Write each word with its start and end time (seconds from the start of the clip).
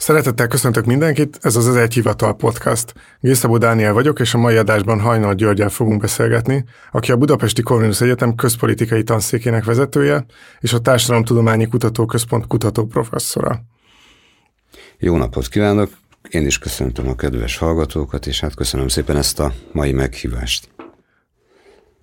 Szeretettel 0.00 0.46
köszöntök 0.46 0.84
mindenkit, 0.84 1.38
ez 1.42 1.56
az 1.56 1.66
Az 1.66 1.76
Egy 1.76 1.94
Hivatal 1.94 2.36
Podcast. 2.36 2.94
Gészabó 3.20 3.58
Dániel 3.58 3.92
vagyok, 3.92 4.20
és 4.20 4.34
a 4.34 4.38
mai 4.38 4.56
adásban 4.56 5.00
Hajnal 5.00 5.34
Györgyel 5.34 5.68
fogunk 5.68 6.00
beszélgetni, 6.00 6.64
aki 6.92 7.12
a 7.12 7.16
Budapesti 7.16 7.62
Corvinus 7.62 8.00
Egyetem 8.00 8.34
közpolitikai 8.34 9.02
tanszékének 9.02 9.64
vezetője, 9.64 10.24
és 10.60 10.72
a 10.72 10.78
Társadalomtudományi 10.78 11.66
Kutatóközpont 11.66 12.46
kutató 12.46 12.86
professzora. 12.86 13.60
Jó 14.98 15.16
napot 15.16 15.48
kívánok! 15.48 15.90
Én 16.28 16.46
is 16.46 16.58
köszöntöm 16.58 17.08
a 17.08 17.14
kedves 17.14 17.56
hallgatókat, 17.56 18.26
és 18.26 18.40
hát 18.40 18.54
köszönöm 18.54 18.88
szépen 18.88 19.16
ezt 19.16 19.40
a 19.40 19.52
mai 19.72 19.92
meghívást. 19.92 20.68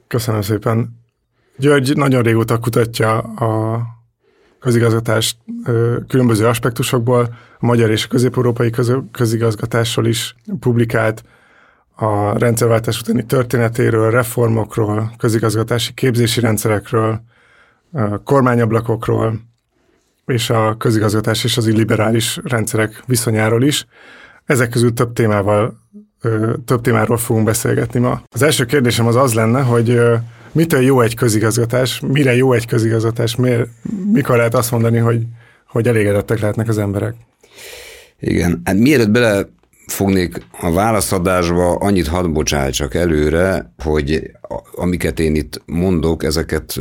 Köszönöm 0.08 0.42
szépen. 0.42 1.04
György 1.58 1.96
nagyon 1.96 2.22
régóta 2.22 2.58
kutatja 2.58 3.18
a 3.18 3.82
közigazgatást 4.60 5.38
különböző 6.08 6.48
aspektusokból, 6.48 7.36
a 7.60 7.66
magyar 7.66 7.90
és 7.90 8.06
a 8.06 8.08
közép-európai 8.08 8.72
közigazgatásról 9.12 10.06
is 10.06 10.36
publikált, 10.60 11.24
a 11.96 12.38
rendszerváltás 12.38 13.00
utáni 13.00 13.26
történetéről, 13.26 14.12
reformokról, 14.12 15.12
közigazgatási 15.18 15.94
képzési 15.94 16.40
rendszerekről, 16.40 17.22
kormányablakokról, 18.24 19.40
és 20.26 20.50
a 20.50 20.76
közigazgatás 20.78 21.44
és 21.44 21.58
az 21.58 21.68
illiberális 21.68 22.40
rendszerek 22.44 23.04
viszonyáról 23.06 23.64
is. 23.64 23.86
Ezek 24.46 24.70
közül 24.70 24.94
több 24.94 25.14
témával, 25.14 25.78
több 26.66 26.82
témáról 26.82 27.18
fogunk 27.18 27.46
beszélgetni 27.46 28.00
ma. 28.00 28.22
Az 28.30 28.42
első 28.42 28.66
kérdésem 28.66 29.08
az 29.08 29.16
az 29.16 29.34
lenne, 29.34 29.62
hogy 29.62 30.02
mitől 30.58 30.82
jó 30.82 31.02
egy 31.02 31.16
közigazgatás, 31.16 32.00
mire 32.00 32.36
jó 32.36 32.54
egy 32.54 32.66
közigazgatás, 32.66 33.36
miért, 33.36 33.70
mikor 34.12 34.38
lehet 34.38 34.56
azt 34.56 34.72
mondani, 34.72 34.98
hogy, 34.98 35.22
hogy 35.68 35.88
elégedettek 35.88 36.40
lehetnek 36.40 36.68
az 36.68 36.78
emberek? 36.78 37.16
Igen, 38.20 38.62
hát 38.64 38.76
mielőtt 38.76 39.10
bele 39.10 39.50
fognék 39.88 40.42
a 40.60 40.72
válaszadásba, 40.72 41.76
annyit 41.76 42.08
hadd 42.08 42.34
bocsáltsak 42.34 42.96
előre, 42.96 43.74
hogy 43.84 44.32
amiket 44.76 45.20
én 45.20 45.36
itt 45.36 45.62
mondok, 45.66 46.24
ezeket 46.24 46.76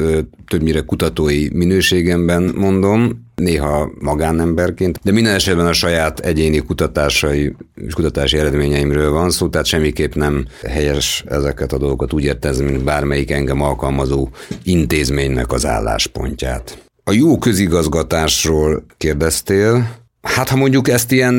többnyire 0.49 0.81
kutatói 0.81 1.49
minőségemben 1.53 2.53
mondom, 2.57 3.25
néha 3.35 3.91
magánemberként, 3.99 5.01
de 5.03 5.13
minden 5.13 5.35
esetben 5.35 5.67
a 5.67 5.73
saját 5.73 6.21
egyéni 6.21 6.59
kutatásai 6.59 7.57
és 7.75 7.95
kutatási 7.95 8.39
eredményeimről 8.39 9.11
van 9.11 9.31
szó, 9.31 9.49
tehát 9.49 9.67
semmiképp 9.67 10.15
nem 10.15 10.47
helyes 10.69 11.25
ezeket 11.29 11.73
a 11.73 11.79
dolgokat 11.79 12.13
úgy 12.13 12.25
értezni, 12.25 12.65
mint 12.65 12.85
bármelyik 12.85 13.31
engem 13.31 13.63
alkalmazó 13.63 14.29
intézménynek 14.63 15.53
az 15.53 15.67
álláspontját. 15.67 16.85
A 17.05 17.13
jó 17.13 17.39
közigazgatásról 17.39 18.85
kérdeztél, 18.97 19.89
Hát 20.27 20.49
ha 20.49 20.57
mondjuk 20.57 20.89
ezt 20.89 21.13
ilyen 21.13 21.39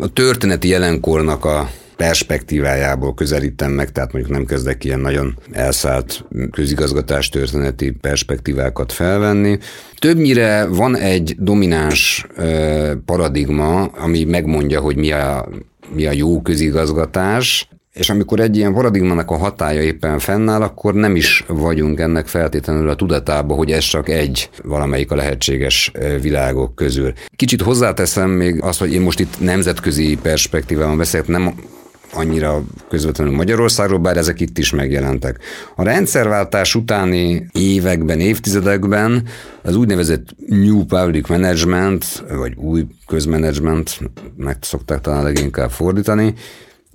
a 0.00 0.06
történeti 0.06 0.68
jelenkornak 0.68 1.44
a 1.44 1.70
perspektívájából 1.96 3.14
közelítem 3.14 3.70
meg, 3.70 3.92
tehát 3.92 4.12
mondjuk 4.12 4.34
nem 4.34 4.44
kezdek 4.44 4.84
ilyen 4.84 5.00
nagyon 5.00 5.38
elszállt 5.52 6.24
közigazgatás 6.50 7.28
történeti 7.28 7.90
perspektívákat 7.90 8.92
felvenni. 8.92 9.58
Többnyire 9.98 10.66
van 10.66 10.96
egy 10.96 11.36
domináns 11.38 12.26
paradigma, 13.04 13.82
ami 13.82 14.24
megmondja, 14.24 14.80
hogy 14.80 14.96
mi 14.96 15.12
a, 15.12 15.48
mi 15.94 16.06
a 16.06 16.12
jó 16.12 16.42
közigazgatás, 16.42 17.68
és 17.96 18.10
amikor 18.10 18.40
egy 18.40 18.56
ilyen 18.56 18.74
paradigmának 18.74 19.30
a 19.30 19.36
hatája 19.36 19.82
éppen 19.82 20.18
fennáll, 20.18 20.62
akkor 20.62 20.94
nem 20.94 21.16
is 21.16 21.44
vagyunk 21.46 22.00
ennek 22.00 22.26
feltétlenül 22.26 22.88
a 22.88 22.94
tudatába, 22.94 23.54
hogy 23.54 23.70
ez 23.70 23.84
csak 23.84 24.08
egy 24.08 24.50
valamelyik 24.62 25.10
a 25.10 25.16
lehetséges 25.16 25.92
világok 26.20 26.74
közül. 26.74 27.12
Kicsit 27.36 27.62
hozzáteszem 27.62 28.30
még 28.30 28.62
azt, 28.62 28.78
hogy 28.78 28.92
én 28.92 29.00
most 29.00 29.20
itt 29.20 29.40
nemzetközi 29.40 30.18
perspektívában 30.22 30.96
beszélek, 30.96 31.26
nem 31.26 31.54
annyira 32.12 32.62
közvetlenül 32.88 33.34
Magyarországról, 33.34 33.98
bár 33.98 34.16
ezek 34.16 34.40
itt 34.40 34.58
is 34.58 34.70
megjelentek. 34.70 35.38
A 35.76 35.82
rendszerváltás 35.82 36.74
utáni 36.74 37.46
években, 37.52 38.20
évtizedekben 38.20 39.22
az 39.62 39.76
úgynevezett 39.76 40.36
New 40.48 40.84
Public 40.84 41.28
Management, 41.28 42.24
vagy 42.36 42.54
új 42.56 42.86
közmenedzsment, 43.06 44.00
meg 44.36 44.56
szokták 44.60 45.00
talán 45.00 45.22
leginkább 45.22 45.70
fordítani, 45.70 46.34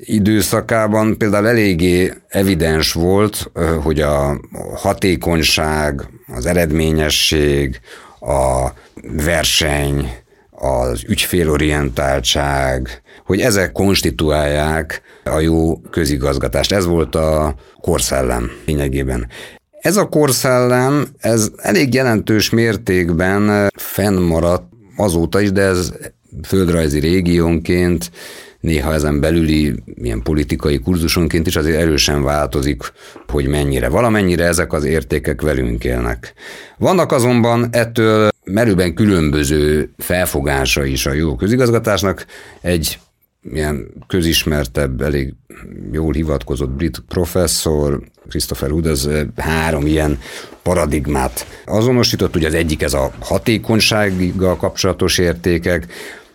időszakában 0.03 1.17
például 1.17 1.47
eléggé 1.47 2.13
evidens 2.27 2.93
volt, 2.93 3.51
hogy 3.83 4.01
a 4.01 4.39
hatékonyság, 4.75 6.09
az 6.35 6.45
eredményesség, 6.45 7.79
a 8.19 8.67
verseny, 9.01 10.09
az 10.51 11.03
ügyfélorientáltság, 11.07 13.01
hogy 13.25 13.39
ezek 13.39 13.71
konstituálják 13.71 15.01
a 15.23 15.39
jó 15.39 15.77
közigazgatást. 15.77 16.71
Ez 16.71 16.85
volt 16.85 17.15
a 17.15 17.55
korszellem 17.81 18.51
lényegében. 18.65 19.27
Ez 19.81 19.97
a 19.97 20.09
korszellem, 20.09 21.07
ez 21.17 21.49
elég 21.57 21.93
jelentős 21.93 22.49
mértékben 22.49 23.71
fennmaradt 23.75 24.63
azóta 24.97 25.39
is, 25.39 25.51
de 25.51 25.61
ez 25.61 25.91
földrajzi 26.47 26.99
régiónként 26.99 28.11
néha 28.61 28.93
ezen 28.93 29.19
belüli 29.19 29.75
ilyen 29.95 30.21
politikai 30.21 30.79
kurzusonként 30.79 31.47
is 31.47 31.55
azért 31.55 31.79
erősen 31.79 32.23
változik, 32.23 32.81
hogy 33.27 33.47
mennyire. 33.47 33.89
Valamennyire 33.89 34.45
ezek 34.45 34.73
az 34.73 34.83
értékek 34.83 35.41
velünk 35.41 35.83
élnek. 35.83 36.33
Vannak 36.77 37.11
azonban 37.11 37.67
ettől 37.71 38.29
merőben 38.43 38.93
különböző 38.93 39.89
felfogása 39.97 40.85
is 40.85 41.05
a 41.05 41.13
jó 41.13 41.35
közigazgatásnak. 41.35 42.25
Egy 42.61 42.99
ilyen 43.53 43.87
közismertebb, 44.07 45.01
elég 45.01 45.33
jól 45.91 46.13
hivatkozott 46.13 46.69
brit 46.69 47.03
professzor, 47.07 48.01
Christopher 48.29 48.71
Wood, 48.71 48.85
az 48.85 49.09
három 49.35 49.85
ilyen 49.85 50.19
paradigmát 50.63 51.45
azonosított, 51.65 52.35
ugye 52.35 52.47
az 52.47 52.53
egyik 52.53 52.81
ez 52.81 52.93
a 52.93 53.11
hatékonysággal 53.19 54.57
kapcsolatos 54.57 55.17
értékek, 55.17 55.87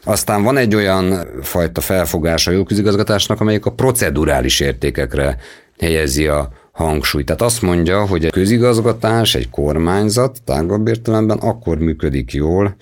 aztán 0.07 0.43
van 0.43 0.57
egy 0.57 0.75
olyan 0.75 1.29
fajta 1.43 1.81
felfogása 1.81 2.51
a 2.51 2.55
jóközigazgatásnak, 2.55 3.41
amelyik 3.41 3.67
a 3.67 3.73
procedurális 3.73 4.61
értékekre 4.61 5.37
helyezi 5.79 6.27
a 6.27 6.49
hangsúlyt. 6.73 7.27
Tehát 7.27 7.43
azt 7.43 7.63
mondja, 7.63 8.07
hogy 8.07 8.25
a 8.25 8.31
közigazgatás, 8.31 9.35
egy 9.35 9.51
kormányzat 9.51 10.39
tágabb 10.45 10.89
értelemben 10.89 11.39
akkor 11.39 11.79
működik 11.79 12.33
jól, 12.33 12.77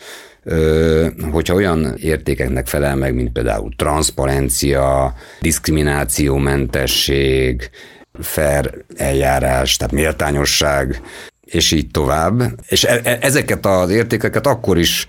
hogyha 1.30 1.54
olyan 1.54 1.94
értékeknek 1.96 2.66
felel 2.66 2.96
meg, 2.96 3.14
mint 3.14 3.32
például 3.32 3.72
transzparencia, 3.76 5.14
diszkriminációmentesség, 5.40 7.70
fair 8.20 8.84
eljárás, 8.96 9.76
tehát 9.76 9.94
méltányosság, 9.94 11.00
és 11.44 11.72
így 11.72 11.90
tovább. 11.90 12.42
És 12.68 12.84
e- 12.84 13.00
e- 13.04 13.18
ezeket 13.20 13.66
az 13.66 13.90
értékeket 13.90 14.46
akkor 14.46 14.78
is 14.78 15.06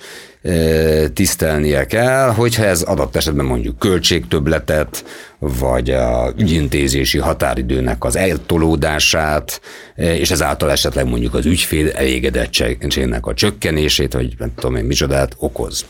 tisztelnie 1.14 1.86
kell, 1.86 2.30
hogyha 2.30 2.64
ez 2.64 2.82
adott 2.82 3.16
esetben 3.16 3.46
mondjuk 3.46 3.80
költségtöbletet, 3.80 5.06
vagy 5.40 5.90
a 5.90 6.34
ügyintézési 6.38 7.18
határidőnek 7.18 8.04
az 8.04 8.16
eltolódását, 8.16 9.62
és 9.96 10.32
ezáltal 10.32 10.72
esetleg 10.72 11.08
mondjuk 11.08 11.34
az 11.34 11.46
ügyfél 11.46 11.90
elégedettségének 11.92 13.26
a 13.26 13.34
csökkenését, 13.34 14.14
vagy 14.14 14.34
nem 14.38 14.52
tudom 14.56 14.76
én 14.76 14.84
micsodát 14.84 15.36
okoz. 15.38 15.86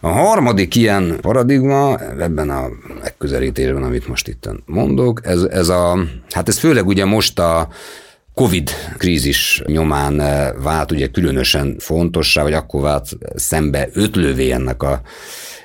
A 0.00 0.08
harmadik 0.08 0.74
ilyen 0.74 1.16
paradigma 1.20 1.98
ebben 2.20 2.50
a 2.50 2.68
megközelítésben, 3.02 3.82
amit 3.82 4.08
most 4.08 4.28
itt 4.28 4.48
mondok, 4.66 5.20
ez, 5.26 5.42
ez 5.42 5.68
a, 5.68 5.98
hát 6.30 6.48
ez 6.48 6.58
főleg 6.58 6.86
ugye 6.86 7.04
most 7.04 7.38
a 7.38 7.68
Covid 8.34 8.70
krízis 8.98 9.62
nyomán 9.66 10.16
vált 10.62 10.92
ugye 10.92 11.06
különösen 11.06 11.76
fontossá, 11.78 12.42
vagy 12.42 12.52
akkor 12.52 12.80
vált 12.80 13.08
szembe 13.34 13.88
ötlővé 13.92 14.50
ennek 14.50 14.82
a 14.82 15.00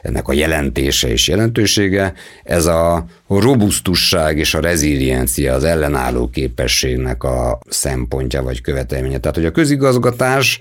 ennek 0.02 0.28
a 0.28 0.34
jelentése 0.34 1.08
és 1.08 1.28
jelentősége, 1.28 2.14
ez 2.44 2.66
a 2.66 3.06
robusztusság 3.28 4.38
és 4.38 4.54
a 4.54 4.60
reziliencia, 4.60 5.54
az 5.54 5.64
ellenálló 5.64 6.30
képességnek 6.30 7.24
a 7.24 7.60
szempontja 7.70 8.44
vagy 8.44 8.62
követelménye. 8.62 9.18
Tehát, 9.18 9.36
hogy 9.36 9.46
a 9.46 9.52
közigazgatás 9.52 10.60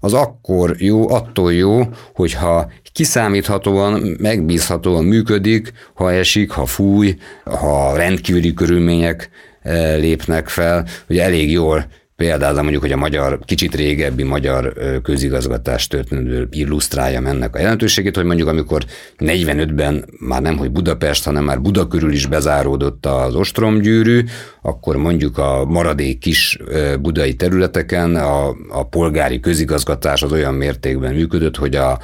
az 0.00 0.12
akkor 0.12 0.74
jó, 0.78 1.10
attól 1.10 1.52
jó, 1.52 1.82
hogyha 2.14 2.72
kiszámíthatóan, 2.92 4.16
megbízhatóan 4.20 5.04
működik, 5.04 5.72
ha 5.94 6.12
esik, 6.12 6.50
ha 6.50 6.66
fúj, 6.66 7.16
ha 7.44 7.96
rendkívüli 7.96 8.54
körülmények 8.54 9.22
eh, 9.22 9.48
lépnek 9.96 10.48
fel, 10.48 10.86
hogy 11.06 11.18
elég 11.18 11.50
jól 11.50 11.86
Például 12.20 12.62
mondjuk, 12.62 12.82
hogy 12.82 12.92
a 12.92 12.96
magyar, 12.96 13.38
kicsit 13.44 13.74
régebbi 13.74 14.22
magyar 14.22 14.72
közigazgatás 15.02 15.86
történetből 15.86 16.48
illusztrálja 16.50 17.22
ennek 17.26 17.54
a 17.54 17.58
jelentőségét, 17.58 18.16
hogy 18.16 18.24
mondjuk 18.24 18.48
amikor 18.48 18.84
45-ben 19.18 20.04
már 20.18 20.42
nem, 20.42 20.56
hogy 20.56 20.70
Budapest, 20.70 21.24
hanem 21.24 21.44
már 21.44 21.60
Buda 21.60 21.86
körül 21.86 22.12
is 22.12 22.26
bezáródott 22.26 23.06
az 23.06 23.34
ostromgyűrű, 23.34 24.24
akkor 24.62 24.96
mondjuk 24.96 25.38
a 25.38 25.64
maradék 25.64 26.18
kis 26.18 26.58
budai 27.00 27.34
területeken 27.34 28.16
a, 28.16 28.48
a 28.68 28.88
polgári 28.88 29.40
közigazgatás 29.40 30.22
az 30.22 30.32
olyan 30.32 30.54
mértékben 30.54 31.14
működött, 31.14 31.56
hogy 31.56 31.74
a 31.74 31.98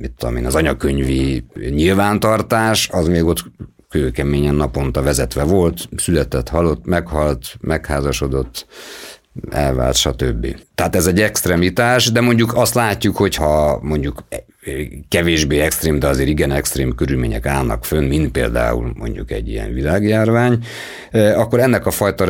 mit 0.00 0.12
tudom 0.18 0.36
én, 0.36 0.46
az 0.46 0.54
anyakönyvi 0.54 1.44
nyilvántartás, 1.70 2.88
az 2.92 3.08
még 3.08 3.24
ott 3.24 3.44
kőkeményen 3.88 4.54
naponta 4.54 5.02
vezetve 5.02 5.42
volt, 5.42 5.88
született, 5.96 6.48
halott, 6.48 6.84
meghalt, 6.84 7.56
megházasodott, 7.60 8.66
elvált, 9.50 9.96
stb. 9.96 10.56
Tehát 10.74 10.96
ez 10.96 11.06
egy 11.06 11.20
extremitás, 11.20 12.12
de 12.12 12.20
mondjuk 12.20 12.54
azt 12.54 12.74
látjuk, 12.74 13.16
hogy 13.16 13.34
ha 13.34 13.78
mondjuk 13.82 14.24
kevésbé 15.08 15.58
extrém, 15.58 15.98
de 15.98 16.06
azért 16.06 16.28
igen 16.28 16.50
extrém 16.50 16.94
körülmények 16.94 17.46
állnak 17.46 17.84
fönn, 17.84 18.04
mint 18.04 18.30
például 18.30 18.92
mondjuk 18.94 19.30
egy 19.30 19.48
ilyen 19.48 19.72
világjárvány, 19.72 20.58
eh, 21.10 21.38
akkor 21.38 21.60
ennek 21.60 21.86
a 21.86 21.90
fajta 21.90 22.24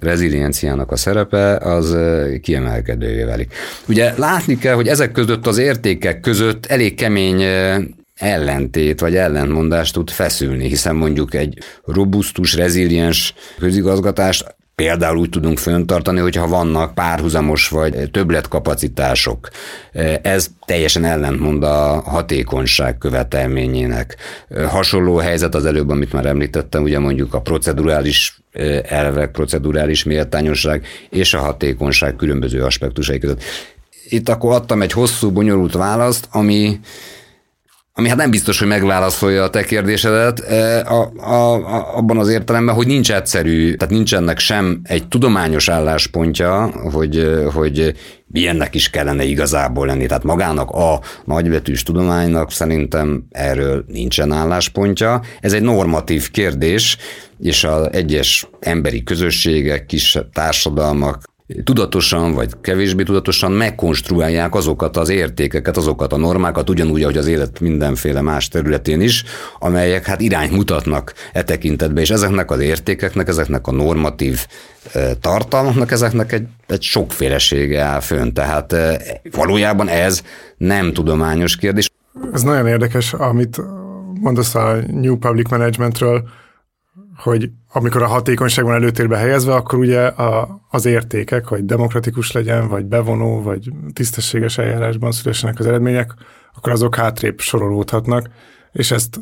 rezilienciának 0.00 0.90
a 0.92 0.96
szerepe 0.96 1.56
az 1.56 1.94
eh, 1.94 2.38
kiemelkedővé 2.38 3.22
válik. 3.22 3.54
Ugye 3.88 4.12
látni 4.16 4.58
kell, 4.58 4.74
hogy 4.74 4.88
ezek 4.88 5.12
között 5.12 5.46
az 5.46 5.58
értékek 5.58 6.20
között 6.20 6.66
elég 6.66 6.94
kemény 6.94 7.42
eh, 7.42 7.78
ellentét 8.20 9.00
vagy 9.00 9.16
ellentmondást 9.16 9.94
tud 9.94 10.10
feszülni, 10.10 10.68
hiszen 10.68 10.96
mondjuk 10.96 11.34
egy 11.34 11.58
robusztus, 11.84 12.54
reziliens 12.54 13.34
közigazgatást 13.58 14.54
például 14.74 15.16
úgy 15.16 15.30
tudunk 15.30 15.58
föntartani, 15.58 16.20
hogyha 16.20 16.48
vannak 16.48 16.94
párhuzamos 16.94 17.68
vagy 17.68 18.10
többletkapacitások. 18.10 19.48
Ez 20.22 20.48
teljesen 20.66 21.04
ellentmond 21.04 21.62
a 21.62 22.00
hatékonyság 22.00 22.98
követelményének. 22.98 24.16
Hasonló 24.68 25.16
helyzet 25.16 25.54
az 25.54 25.64
előbb, 25.64 25.88
amit 25.88 26.12
már 26.12 26.26
említettem, 26.26 26.82
ugye 26.82 26.98
mondjuk 26.98 27.34
a 27.34 27.40
procedurális 27.40 28.42
elvek, 28.82 29.30
procedurális 29.30 30.04
méltányosság 30.04 30.86
és 31.10 31.34
a 31.34 31.38
hatékonyság 31.38 32.16
különböző 32.16 32.62
aspektusai 32.62 33.18
között. 33.18 33.42
Itt 34.08 34.28
akkor 34.28 34.52
adtam 34.52 34.82
egy 34.82 34.92
hosszú, 34.92 35.30
bonyolult 35.30 35.72
választ, 35.72 36.28
ami 36.30 36.80
ami 37.92 38.08
hát 38.08 38.16
nem 38.16 38.30
biztos, 38.30 38.58
hogy 38.58 38.68
megválaszolja 38.68 39.42
a 39.42 39.50
te 39.50 39.64
kérdésedet, 39.64 40.40
e, 40.40 40.80
a, 40.80 41.12
a, 41.16 41.54
a, 41.54 41.96
abban 41.96 42.18
az 42.18 42.28
értelemben, 42.28 42.74
hogy 42.74 42.86
nincs 42.86 43.12
egyszerű, 43.12 43.74
tehát 43.74 43.94
nincsenek 43.94 44.38
sem 44.38 44.80
egy 44.82 45.08
tudományos 45.08 45.68
álláspontja, 45.68 46.66
hogy, 46.92 47.30
hogy 47.54 47.94
milyennek 48.26 48.74
is 48.74 48.90
kellene 48.90 49.24
igazából 49.24 49.86
lenni. 49.86 50.06
Tehát 50.06 50.22
magának 50.22 50.70
a 50.70 51.00
nagybetűs 51.24 51.82
tudománynak 51.82 52.52
szerintem 52.52 53.24
erről 53.30 53.84
nincsen 53.88 54.32
álláspontja. 54.32 55.20
Ez 55.40 55.52
egy 55.52 55.62
normatív 55.62 56.30
kérdés, 56.30 56.96
és 57.38 57.64
az 57.64 57.88
egyes 57.92 58.46
emberi 58.60 59.02
közösségek, 59.02 59.86
kis 59.86 60.18
társadalmak 60.32 61.22
tudatosan 61.64 62.32
vagy 62.32 62.50
kevésbé 62.60 63.02
tudatosan 63.02 63.52
megkonstruálják 63.52 64.54
azokat 64.54 64.96
az 64.96 65.08
értékeket, 65.08 65.76
azokat 65.76 66.12
a 66.12 66.16
normákat, 66.16 66.70
ugyanúgy, 66.70 67.02
ahogy 67.02 67.16
az 67.16 67.26
élet 67.26 67.60
mindenféle 67.60 68.20
más 68.20 68.48
területén 68.48 69.00
is, 69.00 69.24
amelyek 69.58 70.06
hát 70.06 70.20
irányt 70.20 70.52
mutatnak 70.52 71.12
e 71.32 71.42
tekintetben, 71.42 72.02
és 72.02 72.10
ezeknek 72.10 72.50
az 72.50 72.60
értékeknek, 72.60 73.28
ezeknek 73.28 73.66
a 73.66 73.72
normatív 73.72 74.46
e, 74.92 75.14
tartalmaknak, 75.14 75.90
ezeknek 75.90 76.32
egy, 76.32 76.46
egy 76.66 76.82
sokfélesége 76.82 77.80
áll 77.80 78.00
fönn. 78.00 78.32
Tehát 78.32 78.72
e, 78.72 79.00
valójában 79.30 79.88
ez 79.88 80.22
nem 80.56 80.92
tudományos 80.92 81.56
kérdés. 81.56 81.90
Ez 82.32 82.42
nagyon 82.42 82.66
érdekes, 82.66 83.12
amit 83.12 83.60
mondasz 84.20 84.54
a 84.54 84.76
New 84.86 85.16
Public 85.16 85.50
Managementről, 85.50 86.28
hogy 87.22 87.50
amikor 87.72 88.02
a 88.02 88.06
hatékonyság 88.06 88.64
van 88.64 88.74
előtérbe 88.74 89.16
helyezve, 89.16 89.54
akkor 89.54 89.78
ugye 89.78 90.06
a, 90.06 90.60
az 90.70 90.84
értékek, 90.84 91.46
hogy 91.46 91.64
demokratikus 91.64 92.32
legyen, 92.32 92.68
vagy 92.68 92.84
bevonó, 92.84 93.42
vagy 93.42 93.72
tisztességes 93.92 94.58
eljárásban 94.58 95.12
szülessenek 95.12 95.58
az 95.58 95.66
eredmények, 95.66 96.14
akkor 96.54 96.72
azok 96.72 96.94
hátrébb 96.94 97.40
sorolódhatnak, 97.40 98.28
és 98.72 98.90
ezt 98.90 99.20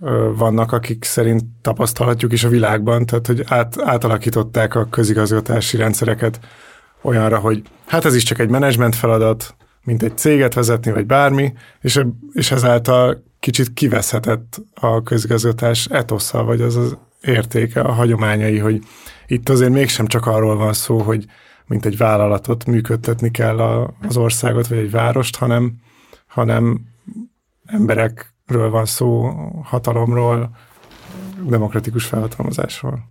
ö, 0.00 0.30
vannak, 0.36 0.72
akik 0.72 1.04
szerint 1.04 1.44
tapasztalhatjuk 1.60 2.32
is 2.32 2.44
a 2.44 2.48
világban, 2.48 3.06
tehát 3.06 3.26
hogy 3.26 3.44
át, 3.46 3.80
átalakították 3.80 4.74
a 4.74 4.86
közigazgatási 4.90 5.76
rendszereket 5.76 6.40
olyanra, 7.02 7.38
hogy 7.38 7.62
hát 7.86 8.04
ez 8.04 8.14
is 8.14 8.22
csak 8.22 8.38
egy 8.38 8.50
menedzsment 8.50 8.94
feladat, 8.94 9.54
mint 9.84 10.02
egy 10.02 10.18
céget 10.18 10.54
vezetni, 10.54 10.92
vagy 10.92 11.06
bármi, 11.06 11.52
és, 11.80 12.00
és 12.32 12.50
ezáltal 12.50 13.22
kicsit 13.40 13.72
kiveszhetett 13.72 14.60
a 14.74 15.02
közigazgatás 15.02 15.86
etosza, 15.86 16.44
vagy 16.44 16.60
az 16.60 16.76
az 16.76 16.96
értéke, 17.22 17.80
a 17.80 17.92
hagyományai, 17.92 18.58
hogy 18.58 18.82
itt 19.26 19.48
azért 19.48 19.70
mégsem 19.70 20.06
csak 20.06 20.26
arról 20.26 20.56
van 20.56 20.72
szó, 20.72 20.98
hogy 20.98 21.26
mint 21.66 21.84
egy 21.86 21.96
vállalatot 21.96 22.64
működtetni 22.64 23.30
kell 23.30 23.58
a, 23.58 23.94
az 24.02 24.16
országot, 24.16 24.66
vagy 24.66 24.78
egy 24.78 24.90
várost, 24.90 25.36
hanem, 25.36 25.72
hanem 26.26 26.80
emberekről 27.66 28.70
van 28.70 28.84
szó, 28.84 29.30
hatalomról, 29.62 30.56
demokratikus 31.42 32.04
felhatalmazásról. 32.04 33.10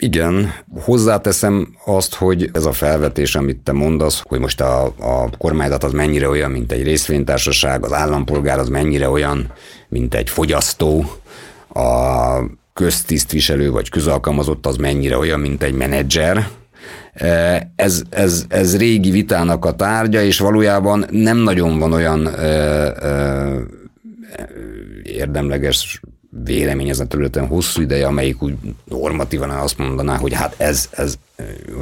Igen, 0.00 0.52
hozzáteszem 0.80 1.76
azt, 1.84 2.14
hogy 2.14 2.50
ez 2.52 2.64
a 2.64 2.72
felvetés, 2.72 3.34
amit 3.34 3.58
te 3.58 3.72
mondasz, 3.72 4.22
hogy 4.26 4.38
most 4.38 4.60
a, 4.60 4.84
a 4.84 5.30
kormányzat 5.38 5.84
az 5.84 5.92
mennyire 5.92 6.28
olyan, 6.28 6.50
mint 6.50 6.72
egy 6.72 6.82
részvénytársaság, 6.82 7.84
az 7.84 7.92
állampolgár 7.92 8.58
az 8.58 8.68
mennyire 8.68 9.08
olyan, 9.08 9.52
mint 9.88 10.14
egy 10.14 10.30
fogyasztó, 10.30 11.04
a 11.68 12.58
köztisztviselő 12.72 13.70
vagy 13.70 13.88
közalkalmazott 13.88 14.66
az 14.66 14.76
mennyire 14.76 15.16
olyan, 15.16 15.40
mint 15.40 15.62
egy 15.62 15.74
menedzser, 15.74 16.48
e, 17.12 17.70
ez, 17.76 18.02
ez, 18.10 18.44
ez 18.48 18.76
régi 18.76 19.10
vitának 19.10 19.64
a 19.64 19.72
tárgya, 19.72 20.22
és 20.22 20.38
valójában 20.38 21.04
nem 21.10 21.36
nagyon 21.36 21.78
van 21.78 21.92
olyan 21.92 22.26
ö, 22.26 22.30
e, 22.30 22.94
ö, 23.00 23.60
e, 24.36 24.48
érdemleges 25.02 26.00
vélemény 26.30 26.88
ezen 26.88 27.08
területen 27.08 27.46
hosszú 27.46 27.80
ideje, 27.80 28.06
amelyik 28.06 28.42
úgy 28.42 28.54
normatívan 28.84 29.50
azt 29.50 29.78
mondaná, 29.78 30.16
hogy 30.16 30.32
hát 30.32 30.54
ez, 30.56 30.88
ez 30.90 31.14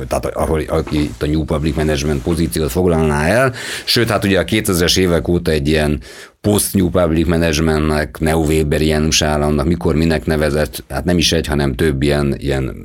tehát 0.09 0.27
ahol, 0.27 0.61
aki 0.61 1.03
itt 1.03 1.23
a 1.23 1.27
New 1.27 1.45
Public 1.45 1.77
Management 1.77 2.23
pozíciót 2.23 2.71
foglalná 2.71 3.27
el, 3.27 3.55
sőt, 3.85 4.11
hát 4.11 4.25
ugye 4.25 4.39
a 4.39 4.45
2000-es 4.45 4.99
évek 4.99 5.29
óta 5.29 5.51
egy 5.51 5.69
ilyen 5.69 6.01
post-New 6.41 6.91
Public 6.91 7.27
Managementnek, 7.27 8.19
Neo 8.19 8.45
Weber 8.45 8.83
Janus 8.83 9.23
államnak, 9.23 9.67
mikor 9.67 9.95
minek 9.95 10.27
nevezett, 10.27 10.85
hát 10.89 11.05
nem 11.05 11.19
is 11.19 11.33
egy, 11.33 11.47
hanem 11.47 11.75
több 11.75 12.03
ilyen, 12.03 12.35
ilyen 12.39 12.77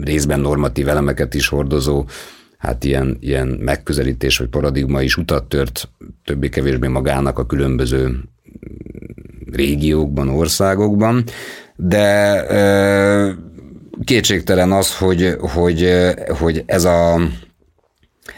részben 0.00 0.40
normatív 0.40 0.88
elemeket 0.88 1.34
is 1.34 1.48
hordozó 1.48 2.04
hát 2.60 2.84
ilyen, 2.84 3.16
ilyen 3.20 3.48
megközelítés 3.48 4.38
vagy 4.38 4.48
paradigma 4.48 5.02
is 5.02 5.16
utat 5.16 5.44
tört 5.44 5.88
többé-kevésbé 6.24 6.86
magának 6.86 7.38
a 7.38 7.46
különböző 7.46 8.20
régiókban, 9.52 10.28
országokban, 10.28 11.24
de 11.76 12.44
kétségtelen 14.04 14.72
az, 14.72 14.96
hogy, 14.96 15.36
hogy, 15.40 15.90
hogy 16.38 16.62
ez 16.66 16.84
a 16.84 17.20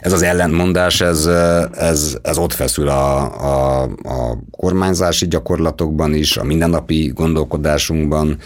ez 0.00 0.12
az 0.12 0.22
ellentmondás, 0.22 1.00
ez, 1.00 1.26
ez, 1.72 2.18
ez 2.22 2.38
ott 2.38 2.52
feszül 2.52 2.88
a, 2.88 3.20
a, 3.22 3.82
a 3.82 4.38
kormányzási 4.50 5.26
gyakorlatokban 5.28 6.14
is, 6.14 6.36
a 6.36 6.44
mindennapi 6.44 7.12
gondolkodásunkban, 7.14 8.38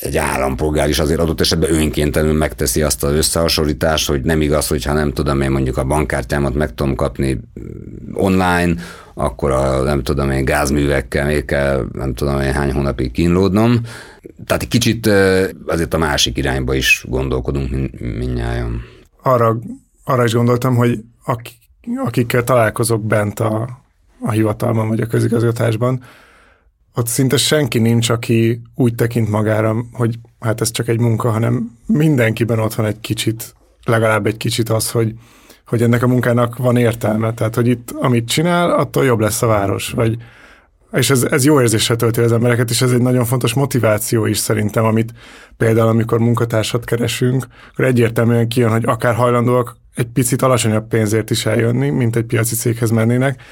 egy 0.00 0.16
állampolgár 0.16 0.88
is 0.88 0.98
azért 0.98 1.20
adott 1.20 1.40
esetben 1.40 1.74
önkéntelenül 1.74 2.36
megteszi 2.36 2.82
azt 2.82 3.04
az 3.04 3.12
összehasonlítást, 3.12 4.08
hogy 4.08 4.22
nem 4.22 4.40
igaz, 4.40 4.68
hogyha 4.68 4.92
nem 4.92 5.12
tudom 5.12 5.40
én 5.40 5.50
mondjuk 5.50 5.76
a 5.76 5.84
bankkártyámat 5.84 6.54
meg 6.54 6.74
tudom 6.74 6.94
kapni 6.94 7.40
online, 8.12 8.74
akkor 9.14 9.50
a 9.50 9.82
nem 9.82 10.02
tudom 10.02 10.30
én 10.30 10.44
gázművekkel 10.44 11.26
még 11.26 11.44
kell 11.44 11.86
nem 11.92 12.14
tudom 12.14 12.40
én 12.40 12.52
hány 12.52 12.72
hónapig 12.72 13.10
kínlódnom. 13.10 13.80
Tehát 14.46 14.62
egy 14.62 14.68
kicsit 14.68 15.06
azért 15.66 15.94
a 15.94 15.98
másik 15.98 16.36
irányba 16.36 16.74
is 16.74 17.04
gondolkodunk 17.08 17.70
mindnyájan. 18.00 18.82
Arra, 19.22 19.58
arra 20.04 20.24
is 20.24 20.32
gondoltam, 20.32 20.76
hogy 20.76 20.98
akik, 21.24 21.58
akikkel 22.04 22.44
találkozok 22.44 23.06
bent 23.06 23.40
a 23.40 23.80
a 24.20 24.30
hivatalban 24.30 24.88
vagy 24.88 25.00
a 25.00 25.06
közigazgatásban, 25.06 26.02
ott 27.00 27.06
szinte 27.06 27.36
senki 27.36 27.78
nincs, 27.78 28.08
aki 28.08 28.62
úgy 28.74 28.94
tekint 28.94 29.28
magára, 29.28 29.76
hogy 29.92 30.18
hát 30.40 30.60
ez 30.60 30.70
csak 30.70 30.88
egy 30.88 31.00
munka, 31.00 31.30
hanem 31.30 31.78
mindenkiben 31.86 32.58
ott 32.58 32.74
van 32.74 32.86
egy 32.86 33.00
kicsit, 33.00 33.54
legalább 33.84 34.26
egy 34.26 34.36
kicsit 34.36 34.68
az, 34.68 34.90
hogy, 34.90 35.14
hogy 35.66 35.82
ennek 35.82 36.02
a 36.02 36.06
munkának 36.06 36.56
van 36.56 36.76
értelme. 36.76 37.34
Tehát, 37.34 37.54
hogy 37.54 37.68
itt, 37.68 37.90
amit 37.90 38.28
csinál, 38.28 38.70
attól 38.70 39.04
jobb 39.04 39.20
lesz 39.20 39.42
a 39.42 39.46
város. 39.46 39.90
Vagy, 39.90 40.16
és 40.92 41.10
ez, 41.10 41.22
ez 41.22 41.44
jó 41.44 41.60
érzéssel 41.60 41.96
tölti 41.96 42.20
az 42.20 42.32
embereket, 42.32 42.70
és 42.70 42.82
ez 42.82 42.92
egy 42.92 43.02
nagyon 43.02 43.24
fontos 43.24 43.54
motiváció 43.54 44.26
is 44.26 44.38
szerintem, 44.38 44.84
amit 44.84 45.12
például 45.56 45.88
amikor 45.88 46.18
munkatársat 46.18 46.84
keresünk, 46.84 47.46
akkor 47.72 47.84
egyértelműen 47.84 48.48
kijön, 48.48 48.70
hogy 48.70 48.84
akár 48.86 49.14
hajlandóak 49.14 49.76
egy 49.94 50.06
picit 50.06 50.42
alacsonyabb 50.42 50.88
pénzért 50.88 51.30
is 51.30 51.46
eljönni, 51.46 51.88
mint 51.90 52.16
egy 52.16 52.24
piaci 52.24 52.54
céghez 52.54 52.90
mennének, 52.90 53.42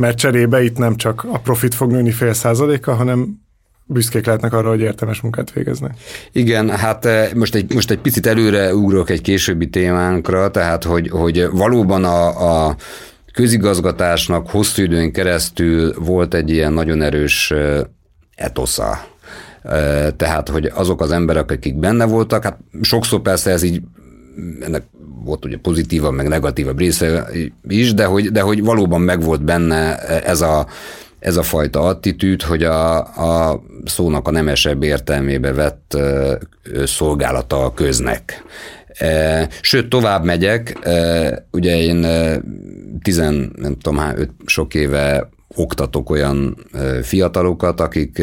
mert 0.00 0.18
cserébe 0.18 0.62
itt 0.62 0.78
nem 0.78 0.96
csak 0.96 1.24
a 1.32 1.38
profit 1.38 1.74
fog 1.74 1.90
nőni 1.90 2.10
fél 2.10 2.32
százaléka, 2.32 2.94
hanem 2.94 3.40
büszkék 3.84 4.26
lehetnek 4.26 4.52
arra, 4.52 4.68
hogy 4.68 4.80
értelmes 4.80 5.20
munkát 5.20 5.52
végeznek. 5.52 5.94
Igen, 6.32 6.70
hát 6.70 7.04
eh, 7.04 7.32
most 7.34 7.54
egy, 7.54 7.74
most 7.74 7.90
egy 7.90 7.98
picit 7.98 8.26
előre 8.26 8.74
ugrok 8.74 9.10
egy 9.10 9.20
későbbi 9.20 9.68
témánkra, 9.68 10.50
tehát 10.50 10.84
hogy, 10.84 11.08
hogy 11.08 11.48
valóban 11.50 12.04
a, 12.04 12.66
a 12.68 12.76
közigazgatásnak 13.32 14.50
hosszú 14.50 14.82
időn 14.82 15.12
keresztül 15.12 15.94
volt 15.98 16.34
egy 16.34 16.50
ilyen 16.50 16.72
nagyon 16.72 17.02
erős 17.02 17.50
eh, 17.50 17.80
etosza. 18.34 19.04
Eh, 19.62 20.08
tehát, 20.16 20.48
hogy 20.48 20.70
azok 20.74 21.00
az 21.00 21.12
emberek, 21.12 21.50
akik 21.50 21.78
benne 21.78 22.04
voltak, 22.04 22.42
hát 22.42 22.58
sokszor 22.82 23.20
persze 23.20 23.50
ez 23.50 23.62
így 23.62 23.80
ennek 24.60 24.82
volt 25.24 25.44
ugye 25.44 25.56
pozitívabb, 25.56 26.14
meg 26.14 26.28
negatívabb 26.28 26.78
része 26.78 27.26
is, 27.68 27.94
de 27.94 28.04
hogy, 28.04 28.30
de 28.30 28.40
hogy 28.40 28.62
valóban 28.62 29.00
megvolt 29.00 29.44
benne 29.44 29.98
ez 30.24 30.40
a, 30.40 30.66
ez 31.18 31.36
a 31.36 31.42
fajta 31.42 31.80
attitűd, 31.80 32.42
hogy 32.42 32.62
a, 32.62 32.98
a 32.98 33.62
szónak 33.84 34.28
a 34.28 34.30
nemesebb 34.30 34.82
értelmébe 34.82 35.52
vett 35.52 35.96
szolgálata 36.84 37.64
a 37.64 37.74
köznek. 37.74 38.44
Sőt, 39.60 39.88
tovább 39.88 40.24
megyek, 40.24 40.78
ugye 41.50 41.76
én 41.76 42.06
tizen, 43.02 43.52
nem 43.56 43.76
tudom, 43.78 44.00
öt, 44.16 44.30
sok 44.46 44.74
éve 44.74 45.28
oktatok 45.56 46.10
olyan 46.10 46.56
fiatalokat, 47.02 47.80
akik 47.80 48.22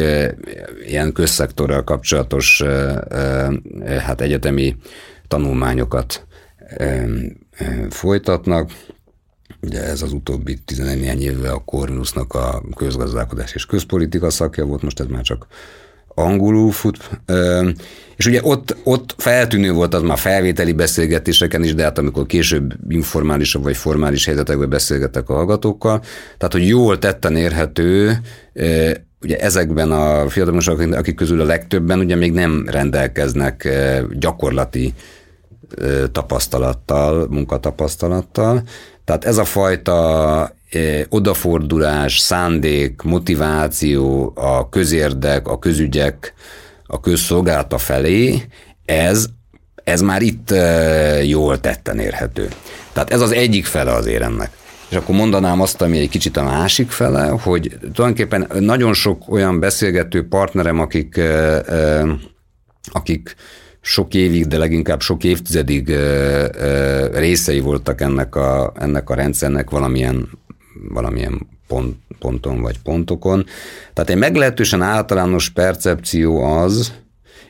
ilyen 0.86 1.12
közszektorral 1.12 1.84
kapcsolatos 1.84 2.62
hát 3.98 4.20
egyetemi 4.20 4.76
tanulmányokat 5.28 6.26
folytatnak. 7.90 8.70
Ugye 9.60 9.82
ez 9.82 10.02
az 10.02 10.12
utóbbi 10.12 10.58
11 10.64 11.00
néhány 11.00 11.22
évvel 11.22 11.54
a 11.54 11.62
Corvinusnak 11.64 12.34
a 12.34 12.62
közgazdálkodás 12.76 13.54
és 13.54 13.66
közpolitika 13.66 14.30
szakja 14.30 14.64
volt, 14.64 14.82
most 14.82 15.00
ez 15.00 15.06
már 15.06 15.22
csak 15.22 15.46
angolul 16.14 16.72
fut. 16.72 17.10
És 18.16 18.26
ugye 18.26 18.40
ott, 18.42 18.76
ott 18.84 19.14
feltűnő 19.16 19.72
volt 19.72 19.94
az 19.94 20.02
már 20.02 20.18
felvételi 20.18 20.72
beszélgetéseken 20.72 21.64
is, 21.64 21.74
de 21.74 21.82
hát 21.82 21.98
amikor 21.98 22.26
később 22.26 22.74
informálisabb 22.88 23.62
vagy 23.62 23.76
formális 23.76 24.24
helyzetekben 24.24 24.68
beszélgetek 24.68 25.28
a 25.28 25.34
hallgatókkal, 25.34 26.02
tehát 26.38 26.52
hogy 26.52 26.68
jól 26.68 26.98
tetten 26.98 27.36
érhető, 27.36 28.18
ugye 29.22 29.38
ezekben 29.38 29.90
a 29.90 30.28
fiatalosok, 30.28 30.80
akik 30.80 31.14
közül 31.14 31.40
a 31.40 31.44
legtöbben 31.44 31.98
ugye 31.98 32.16
még 32.16 32.32
nem 32.32 32.66
rendelkeznek 32.70 33.68
gyakorlati 34.18 34.94
tapasztalattal, 36.12 37.26
munkatapasztalattal. 37.30 38.62
Tehát 39.04 39.24
ez 39.24 39.38
a 39.38 39.44
fajta 39.44 40.56
odafordulás, 41.08 42.18
szándék, 42.18 43.02
motiváció, 43.02 44.32
a 44.36 44.68
közérdek, 44.68 45.48
a 45.48 45.58
közügyek, 45.58 46.34
a 46.86 47.00
közszolgálata 47.00 47.78
felé, 47.78 48.42
ez, 48.84 49.26
ez 49.84 50.00
már 50.00 50.22
itt 50.22 50.54
jól 51.24 51.60
tetten 51.60 51.98
érhető. 51.98 52.48
Tehát 52.92 53.10
ez 53.12 53.20
az 53.20 53.32
egyik 53.32 53.66
fele 53.66 53.92
az 53.92 54.06
éremnek. 54.06 54.50
És 54.88 54.96
akkor 54.96 55.14
mondanám 55.14 55.60
azt, 55.60 55.82
ami 55.82 55.98
egy 55.98 56.08
kicsit 56.08 56.36
a 56.36 56.42
másik 56.42 56.90
fele, 56.90 57.28
hogy 57.28 57.76
tulajdonképpen 57.80 58.46
nagyon 58.58 58.92
sok 58.92 59.22
olyan 59.28 59.60
beszélgető 59.60 60.28
partnerem, 60.28 60.80
akik, 60.80 61.20
akik 62.92 63.34
sok 63.88 64.14
évig, 64.14 64.46
de 64.46 64.58
leginkább 64.58 65.00
sok 65.00 65.24
évtizedig 65.24 65.96
részei 67.12 67.60
voltak 67.60 68.00
ennek 68.00 68.34
a, 68.34 68.72
ennek 68.76 69.10
a 69.10 69.14
rendszernek 69.14 69.70
valamilyen, 69.70 70.28
valamilyen 70.88 71.46
pont, 71.66 71.96
ponton 72.18 72.60
vagy 72.60 72.78
pontokon. 72.82 73.46
Tehát 73.92 74.10
egy 74.10 74.16
meglehetősen 74.16 74.82
általános 74.82 75.50
percepció 75.50 76.42
az, 76.42 76.92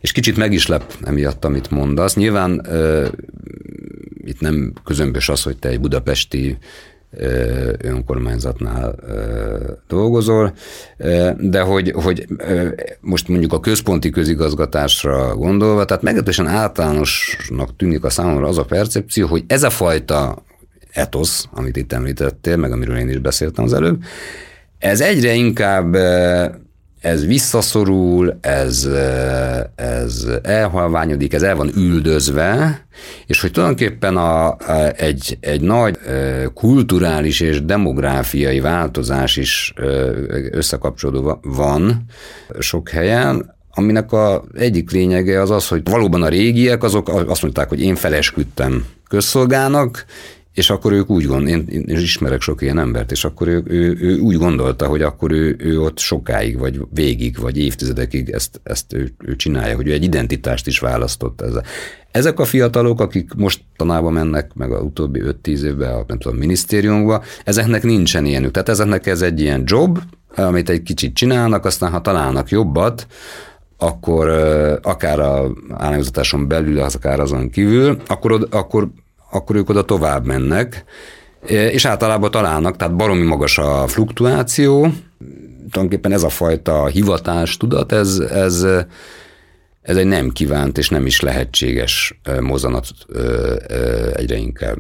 és 0.01 0.13
kicsit 0.13 0.37
meg 0.37 0.53
is 0.53 0.67
lep 0.67 0.95
emiatt, 1.05 1.45
amit 1.45 1.71
mondasz. 1.71 2.15
Nyilván 2.15 2.67
uh, 2.69 3.07
itt 4.25 4.41
nem 4.41 4.73
közömbös 4.85 5.29
az, 5.29 5.43
hogy 5.43 5.59
te 5.59 5.69
egy 5.69 5.81
budapesti 5.81 6.59
önkormányzatnál 7.79 8.95
dolgozol, 9.89 10.55
de 11.39 11.61
hogy, 11.61 11.91
hogy 11.91 12.27
most 13.01 13.29
mondjuk 13.29 13.53
a 13.53 13.61
központi 13.61 14.11
közigazgatásra 14.11 15.37
gondolva, 15.37 15.85
tehát 15.85 16.03
meglehetősen 16.03 16.47
általánosnak 16.47 17.77
tűnik 17.77 18.05
a 18.05 18.11
számomra 18.11 18.47
az 18.47 18.59
a 18.59 18.65
percepció, 18.65 19.27
hogy 19.27 19.45
ez 19.47 19.63
a 19.63 19.71
fajta 19.71 20.43
etosz, 20.93 21.49
amit 21.53 21.77
itt 21.77 21.93
említettél, 21.93 22.57
meg 22.57 22.73
amiről 22.73 22.97
én 22.97 23.09
is 23.09 23.19
beszéltem 23.19 23.65
az 23.65 23.73
előbb, 23.73 24.03
ez 24.79 25.01
egyre 25.01 25.33
inkább 25.33 25.97
ez 27.01 27.27
visszaszorul, 27.27 28.39
ez, 28.41 28.89
ez 29.75 30.27
elhalványodik, 30.43 31.33
ez 31.33 31.43
el 31.43 31.57
van 31.57 31.71
üldözve, 31.77 32.81
és 33.27 33.41
hogy 33.41 33.51
tulajdonképpen 33.51 34.17
a, 34.17 34.57
egy, 34.97 35.39
egy 35.41 35.61
nagy 35.61 35.99
kulturális 36.55 37.41
és 37.41 37.65
demográfiai 37.65 38.61
változás 38.61 39.37
is 39.37 39.75
összekapcsolódva 40.51 41.41
van 41.43 42.05
sok 42.59 42.89
helyen, 42.89 43.57
aminek 43.71 44.13
a 44.13 44.45
egyik 44.55 44.91
lényege 44.91 45.41
az 45.41 45.51
az, 45.51 45.69
hogy 45.69 45.81
valóban 45.85 46.23
a 46.23 46.29
régiek 46.29 46.83
azok 46.83 47.09
azt 47.09 47.43
mondták, 47.43 47.69
hogy 47.69 47.81
én 47.81 47.95
felesküdtem 47.95 48.85
közszolgának, 49.09 50.05
és 50.59 50.71
akkor 50.71 50.93
ők 50.93 51.11
úgy 51.11 51.25
gond, 51.25 51.49
én, 51.49 51.65
én 51.69 51.85
ismerek 51.89 52.41
sok 52.41 52.63
ilyen 52.63 52.79
embert, 52.79 53.11
és 53.11 53.25
akkor 53.25 53.49
ő, 53.49 53.63
ő, 53.67 53.97
ő 54.01 54.19
úgy 54.19 54.37
gondolta, 54.37 54.87
hogy 54.87 55.03
akkor 55.03 55.33
ő, 55.33 55.57
ő 55.59 55.81
ott 55.81 55.99
sokáig, 55.99 56.59
vagy 56.59 56.81
végig, 56.91 57.39
vagy 57.41 57.59
évtizedekig 57.59 58.31
ezt, 58.31 58.61
ezt 58.63 58.93
ő, 58.93 59.15
ő 59.19 59.37
csinálja, 59.37 59.77
hogy 59.77 59.89
ő 59.89 59.93
egy 59.93 60.03
identitást 60.03 60.67
is 60.67 60.79
választott 60.79 61.41
ezzel. 61.41 61.65
Ezek 62.11 62.39
a 62.39 62.45
fiatalok, 62.45 63.01
akik 63.01 63.35
most 63.35 63.61
tanában 63.77 64.13
mennek, 64.13 64.55
meg 64.55 64.73
a 64.73 64.81
utóbbi 64.81 65.23
5-10 65.25 65.63
évben 65.63 65.93
a 65.93 66.05
nem 66.07 66.19
tudom, 66.19 66.39
minisztériumba, 66.39 67.23
ezeknek 67.45 67.83
nincsen 67.83 68.25
ilyenük. 68.25 68.51
Tehát 68.51 68.69
ezeknek 68.69 69.07
ez 69.07 69.23
egy 69.23 69.41
ilyen 69.41 69.63
job, 69.67 69.99
amit 70.37 70.69
egy 70.69 70.83
kicsit 70.83 71.15
csinálnak, 71.15 71.65
aztán 71.65 71.91
ha 71.91 72.01
találnak 72.01 72.49
jobbat, 72.49 73.07
akkor 73.77 74.29
akár 74.83 75.21
a 75.21 75.51
államigazgatáson 75.71 76.49
belül, 76.49 76.81
akár 76.81 77.21
azon 77.21 77.51
kívül, 77.51 78.01
akkor, 78.07 78.47
akkor 78.51 78.89
akkor 79.31 79.57
ők 79.57 79.69
oda 79.69 79.85
tovább 79.85 80.27
mennek, 80.27 80.85
és 81.47 81.85
általában 81.85 82.31
találnak, 82.31 82.77
tehát 82.77 82.97
baromi 82.97 83.27
magas 83.27 83.59
a 83.59 83.87
fluktuáció, 83.87 84.93
tulajdonképpen 85.71 86.13
ez 86.13 86.23
a 86.23 86.29
fajta 86.29 86.87
hivatás 86.87 87.57
tudat, 87.57 87.93
ez, 87.93 88.19
ez, 88.19 88.67
ez 89.83 89.97
egy 89.97 90.07
nem 90.07 90.31
kívánt 90.31 90.79
és 90.79 90.89
nem 90.89 91.07
is 91.07 91.21
lehetséges 91.21 92.21
mozanat 92.41 92.87
egyre 94.15 94.37
inkább. 94.37 94.77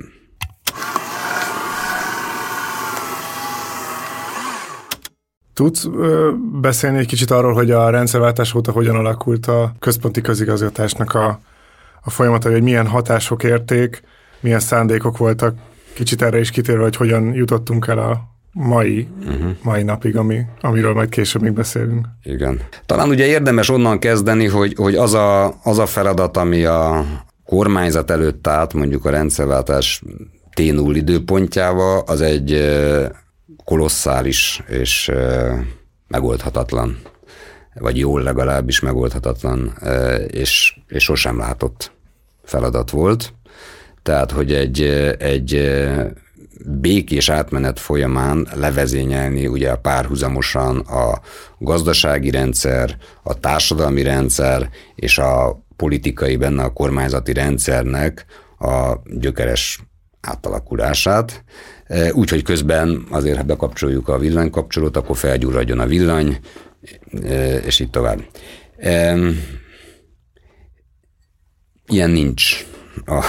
Tudsz 5.55 5.89
beszélni 6.61 6.99
egy 6.99 7.07
kicsit 7.07 7.31
arról, 7.31 7.53
hogy 7.53 7.71
a 7.71 7.91
rendszerváltás 7.91 8.55
óta 8.55 8.73
hogyan 8.73 8.97
alakult 8.97 9.47
a 9.47 9.73
központi 9.79 10.21
közigazgatásnak 10.21 11.15
a, 11.15 11.41
a 12.03 12.11
folyamata, 12.11 12.51
hogy 12.51 12.63
milyen 12.63 12.87
hatások 12.87 13.43
érték, 13.43 14.03
milyen 14.41 14.61
szándékok 14.61 15.17
voltak, 15.17 15.55
kicsit 15.95 16.23
erre 16.23 16.39
is 16.39 16.51
kitérve, 16.51 16.83
hogy 16.83 16.97
hogyan 16.97 17.35
jutottunk 17.35 17.87
el 17.87 17.99
a 17.99 18.37
mai, 18.53 19.09
uh-huh. 19.27 19.51
mai 19.63 19.83
napig, 19.83 20.17
ami, 20.17 20.41
amiről 20.61 20.95
majd 20.95 21.09
később 21.09 21.43
még 21.43 21.53
beszélünk. 21.53 22.07
Igen. 22.23 22.61
Talán 22.87 23.09
ugye 23.09 23.27
érdemes 23.27 23.69
onnan 23.69 23.99
kezdeni, 23.99 24.47
hogy, 24.47 24.75
hogy 24.77 24.95
az, 24.95 25.15
a, 25.15 25.59
az 25.63 25.79
a 25.79 25.87
feladat, 25.87 26.37
ami 26.37 26.65
a 26.65 27.05
kormányzat 27.45 28.11
előtt 28.11 28.47
állt, 28.47 28.75
mondjuk 28.75 29.05
a 29.05 29.11
rendszerváltás 29.11 30.03
t 30.55 30.59
időpontjával, 30.59 32.03
az 32.07 32.21
egy 32.21 32.77
kolosszális 33.65 34.63
és 34.69 35.11
megoldhatatlan, 36.09 36.99
vagy 37.75 37.99
jól 37.99 38.23
legalábbis 38.23 38.81
megoldhatatlan, 38.81 39.73
és, 40.27 40.79
és 40.89 41.03
sosem 41.05 41.39
látott 41.39 41.93
feladat 42.45 42.91
volt. 42.91 43.33
Tehát, 44.09 44.31
hogy 44.31 44.53
egy, 44.53 44.83
egy 45.19 45.79
békés 46.67 47.29
átmenet 47.29 47.79
folyamán 47.79 48.49
levezényelni 48.55 49.47
ugye 49.47 49.75
párhuzamosan 49.75 50.79
a 50.79 51.21
gazdasági 51.59 52.31
rendszer, 52.31 52.97
a 53.23 53.41
társadalmi 53.41 54.03
rendszer 54.03 54.71
és 54.95 55.19
a 55.19 55.63
politikai, 55.77 56.37
benne 56.37 56.63
a 56.63 56.73
kormányzati 56.73 57.33
rendszernek 57.33 58.25
a 58.59 58.95
gyökeres 59.05 59.81
átalakulását. 60.21 61.45
Úgyhogy 62.13 62.43
közben 62.43 63.07
azért, 63.11 63.37
ha 63.37 63.43
bekapcsoljuk 63.43 64.09
a 64.09 64.19
villanykapcsolót, 64.19 64.97
akkor 64.97 65.17
felgyúradjon 65.17 65.79
a 65.79 65.87
villany, 65.87 66.39
és 67.65 67.81
így 67.81 67.91
tovább. 67.91 68.21
Ilyen 71.87 72.11
nincs 72.11 72.67
a 73.07 73.25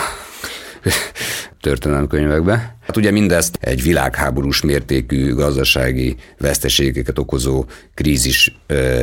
történelemkönyvekbe. 1.61 2.77
Hát 2.81 2.97
ugye 2.97 3.11
mindezt 3.11 3.57
egy 3.61 3.83
világháborús 3.83 4.61
mértékű 4.61 5.33
gazdasági 5.33 6.15
veszteségeket 6.37 7.19
okozó 7.19 7.65
krízis 7.93 8.57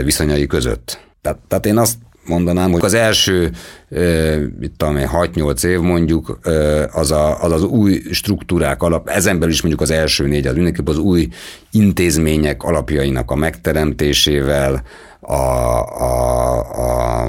viszonyai 0.05 0.47
között. 0.47 1.01
Tehát, 1.21 1.39
tehát 1.49 1.67
én 1.67 1.79
azt 1.79 1.97
mondanám, 2.27 2.71
hogy 2.71 2.85
az 2.85 2.95
első, 2.95 3.51
mit 4.59 4.73
tudom 4.77 4.97
én, 4.97 5.09
6-8 5.13 5.65
év 5.65 5.81
mondjuk, 5.81 6.39
az, 6.93 7.11
a, 7.11 7.43
az 7.43 7.53
az 7.53 7.63
új 7.63 8.03
struktúrák 8.11 8.83
alap, 8.83 9.09
ezen 9.09 9.39
belül 9.39 9.55
is 9.55 9.61
mondjuk 9.61 9.83
az 9.83 9.91
első 9.91 10.27
négy, 10.27 10.47
az 10.47 10.55
mindenképp 10.55 10.89
az 10.89 10.99
új 10.99 11.29
intézmények 11.71 12.63
alapjainak 12.63 13.31
a 13.31 13.35
megteremtésével, 13.35 14.83
a, 15.29 15.35
a, 16.03 16.59
a, 16.59 17.29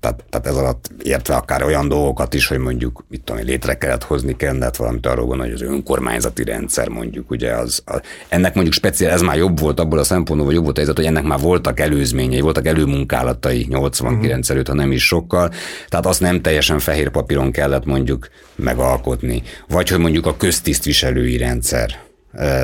tehát, 0.00 0.24
tehát 0.30 0.46
ez 0.46 0.56
alatt 0.56 0.90
értve 1.02 1.34
akár 1.34 1.62
olyan 1.62 1.88
dolgokat 1.88 2.34
is, 2.34 2.46
hogy 2.46 2.58
mondjuk, 2.58 3.04
mit 3.08 3.20
tudom, 3.20 3.44
létre 3.44 3.78
kellett 3.78 4.02
hozni 4.02 4.36
kellett 4.36 4.76
valamit 4.76 5.06
arról 5.06 5.26
gondolni, 5.26 5.52
hogy 5.52 5.62
az 5.62 5.68
önkormányzati 5.68 6.44
rendszer 6.44 6.88
mondjuk, 6.88 7.30
ugye 7.30 7.52
az, 7.52 7.82
a, 7.86 8.00
ennek 8.28 8.54
mondjuk 8.54 8.74
speciál, 8.74 9.12
ez 9.12 9.22
már 9.22 9.36
jobb 9.36 9.60
volt 9.60 9.80
abból 9.80 9.98
a 9.98 10.04
szempontból, 10.04 10.46
vagy 10.46 10.54
jobb 10.54 10.64
volt 10.64 10.76
a 10.76 10.80
helyzet, 10.80 10.96
hogy 10.96 11.06
ennek 11.06 11.24
már 11.24 11.40
voltak 11.40 11.80
előzményei, 11.80 12.40
voltak 12.40 12.66
előmunkálatai 12.66 13.66
89 13.68 14.38
uh-huh. 14.38 14.50
előtt, 14.50 14.68
ha 14.68 14.74
nem 14.74 14.92
is 14.92 15.06
sokkal, 15.06 15.50
tehát 15.88 16.06
azt 16.06 16.20
nem 16.20 16.40
teljesen 16.40 16.78
fehér 16.78 17.10
papíron 17.10 17.50
kellett 17.50 17.84
mondjuk 17.84 18.28
megalkotni. 18.54 19.42
Vagy 19.68 19.88
hogy 19.88 19.98
mondjuk 19.98 20.26
a 20.26 20.36
köztisztviselői 20.36 21.36
rendszer, 21.36 22.04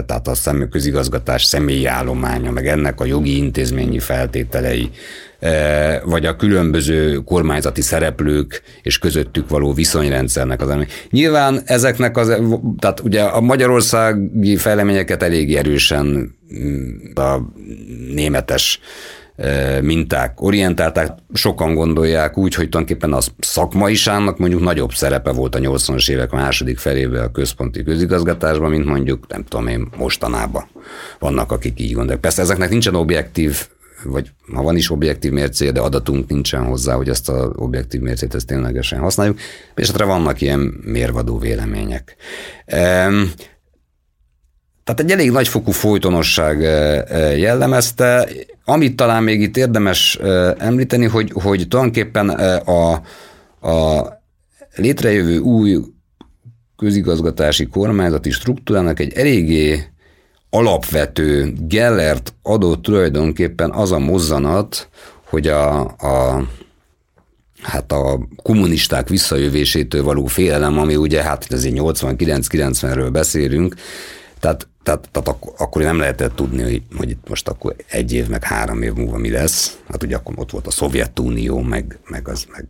tehát 0.06 0.28
a 0.28 0.68
közigazgatás 0.70 1.44
személyi 1.44 1.86
állománya, 1.86 2.50
meg 2.50 2.66
ennek 2.66 3.00
a 3.00 3.04
jogi 3.04 3.36
intézményi 3.36 3.98
feltételei, 3.98 4.90
vagy 6.04 6.26
a 6.26 6.36
különböző 6.36 7.16
kormányzati 7.16 7.80
szereplők 7.80 8.62
és 8.82 8.98
közöttük 8.98 9.48
való 9.48 9.72
viszonyrendszernek 9.72 10.60
az 10.60 10.74
Nyilván 11.10 11.62
ezeknek 11.64 12.16
az, 12.16 12.36
tehát 12.78 13.00
ugye 13.00 13.22
a 13.22 13.40
magyarországi 13.40 14.56
fejleményeket 14.56 15.22
elég 15.22 15.56
erősen 15.56 16.34
mm, 16.54 16.88
a 17.14 17.38
németes 18.14 18.80
minták 19.80 20.40
orientálták. 20.40 21.10
Sokan 21.32 21.74
gondolják 21.74 22.36
úgy, 22.36 22.54
hogy 22.54 22.68
tulajdonképpen 22.68 23.12
az 23.12 23.32
szakmaiságnak 23.38 24.38
mondjuk 24.38 24.62
nagyobb 24.62 24.92
szerepe 24.92 25.32
volt 25.32 25.54
a 25.54 25.58
80-as 25.58 26.10
évek 26.10 26.30
második 26.30 26.78
felében 26.78 27.24
a 27.24 27.30
központi 27.30 27.82
közigazgatásban, 27.82 28.70
mint 28.70 28.84
mondjuk, 28.84 29.26
nem 29.28 29.44
tudom 29.44 29.66
én, 29.66 29.88
mostanában 29.96 30.64
vannak, 31.18 31.52
akik 31.52 31.80
így 31.80 31.92
gondolják. 31.92 32.20
Persze 32.20 32.42
ezeknek 32.42 32.70
nincsen 32.70 32.94
objektív 32.94 33.66
vagy 34.04 34.32
ha 34.52 34.62
van 34.62 34.76
is 34.76 34.90
objektív 34.90 35.32
mércé, 35.32 35.70
de 35.70 35.80
adatunk 35.80 36.28
nincsen 36.28 36.64
hozzá, 36.64 36.94
hogy 36.94 37.08
ezt 37.08 37.28
az 37.28 37.50
objektív 37.54 38.00
mércét 38.00 38.34
ezt 38.34 38.46
ténylegesen 38.46 38.98
használjuk, 38.98 39.38
és 39.74 39.90
hát 39.90 40.02
vannak 40.02 40.40
ilyen 40.40 40.60
mérvadó 40.84 41.38
vélemények. 41.38 42.16
Tehát 44.84 45.00
egy 45.00 45.10
elég 45.10 45.30
nagyfokú 45.30 45.70
folytonosság 45.70 46.60
jellemezte. 47.38 48.28
Amit 48.64 48.96
talán 48.96 49.22
még 49.22 49.40
itt 49.40 49.56
érdemes 49.56 50.18
említeni, 50.58 51.04
hogy, 51.06 51.32
hogy 51.34 51.68
tulajdonképpen 51.68 52.28
a, 52.28 52.92
a 53.68 54.06
létrejövő 54.76 55.38
új 55.38 55.78
közigazgatási 56.76 57.66
kormányzati 57.66 58.30
struktúrának 58.30 59.00
egy 59.00 59.12
eléggé 59.12 59.84
alapvető 60.50 61.52
Gellert 61.60 62.34
adott 62.42 62.82
tulajdonképpen 62.82 63.70
az 63.70 63.92
a 63.92 63.98
mozzanat, 63.98 64.88
hogy 65.24 65.46
a, 65.46 65.80
a 65.80 66.44
hát 67.62 67.92
a 67.92 68.28
kommunisták 68.42 69.08
visszajövésétől 69.08 70.02
való 70.02 70.26
félelem, 70.26 70.78
ami 70.78 70.96
ugye 70.96 71.22
hát 71.22 71.46
azért 71.52 71.74
89-90-ről 71.78 73.08
beszélünk, 73.12 73.74
tehát 74.40 74.68
tehát, 74.82 75.08
tehát 75.10 75.28
ak- 75.28 75.60
akkor 75.60 75.82
nem 75.82 75.98
lehetett 75.98 76.34
tudni, 76.34 76.62
hogy, 76.62 76.82
hogy 76.96 77.10
itt 77.10 77.28
most 77.28 77.48
akkor 77.48 77.76
egy 77.88 78.12
év, 78.12 78.28
meg 78.28 78.44
három 78.44 78.82
év 78.82 78.92
múlva 78.92 79.18
mi 79.18 79.30
lesz. 79.30 79.78
Hát 79.88 80.02
ugye 80.02 80.16
akkor 80.16 80.34
ott 80.38 80.50
volt 80.50 80.66
a 80.66 80.70
Szovjetunió, 80.70 81.60
meg, 81.60 81.98
meg, 82.08 82.28
az, 82.28 82.46
meg, 82.52 82.66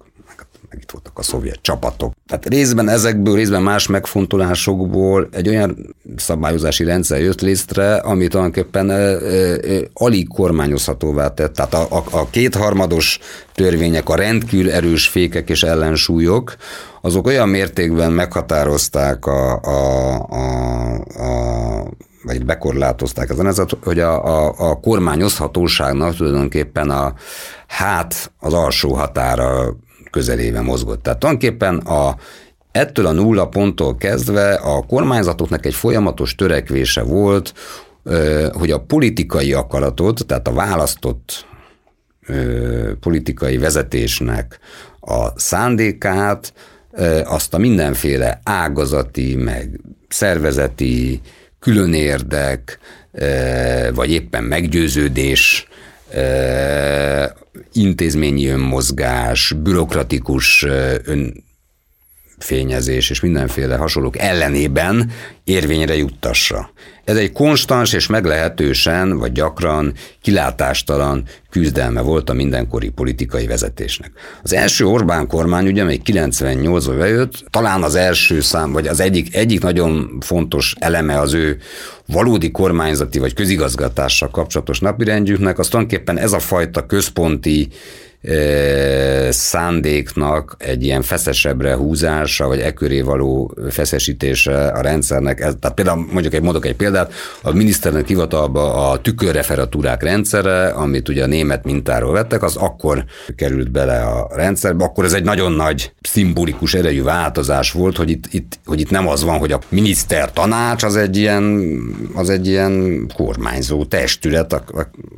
meg, 0.73 0.83
itt 0.83 0.91
voltak 0.91 1.19
a 1.19 1.23
szovjet 1.23 1.59
csapatok. 1.61 2.13
Tehát 2.27 2.49
részben 2.49 2.89
ezekből, 2.89 3.35
részben 3.35 3.63
más 3.63 3.87
megfontolásokból 3.87 5.29
egy 5.33 5.49
olyan 5.49 5.97
szabályozási 6.17 6.85
rendszer 6.85 7.21
jött 7.21 7.41
létre, 7.41 7.95
ami 7.95 8.29
tulajdonképpen 8.29 8.91
e, 8.91 8.95
e, 8.95 9.59
alig 9.93 10.29
kormányozhatóvá 10.29 11.29
tett. 11.35 11.55
Tehát 11.55 11.75
a, 11.75 11.87
a, 11.91 12.05
a 12.11 12.31
kétharmados 12.31 13.19
törvények, 13.55 14.09
a 14.09 14.15
rendkívül 14.15 14.71
erős 14.71 15.09
fékek 15.09 15.49
és 15.49 15.63
ellensúlyok, 15.63 16.57
azok 17.01 17.27
olyan 17.27 17.49
mértékben 17.49 18.13
meghatározták 18.13 19.27
a, 19.27 19.61
a, 19.61 20.15
a, 20.29 20.95
a 21.01 21.91
vagy 22.25 22.45
bekorlátozták 22.45 23.31
ezen, 23.31 23.47
ez, 23.47 23.63
hogy 23.85 23.99
a, 23.99 24.25
a, 24.25 24.55
a 24.71 24.81
kormányozhatóságnak 24.81 26.17
tulajdonképpen 26.17 26.91
a 26.91 27.15
hát 27.67 28.33
az 28.39 28.53
alsó 28.53 28.93
határa 28.95 29.77
közelébe 30.13 30.61
mozgott. 30.61 31.03
Tehát 31.03 31.19
tulajdonképpen 31.19 31.77
a, 31.77 32.17
ettől 32.73 33.07
a 33.07 33.13
nulla 33.13 33.49
ponttól 33.49 33.97
kezdve 33.97 34.55
a 34.55 34.83
kormányzatoknak 34.83 35.67
egy 35.67 35.75
folyamatos 35.75 36.35
törekvése 36.35 37.03
volt, 37.03 37.55
hogy 38.53 38.71
a 38.71 38.81
politikai 38.81 39.53
akaratot, 39.53 40.27
tehát 40.27 40.49
a 40.49 40.53
választott 40.53 41.47
politikai 43.01 43.57
vezetésnek 43.57 44.59
a 45.01 45.39
szándékát, 45.41 46.53
azt 47.25 47.55
a 47.55 47.59
mindenféle 47.59 48.41
ágazati, 48.45 49.35
meg 49.35 49.81
szervezeti, 50.09 51.21
külön 51.59 51.95
érdek, 51.95 52.79
vagy 53.95 54.11
éppen 54.11 54.45
meggyőződés, 54.45 55.69
intézményi 57.73 58.49
önmozgás, 58.49 59.55
bürokratikus 59.63 60.67
önfényezés 62.43 63.11
és 63.11 63.21
mindenféle 63.21 63.77
hasonlók 63.77 64.19
ellenében 64.19 65.11
érvényre 65.45 65.97
juttassa. 65.97 66.71
Ez 67.05 67.17
egy 67.17 67.33
konstans 67.33 67.93
és 67.93 68.07
meglehetősen, 68.07 69.19
vagy 69.19 69.33
gyakran 69.33 69.93
kilátástalan 70.21 71.25
küzdelme 71.51 72.01
volt 72.01 72.31
a 72.31 72.33
mindenkori 72.33 72.89
politikai 72.89 73.47
vezetésnek. 73.47 74.11
Az 74.43 74.53
első 74.53 74.85
Orbán 74.85 75.27
kormány, 75.27 75.67
ugye, 75.67 75.83
amely 75.83 76.01
98-ban 76.05 76.95
bejött, 76.99 77.45
talán 77.51 77.83
az 77.83 77.95
első 77.95 78.41
szám, 78.41 78.73
vagy 78.73 78.87
az 78.87 79.01
egyik, 79.01 79.35
egyik 79.35 79.61
nagyon 79.61 80.19
fontos 80.21 80.75
eleme 80.79 81.21
az 81.21 81.33
ő 81.33 81.59
valódi 82.07 82.51
kormányzati 82.51 83.19
vagy 83.19 83.35
közigazgatással 83.35 84.31
kapcsolatos 84.31 84.81
napirendjüknek, 84.81 85.59
az 85.59 85.69
tulajdonképpen 85.69 86.19
ez 86.19 86.33
a 86.33 86.39
fajta 86.39 86.87
központi 86.87 87.69
szándéknak 89.31 90.57
egy 90.59 90.85
ilyen 90.85 91.03
feszesebbre 91.03 91.75
húzása, 91.75 92.47
vagy 92.47 92.61
eköré 92.61 93.01
való 93.01 93.55
feszesítése 93.71 94.67
a 94.67 94.81
rendszernek. 94.81 95.41
Ez, 95.41 95.55
tehát 95.61 95.77
például 95.77 96.07
mondjuk 96.13 96.35
egy 96.35 96.43
mondok 96.43 96.67
egy 96.67 96.77
példát, 96.77 97.13
a 97.43 97.53
miniszternek 97.53 98.07
hivatalba 98.07 98.91
a 98.91 99.01
tükörreferatúrák 99.01 100.03
rendszere, 100.03 100.67
amit 100.67 101.09
ugye 101.09 101.23
a 101.23 101.27
német 101.27 101.65
mintáról 101.65 102.13
vettek, 102.13 102.43
az 102.43 102.57
akkor 102.57 103.05
került 103.37 103.71
bele 103.71 104.01
a 104.01 104.29
rendszerbe, 104.35 104.85
akkor 104.85 105.05
ez 105.05 105.13
egy 105.13 105.25
nagyon 105.25 105.53
nagy 105.53 105.93
szimbolikus 106.01 106.75
erejű 106.75 107.03
változás 107.03 107.73
volt, 107.73 107.97
hogy 107.97 108.11
itt, 108.11 108.25
itt, 108.31 108.59
hogy 108.65 108.81
itt 108.81 108.91
nem 108.91 109.09
az 109.09 109.25
van, 109.25 109.39
hogy 109.39 109.53
a 109.53 109.61
miniszter 109.69 110.33
tanács 110.33 110.83
az 110.83 110.97
egy 110.97 111.17
ilyen, 111.17 111.77
az 112.15 112.31
egy 112.31 112.47
ilyen 112.47 113.07
kormányzó 113.17 113.85
testület, 113.85 114.63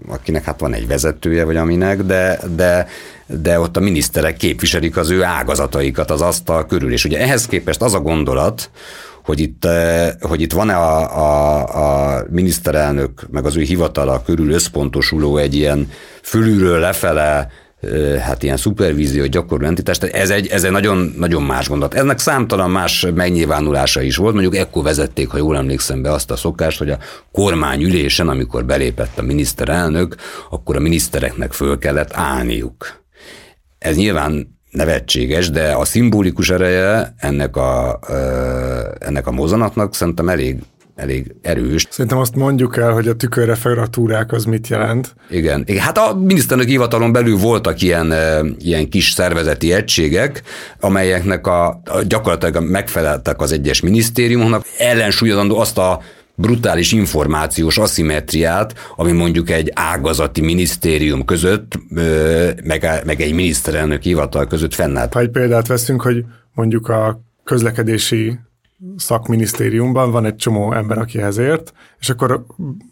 akinek 0.09 0.45
hát 0.45 0.61
van 0.61 0.75
egy 0.75 0.87
vezetője, 0.87 1.45
vagy 1.45 1.57
aminek, 1.57 2.03
de, 2.03 2.41
de 2.57 2.87
de 3.27 3.61
ott 3.61 3.77
a 3.77 3.81
miniszterek 3.81 4.37
képviselik 4.37 4.97
az 4.97 5.11
ő 5.11 5.23
ágazataikat 5.23 6.11
az 6.11 6.21
asztal 6.21 6.67
körül. 6.67 6.93
És 6.93 7.05
ugye 7.05 7.19
ehhez 7.19 7.47
képest 7.47 7.83
az 7.83 7.95
a 7.95 8.01
gondolat, 8.01 8.71
hogy 9.25 9.41
itt, 9.41 9.65
eh, 9.65 10.11
hogy 10.21 10.41
itt 10.41 10.53
van-e 10.53 10.77
a, 10.77 11.17
a, 11.19 12.17
a 12.17 12.25
miniszterelnök, 12.31 13.27
meg 13.31 13.45
az 13.45 13.57
ő 13.57 13.63
hivatala 13.63 14.23
körül 14.23 14.53
összpontosuló 14.53 15.37
egy 15.37 15.55
ilyen 15.55 15.91
fölülről 16.23 16.79
lefele 16.79 17.49
hát 18.21 18.43
ilyen 18.43 18.57
szupervízió 18.57 19.27
gyakorló 19.27 19.67
entitás, 19.67 19.99
tehát 19.99 20.15
ez 20.15 20.31
egy, 20.31 20.47
ez 20.47 20.65
egy 20.65 20.71
nagyon, 20.71 21.15
nagyon 21.19 21.43
más 21.43 21.69
gondolat. 21.69 21.95
Ennek 21.95 22.19
számtalan 22.19 22.71
más 22.71 23.07
megnyilvánulása 23.15 24.01
is 24.03 24.17
volt, 24.17 24.33
mondjuk 24.33 24.57
ekkor 24.57 24.83
vezették, 24.83 25.29
ha 25.29 25.37
jól 25.37 25.57
emlékszem 25.57 26.03
be 26.03 26.13
azt 26.13 26.31
a 26.31 26.37
szokást, 26.37 26.79
hogy 26.79 26.91
a 26.91 26.99
kormányülésen, 27.33 28.29
amikor 28.29 28.65
belépett 28.65 29.19
a 29.19 29.23
miniszterelnök, 29.23 30.17
akkor 30.51 30.77
a 30.77 30.81
minisztereknek 30.81 31.53
föl 31.53 31.79
kellett 31.79 32.11
állniuk. 32.13 33.03
Ez 33.79 33.97
nyilván 33.97 34.59
nevetséges, 34.71 35.51
de 35.51 35.73
a 35.73 35.85
szimbolikus 35.85 36.51
ereje 36.51 37.15
ennek 37.19 37.57
a, 37.57 37.99
ennek 38.99 39.27
a 39.27 39.31
mozanatnak 39.31 39.95
szerintem 39.95 40.29
elég 40.29 40.59
elég 40.95 41.35
erős. 41.43 41.87
Szerintem 41.91 42.19
azt 42.19 42.35
mondjuk 42.35 42.77
el, 42.77 42.93
hogy 42.93 43.09
a 43.09 43.15
tükörreferaktúrák 43.15 44.33
az 44.33 44.45
mit 44.45 44.69
jelent. 44.69 45.15
Igen. 45.31 45.63
Igen. 45.67 45.83
Hát 45.83 45.99
a 45.99 46.15
miniszternek 46.15 46.67
hivatalon 46.67 47.13
belül 47.13 47.37
voltak 47.37 47.83
ilyen, 47.83 48.15
ilyen 48.59 48.89
kis 48.89 49.11
szervezeti 49.11 49.73
egységek, 49.73 50.43
amelyeknek 50.81 51.47
a, 51.47 51.67
a 51.69 52.03
gyakorlatilag 52.07 52.71
megfeleltek 52.71 53.41
az 53.41 53.53
egyes 53.53 53.81
minisztériumoknak, 53.81 54.65
ellensúlyozandó 54.79 55.59
azt 55.59 55.79
a 55.79 56.01
brutális 56.35 56.93
információs 56.93 57.79
aszimetriát, 57.79 58.75
ami 58.97 59.13
mondjuk 59.13 59.51
egy 59.51 59.71
ágazati 59.75 60.41
minisztérium 60.41 61.25
között, 61.25 61.79
meg, 62.65 63.03
meg 63.05 63.21
egy 63.21 63.35
miniszterelnök 63.35 64.03
hivatal 64.03 64.47
között 64.47 64.75
fennállt. 64.75 65.13
Ha 65.13 65.21
egy 65.21 65.31
példát 65.31 65.67
veszünk, 65.67 66.03
hogy 66.03 66.25
mondjuk 66.55 66.89
a 66.89 67.21
közlekedési 67.45 68.39
szakminisztériumban 68.97 70.11
van 70.11 70.25
egy 70.25 70.37
csomó 70.37 70.73
ember, 70.73 70.99
aki 70.99 71.21
ezért, 71.21 71.73
és 72.01 72.11
akkor 72.11 72.45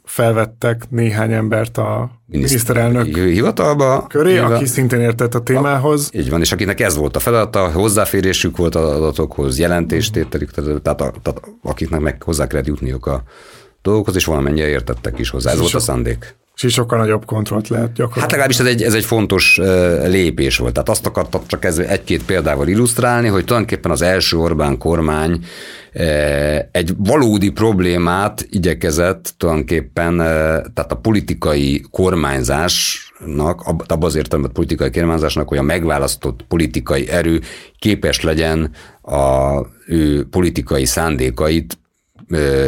felvettek 0.04 0.90
néhány 0.90 1.32
embert 1.32 1.78
a 1.78 2.10
miniszterelnök 2.26 3.16
hivatalba 3.16 4.06
köré, 4.06 4.32
hivatal... 4.32 4.54
aki 4.54 4.66
szintén 4.66 5.00
értett 5.00 5.34
a 5.34 5.42
témához. 5.42 6.10
Így 6.14 6.30
van, 6.30 6.40
és 6.40 6.52
akinek 6.52 6.80
ez 6.80 6.96
volt 6.96 7.16
a 7.16 7.20
feladata, 7.20 7.70
hozzáférésük 7.70 8.56
volt 8.56 8.74
az 8.74 8.90
adatokhoz, 8.90 9.58
jelentéstételük, 9.58 10.50
tehát, 10.50 11.00
a, 11.00 11.12
tehát 11.22 11.42
akiknek 11.62 12.00
meg 12.00 12.22
hozzá 12.22 12.46
kellett 12.46 12.66
jutniuk 12.66 13.06
a 13.06 13.22
dolgokhoz, 13.82 14.16
és 14.16 14.24
valamennyire 14.24 14.68
értettek 14.68 15.18
is 15.18 15.30
hozzá. 15.30 15.50
Ez 15.50 15.58
volt 15.58 15.74
a 15.74 15.80
szándék. 15.80 16.36
És 16.54 16.72
sokkal 16.72 16.98
nagyobb 16.98 17.24
kontrollt 17.24 17.68
lehet 17.68 17.92
gyakorolni. 17.92 18.20
Hát 18.20 18.30
legalábbis 18.30 18.58
ez 18.58 18.66
egy, 18.66 18.82
ez 18.82 18.94
egy 18.94 19.04
fontos 19.04 19.56
lépés 20.04 20.56
volt. 20.56 20.72
Tehát 20.72 20.88
azt 20.88 21.06
akartam 21.06 21.40
csak 21.46 21.64
ez 21.64 21.78
egy-két 21.78 22.24
példával 22.24 22.68
illusztrálni, 22.68 23.28
hogy 23.28 23.44
tulajdonképpen 23.44 23.90
az 23.90 24.02
első 24.02 24.36
Orbán 24.36 24.78
kormány 24.78 25.44
egy 26.70 26.94
valódi 26.96 27.50
problémát 27.50 28.46
igyekezett 28.50 29.34
tulajdonképpen, 29.36 30.16
tehát 30.74 30.92
a 30.92 30.96
politikai 30.96 31.84
kormányzásnak, 31.90 33.60
abban 33.66 34.02
az 34.02 34.14
értelemben 34.14 34.52
politikai 34.52 34.90
kormányzásnak, 34.90 35.48
hogy 35.48 35.58
a 35.58 35.62
megválasztott 35.62 36.44
politikai 36.48 37.08
erő 37.08 37.40
képes 37.78 38.20
legyen 38.20 38.70
a 39.02 39.60
ő 39.86 40.26
politikai 40.30 40.84
szándékait 40.84 41.78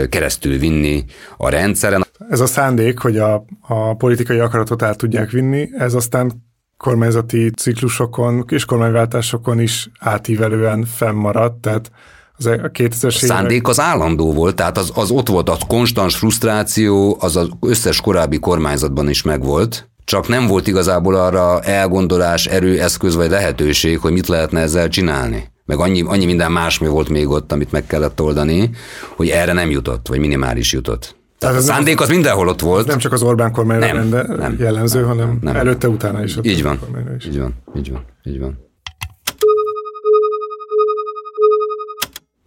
keresztül 0.08 0.58
vinni 0.58 1.04
a 1.36 1.48
rendszeren. 1.48 2.03
Ez 2.28 2.40
a 2.40 2.46
szándék, 2.46 2.98
hogy 2.98 3.18
a, 3.18 3.44
a 3.60 3.94
politikai 3.96 4.38
akaratot 4.38 4.82
át 4.82 4.96
tudják 4.96 5.30
vinni, 5.30 5.68
ez 5.78 5.94
aztán 5.94 6.32
kormányzati 6.76 7.50
ciklusokon 7.50 8.44
és 8.48 8.64
kormányváltásokon 8.64 9.60
is 9.60 9.90
átívelően 10.00 10.84
fennmaradt, 10.84 11.60
tehát 11.60 11.90
az 12.36 12.46
a 12.46 12.68
2000 12.72 13.10
A 13.10 13.26
szándék 13.26 13.68
az 13.68 13.80
állandó 13.80 14.32
volt, 14.32 14.54
tehát 14.54 14.78
az, 14.78 14.92
az 14.94 15.10
ott 15.10 15.28
volt, 15.28 15.48
a 15.48 15.56
konstans 15.66 16.16
frusztráció, 16.16 17.16
az 17.20 17.36
az 17.36 17.48
összes 17.60 18.00
korábbi 18.00 18.38
kormányzatban 18.38 19.08
is 19.08 19.22
megvolt, 19.22 19.88
csak 20.04 20.28
nem 20.28 20.46
volt 20.46 20.66
igazából 20.66 21.14
arra 21.14 21.60
elgondolás, 21.60 22.46
erő, 22.46 22.80
eszköz 22.80 23.14
vagy 23.14 23.30
lehetőség, 23.30 23.98
hogy 23.98 24.12
mit 24.12 24.26
lehetne 24.26 24.60
ezzel 24.60 24.88
csinálni 24.88 25.52
meg 25.64 25.78
annyi, 25.78 26.02
annyi 26.06 26.24
minden 26.24 26.52
más 26.52 26.78
mi 26.78 26.86
volt 26.86 27.08
még 27.08 27.28
ott, 27.28 27.52
amit 27.52 27.72
meg 27.72 27.86
kellett 27.86 28.20
oldani, 28.20 28.70
hogy 29.16 29.28
erre 29.28 29.52
nem 29.52 29.70
jutott, 29.70 30.08
vagy 30.08 30.18
minimális 30.18 30.72
jutott. 30.72 31.16
Tehát 31.38 31.56
a 31.56 31.60
szándék 31.60 32.00
az 32.00 32.08
mindenhol 32.08 32.48
ott 32.48 32.60
volt. 32.60 32.86
Nem 32.86 32.98
csak 32.98 33.12
az 33.12 33.22
Orbán 33.22 33.52
kormányra 33.52 34.02
nem, 34.02 34.26
nem, 34.36 34.56
jellemző, 34.58 34.98
nem, 34.98 35.08
hanem 35.08 35.38
nem, 35.40 35.56
előtte-utána 35.56 36.22
is. 36.22 36.36
Így 36.42 36.62
van, 36.62 36.78
is. 37.18 37.26
így 37.26 37.38
van, 37.38 37.54
így 37.76 37.90
van, 37.90 38.04
így 38.24 38.38
van. 38.38 38.62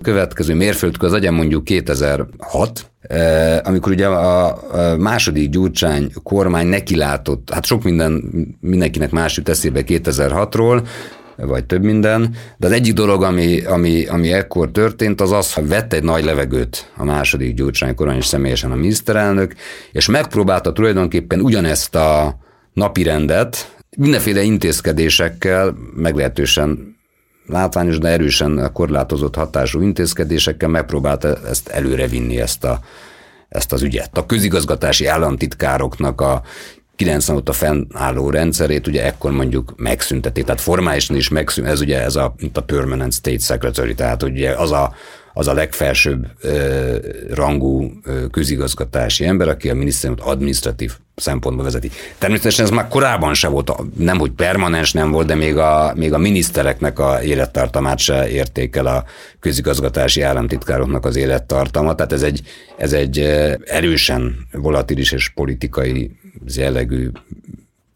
Következő 0.02 0.56
mérföldkő 0.56 1.06
az 1.06 1.12
legyen 1.12 1.34
mondjuk 1.34 1.64
2006, 1.64 2.92
eh, 3.02 3.60
amikor 3.64 3.92
ugye 3.92 4.08
a 4.08 4.60
második 4.98 5.50
Gyurcsány 5.50 6.12
kormány 6.24 6.68
nekilátott, 6.68 7.50
hát 7.54 7.66
sok 7.66 7.84
minden 7.84 8.24
mindenkinek 8.60 9.12
más 9.12 9.38
jut 9.38 9.50
eszébe 9.50 9.82
2006-ról, 9.86 10.88
vagy 11.38 11.66
több 11.66 11.84
minden. 11.84 12.36
De 12.58 12.68
az 12.68 12.74
egyik 12.74 12.94
dolog, 12.94 13.24
ami, 13.24 13.66
ami, 13.66 14.06
ami 14.06 14.32
ekkor 14.32 14.72
történt, 14.72 15.22
az 15.22 15.32
az, 15.32 15.54
hogy 15.54 15.68
vett 15.68 15.94
egy 15.94 16.04
nagy 16.04 16.24
levegőt 16.24 16.92
a 16.96 17.04
második 17.04 17.56
Gyurcsány 17.56 17.96
kormány 17.96 18.18
és 18.18 18.26
személyesen 18.26 18.72
a 18.72 18.76
miniszterelnök, 18.76 19.54
és 19.92 20.08
megpróbálta 20.08 20.74
tulajdonképpen 20.74 21.40
ugyanezt 21.40 21.96
a 21.96 22.38
napi 22.74 23.04
rendet 23.04 23.76
mindenféle 23.98 24.42
intézkedésekkel, 24.42 25.76
meglehetősen 25.96 26.96
látványos, 27.48 27.98
de 27.98 28.08
erősen 28.08 28.70
korlátozott 28.74 29.36
hatású 29.36 29.82
intézkedésekkel 29.82 30.70
megpróbálta 30.70 31.38
ezt 31.48 31.68
előrevinni, 31.68 32.40
ezt 32.40 32.64
a, 32.64 32.80
ezt 33.50 33.74
az 33.74 33.82
ügyet. 33.82 34.18
A 34.18 34.26
közigazgatási 34.26 35.06
államtitkároknak 35.06 36.22
a 36.22 36.42
90 36.98 37.36
óta 37.36 37.54
fennálló 37.54 38.30
rendszerét 38.30 38.88
ugye 38.88 39.06
ekkor 39.06 39.32
mondjuk 39.32 39.74
megszüntették, 39.76 40.44
tehát 40.44 40.62
formálisan 40.62 41.16
is 41.16 41.30
megszűnt, 41.30 41.68
ez 41.68 41.82
ugye 41.82 42.02
ez 42.02 42.16
a, 42.16 42.36
mint 42.40 42.58
a 42.58 42.64
Permanent 42.64 43.14
State 43.14 43.40
Secretary, 43.40 43.94
tehát 43.94 44.24
ugye 44.24 44.52
az 44.52 44.72
a, 44.72 44.94
az 45.34 45.48
a 45.48 45.54
legfelsőbb 45.54 46.28
ö, 46.42 46.96
rangú 47.34 47.92
ö, 48.04 48.28
közigazgatási 48.28 49.26
ember, 49.26 49.48
aki 49.48 49.70
a 49.70 49.76
minisztériumot 49.76 50.26
administratív 50.26 50.94
szempontból 51.16 51.64
vezeti. 51.64 51.92
Természetesen 52.18 52.66
ez 52.66 52.72
már 52.72 52.88
korábban 52.88 53.34
se 53.34 53.48
volt, 53.48 53.72
nem 53.98 54.18
hogy 54.18 54.32
permanens 54.32 54.92
nem 54.92 55.12
volt, 55.12 55.28
de 55.28 55.36
még 55.36 55.58
a, 55.58 55.94
még 55.96 56.14
a 56.14 56.18
minisztereknek 56.18 57.00
a 57.00 57.24
élettartamát 57.24 58.00
se 58.00 58.30
érték 58.30 58.76
el 58.76 58.86
a 58.86 59.04
közigazgatási 59.40 60.22
államtitkároknak 60.22 61.06
az 61.06 61.16
élettartama, 61.16 61.96
tehát 61.96 62.14
ez 62.14 62.22
egy, 62.22 62.42
ez 62.78 62.94
egy 62.94 63.20
erősen 63.66 64.48
volatilis 64.52 65.12
és 65.12 65.30
politikai 65.30 66.12
jellegű 66.56 67.10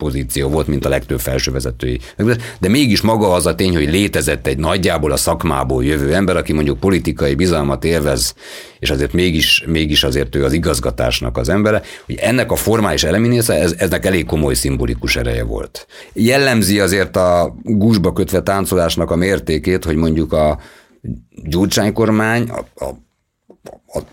pozíció 0.02 0.50
volt, 0.50 0.68
mint 0.68 0.86
a 0.86 0.90
legtöbb 0.90 1.20
felsővezetői. 1.20 2.00
De 2.60 2.70
mégis 2.70 3.02
maga 3.02 3.34
az 3.34 3.46
a 3.46 3.56
tény, 3.56 3.76
hogy 3.76 3.90
létezett 3.90 4.48
egy 4.48 4.58
nagyjából 4.58 5.12
a 5.12 5.18
szakmából 5.18 5.86
jövő 5.86 6.14
ember, 6.14 6.38
aki 6.38 6.54
mondjuk 6.54 6.80
politikai 6.80 7.36
bizalmat 7.36 7.84
élvez, 7.84 8.36
és 8.80 8.90
azért 8.90 9.14
mégis, 9.14 9.64
mégis 9.68 10.04
azért 10.04 10.36
ő 10.36 10.44
az 10.44 10.54
igazgatásnak 10.54 11.38
az 11.38 11.50
embere, 11.50 11.82
hogy 12.06 12.16
ennek 12.16 12.52
a 12.52 12.56
formális 12.56 13.04
eleminésze, 13.04 13.54
ez, 13.54 13.76
eznek 13.78 14.06
elég 14.06 14.26
komoly 14.26 14.54
szimbolikus 14.54 15.16
ereje 15.16 15.44
volt. 15.44 15.88
Jellemzi 16.14 16.80
azért 16.80 17.16
a 17.16 17.56
gúzsba 17.64 18.14
kötve 18.14 18.42
táncolásnak 18.42 19.12
a 19.12 19.16
mértékét, 19.16 19.84
hogy 19.86 19.96
mondjuk 19.96 20.34
a 20.34 20.60
Gyurcsány 21.44 21.94
kormány, 21.94 22.50
a, 22.50 22.86
a 22.86 22.96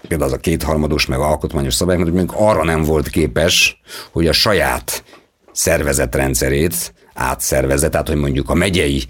például 0.08 0.30
az 0.30 0.36
a 0.36 0.40
kétharmados 0.40 1.06
meg 1.06 1.18
alkotmányos 1.18 1.74
szabályok, 1.74 2.02
hogy 2.02 2.12
mondjuk 2.12 2.38
arra 2.40 2.64
nem 2.64 2.82
volt 2.82 3.08
képes, 3.08 3.80
hogy 4.10 4.26
a 4.26 4.32
saját 4.32 5.04
szervezetrendszerét 5.52 6.94
átszervezze, 7.14 7.88
tehát 7.88 8.08
hogy 8.08 8.16
mondjuk 8.16 8.50
a 8.50 8.54
megyei 8.54 9.04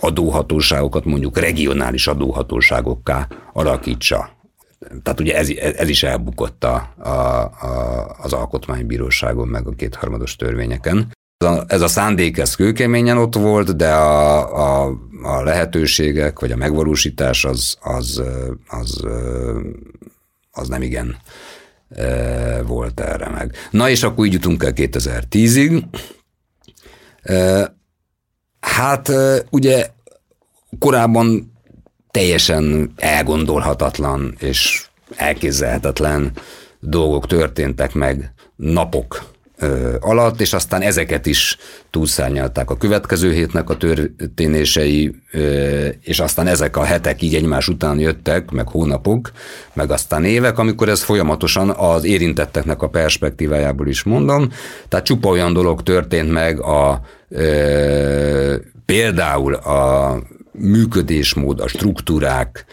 adóhatóságokat 0.00 1.04
mondjuk 1.04 1.38
regionális 1.38 2.06
adóhatóságokká 2.06 3.28
alakítsa. 3.52 4.30
Tehát 5.02 5.20
ugye 5.20 5.36
ez, 5.36 5.48
ez 5.50 5.88
is 5.88 6.02
elbukott 6.02 6.64
a, 6.64 6.94
a, 6.98 7.08
a, 7.08 8.16
az 8.18 8.32
alkotmánybíróságon, 8.32 9.48
meg 9.48 9.66
a 9.66 9.74
kétharmados 9.74 10.36
törvényeken. 10.36 11.12
Ez 11.66 11.80
a 11.80 11.88
szándék, 11.88 12.38
ez 12.38 12.54
kőkeményen 12.54 13.18
ott 13.18 13.34
volt, 13.34 13.76
de 13.76 13.92
a, 13.92 14.84
a, 14.84 14.98
a 15.22 15.42
lehetőségek, 15.42 16.38
vagy 16.38 16.52
a 16.52 16.56
megvalósítás 16.56 17.44
az, 17.44 17.76
az, 17.80 18.22
az, 18.68 19.02
az 20.50 20.68
nem 20.68 20.82
igen 20.82 21.16
volt 22.66 23.00
erre 23.00 23.28
meg. 23.28 23.54
Na 23.70 23.88
és 23.88 24.02
akkor 24.02 24.26
így 24.26 24.32
jutunk 24.32 24.64
el 24.64 24.72
2010-ig. 24.74 25.82
Hát 28.60 29.12
ugye 29.50 29.90
korábban 30.78 31.52
teljesen 32.10 32.92
elgondolhatatlan 32.96 34.34
és 34.38 34.86
elképzelhetetlen 35.16 36.32
dolgok 36.80 37.26
történtek 37.26 37.94
meg 37.94 38.32
napok 38.56 39.33
alatt, 40.00 40.40
és 40.40 40.52
aztán 40.52 40.82
ezeket 40.82 41.26
is 41.26 41.56
túlszárnyalták 41.90 42.70
a 42.70 42.76
következő 42.76 43.32
hétnek 43.32 43.70
a 43.70 43.76
történései, 43.76 45.14
és 46.00 46.20
aztán 46.20 46.46
ezek 46.46 46.76
a 46.76 46.82
hetek 46.82 47.22
így 47.22 47.34
egymás 47.34 47.68
után 47.68 47.98
jöttek, 47.98 48.50
meg 48.50 48.68
hónapok, 48.68 49.30
meg 49.72 49.90
aztán 49.90 50.24
évek, 50.24 50.58
amikor 50.58 50.88
ez 50.88 51.02
folyamatosan 51.02 51.70
az 51.70 52.04
érintetteknek 52.04 52.82
a 52.82 52.88
perspektívájából 52.88 53.88
is 53.88 54.02
mondom. 54.02 54.48
Tehát 54.88 55.04
csupa 55.04 55.28
olyan 55.28 55.52
dolog 55.52 55.82
történt 55.82 56.32
meg 56.32 56.60
a 56.60 57.00
például 58.84 59.54
a 59.54 60.18
működésmód, 60.52 61.60
a 61.60 61.68
struktúrák, 61.68 62.64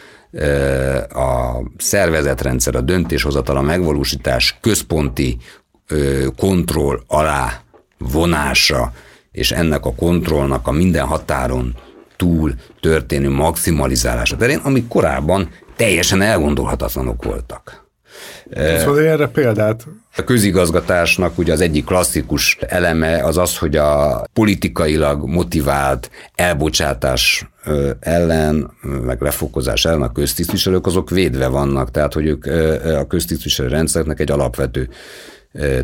a 1.09 1.61
szervezetrendszer, 1.77 2.75
a 2.75 2.81
döntéshozatal, 2.81 3.57
a 3.57 3.61
megvalósítás 3.61 4.57
központi 4.61 5.37
kontroll 6.37 7.01
alá 7.07 7.61
vonása, 7.97 8.91
és 9.31 9.51
ennek 9.51 9.85
a 9.85 9.95
kontrollnak 9.95 10.67
a 10.67 10.71
minden 10.71 11.05
határon 11.05 11.75
túl 12.15 12.53
történő 12.79 13.29
maximalizálása 13.29 14.35
terén, 14.35 14.57
amik 14.57 14.87
korábban 14.87 15.49
teljesen 15.75 16.21
elgondolhatatlanok 16.21 17.23
voltak. 17.23 17.89
Szóval 18.53 18.99
erre 18.99 19.27
példát? 19.27 19.87
A 20.17 20.23
közigazgatásnak 20.23 21.37
ugye 21.37 21.53
az 21.53 21.61
egyik 21.61 21.85
klasszikus 21.85 22.57
eleme 22.59 23.23
az 23.23 23.37
az, 23.37 23.57
hogy 23.57 23.75
a 23.75 24.23
politikailag 24.33 25.27
motivált 25.27 26.09
elbocsátás 26.35 27.49
ellen, 27.99 28.71
meg 28.81 29.21
lefokozás 29.21 29.85
ellen 29.85 30.01
a 30.01 30.11
köztisztviselők 30.11 30.85
azok 30.85 31.09
védve 31.09 31.47
vannak, 31.47 31.91
tehát 31.91 32.13
hogy 32.13 32.25
ők 32.25 32.45
a 32.97 33.07
köztisztviselő 33.07 33.67
rendszernek 33.69 34.19
egy 34.19 34.31
alapvető 34.31 34.89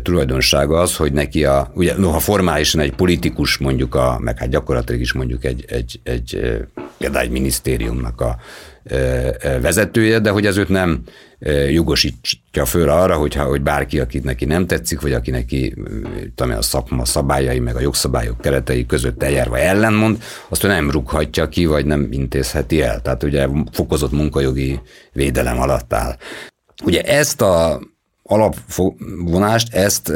tulajdonsága 0.02 0.80
az, 0.80 0.96
hogy 0.96 1.12
neki 1.12 1.44
a, 1.44 1.70
ugye 1.74 1.94
noha 1.96 2.18
formálisan 2.18 2.80
egy 2.80 2.92
politikus 2.92 3.58
mondjuk, 3.58 3.94
a, 3.94 4.18
meg 4.20 4.38
hát 4.38 4.48
gyakorlatilag 4.48 5.00
is 5.00 5.12
mondjuk 5.12 5.44
egy, 5.44 5.64
egy, 5.68 6.00
egy 6.02 6.56
például 6.98 7.24
egy 7.24 7.30
minisztériumnak 7.30 8.20
a 8.20 8.36
vezetője, 9.60 10.18
de 10.18 10.30
hogy 10.30 10.46
ez 10.46 10.56
őt 10.56 10.68
nem 10.68 11.02
jogosítja 11.70 12.64
föl 12.64 12.88
arra, 12.88 13.16
hogyha, 13.16 13.44
hogy 13.44 13.62
bárki, 13.62 14.00
akit 14.00 14.24
neki 14.24 14.44
nem 14.44 14.66
tetszik, 14.66 15.00
vagy 15.00 15.12
aki 15.12 15.30
neki 15.30 15.74
tudom, 16.34 16.56
a 16.56 16.62
szakma 16.62 17.04
szabályai, 17.04 17.58
meg 17.58 17.76
a 17.76 17.80
jogszabályok 17.80 18.40
keretei 18.40 18.86
között 18.86 19.22
eljárva 19.22 19.58
ellenmond, 19.58 20.22
azt 20.48 20.64
ő 20.64 20.68
nem 20.68 20.90
rúghatja 20.90 21.48
ki, 21.48 21.66
vagy 21.66 21.86
nem 21.86 22.08
intézheti 22.10 22.82
el. 22.82 23.00
Tehát 23.00 23.22
ugye 23.22 23.48
fokozott 23.72 24.12
munkajogi 24.12 24.80
védelem 25.12 25.60
alatt 25.60 25.92
áll. 25.92 26.16
Ugye 26.84 27.02
ezt 27.02 27.40
a 27.40 27.80
alapvonást, 28.28 29.74
ezt 29.74 30.12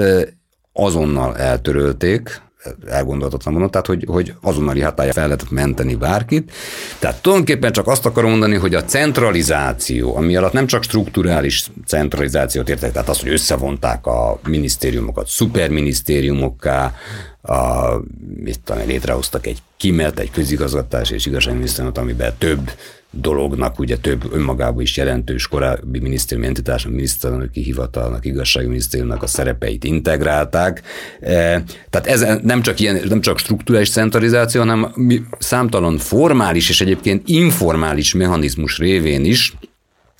azonnal 0.72 1.36
eltörölték, 1.36 2.42
elgondolhatatlan 2.86 3.52
mondom, 3.52 3.70
tehát 3.70 3.86
hogy, 3.86 4.04
hogy 4.08 4.34
azonnali 4.40 4.80
hatája 4.80 5.12
fel 5.12 5.26
lehetett 5.26 5.50
menteni 5.50 5.94
bárkit. 5.94 6.52
Tehát 6.98 7.22
tulajdonképpen 7.22 7.72
csak 7.72 7.86
azt 7.86 8.06
akarom 8.06 8.30
mondani, 8.30 8.54
hogy 8.56 8.74
a 8.74 8.84
centralizáció, 8.84 10.16
ami 10.16 10.36
alatt 10.36 10.52
nem 10.52 10.66
csak 10.66 10.82
strukturális 10.82 11.70
centralizációt 11.86 12.68
értek, 12.68 12.92
tehát 12.92 13.08
az, 13.08 13.20
hogy 13.20 13.30
összevonták 13.32 14.06
a 14.06 14.40
minisztériumokat 14.48 15.26
szuperminisztériumokká, 15.26 16.94
a, 17.42 17.88
mit 18.36 18.60
tudom, 18.64 18.86
létrehoztak 18.86 19.46
egy 19.46 19.58
kimet, 19.76 20.18
egy 20.18 20.30
közigazgatás 20.30 21.10
és 21.10 21.26
igazságminisztériumot, 21.26 21.98
amiben 21.98 22.34
több 22.38 22.70
dolognak, 23.12 23.78
ugye 23.78 23.96
több 23.96 24.32
önmagában 24.32 24.82
is 24.82 24.96
jelentős 24.96 25.46
korábbi 25.46 25.98
minisztériumi 25.98 26.48
entitás, 26.48 26.84
a 26.84 26.88
miniszterelnöki 26.88 27.62
hivatalnak, 27.62 28.24
igazságminisztériumnak 28.24 29.22
a 29.22 29.26
szerepeit 29.26 29.84
integrálták. 29.84 30.82
E, 31.20 31.62
tehát 31.90 32.06
ez 32.06 32.26
nem 32.42 32.62
csak, 32.62 32.80
ilyen, 32.80 33.00
nem 33.08 33.20
csak 33.20 33.38
struktúrális 33.38 33.90
centralizáció, 33.90 34.60
hanem 34.60 34.94
számtalan 35.38 35.98
formális 35.98 36.68
és 36.68 36.80
egyébként 36.80 37.28
informális 37.28 38.14
mechanizmus 38.14 38.78
révén 38.78 39.24
is 39.24 39.54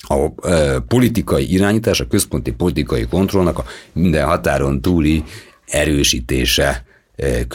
a 0.03 0.49
e, 0.49 0.81
politikai 0.81 1.53
irányítás, 1.53 2.01
a 2.01 2.07
központi 2.07 2.53
politikai 2.53 3.07
kontrollnak 3.07 3.59
a 3.59 3.65
minden 3.93 4.27
határon 4.27 4.81
túli 4.81 5.25
erősítése 5.67 6.85
e, 7.17 7.47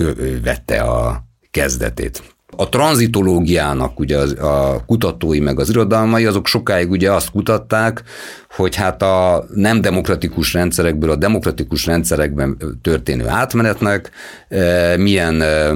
vette 0.44 0.82
a 0.82 1.24
kezdetét. 1.52 2.37
A 2.56 2.70
tranzitológiának 2.70 4.00
ugye 4.00 4.18
az, 4.18 4.32
a 4.32 4.84
kutatói 4.86 5.40
meg 5.40 5.60
az 5.60 5.70
irodalmai, 5.70 6.26
azok 6.26 6.48
sokáig 6.48 6.90
ugye 6.92 7.12
azt 7.12 7.32
kutatták, 7.32 8.04
hogy 8.50 8.76
hát 8.76 9.02
a 9.02 9.46
nem 9.54 9.82
demokratikus 9.82 10.54
rendszerekből 10.54 11.10
a 11.10 11.16
demokratikus 11.16 11.86
rendszerekben 11.86 12.58
történő 12.82 13.28
átmenetnek 13.28 14.12
e, 14.48 14.98
milyen 14.98 15.42
e, 15.42 15.72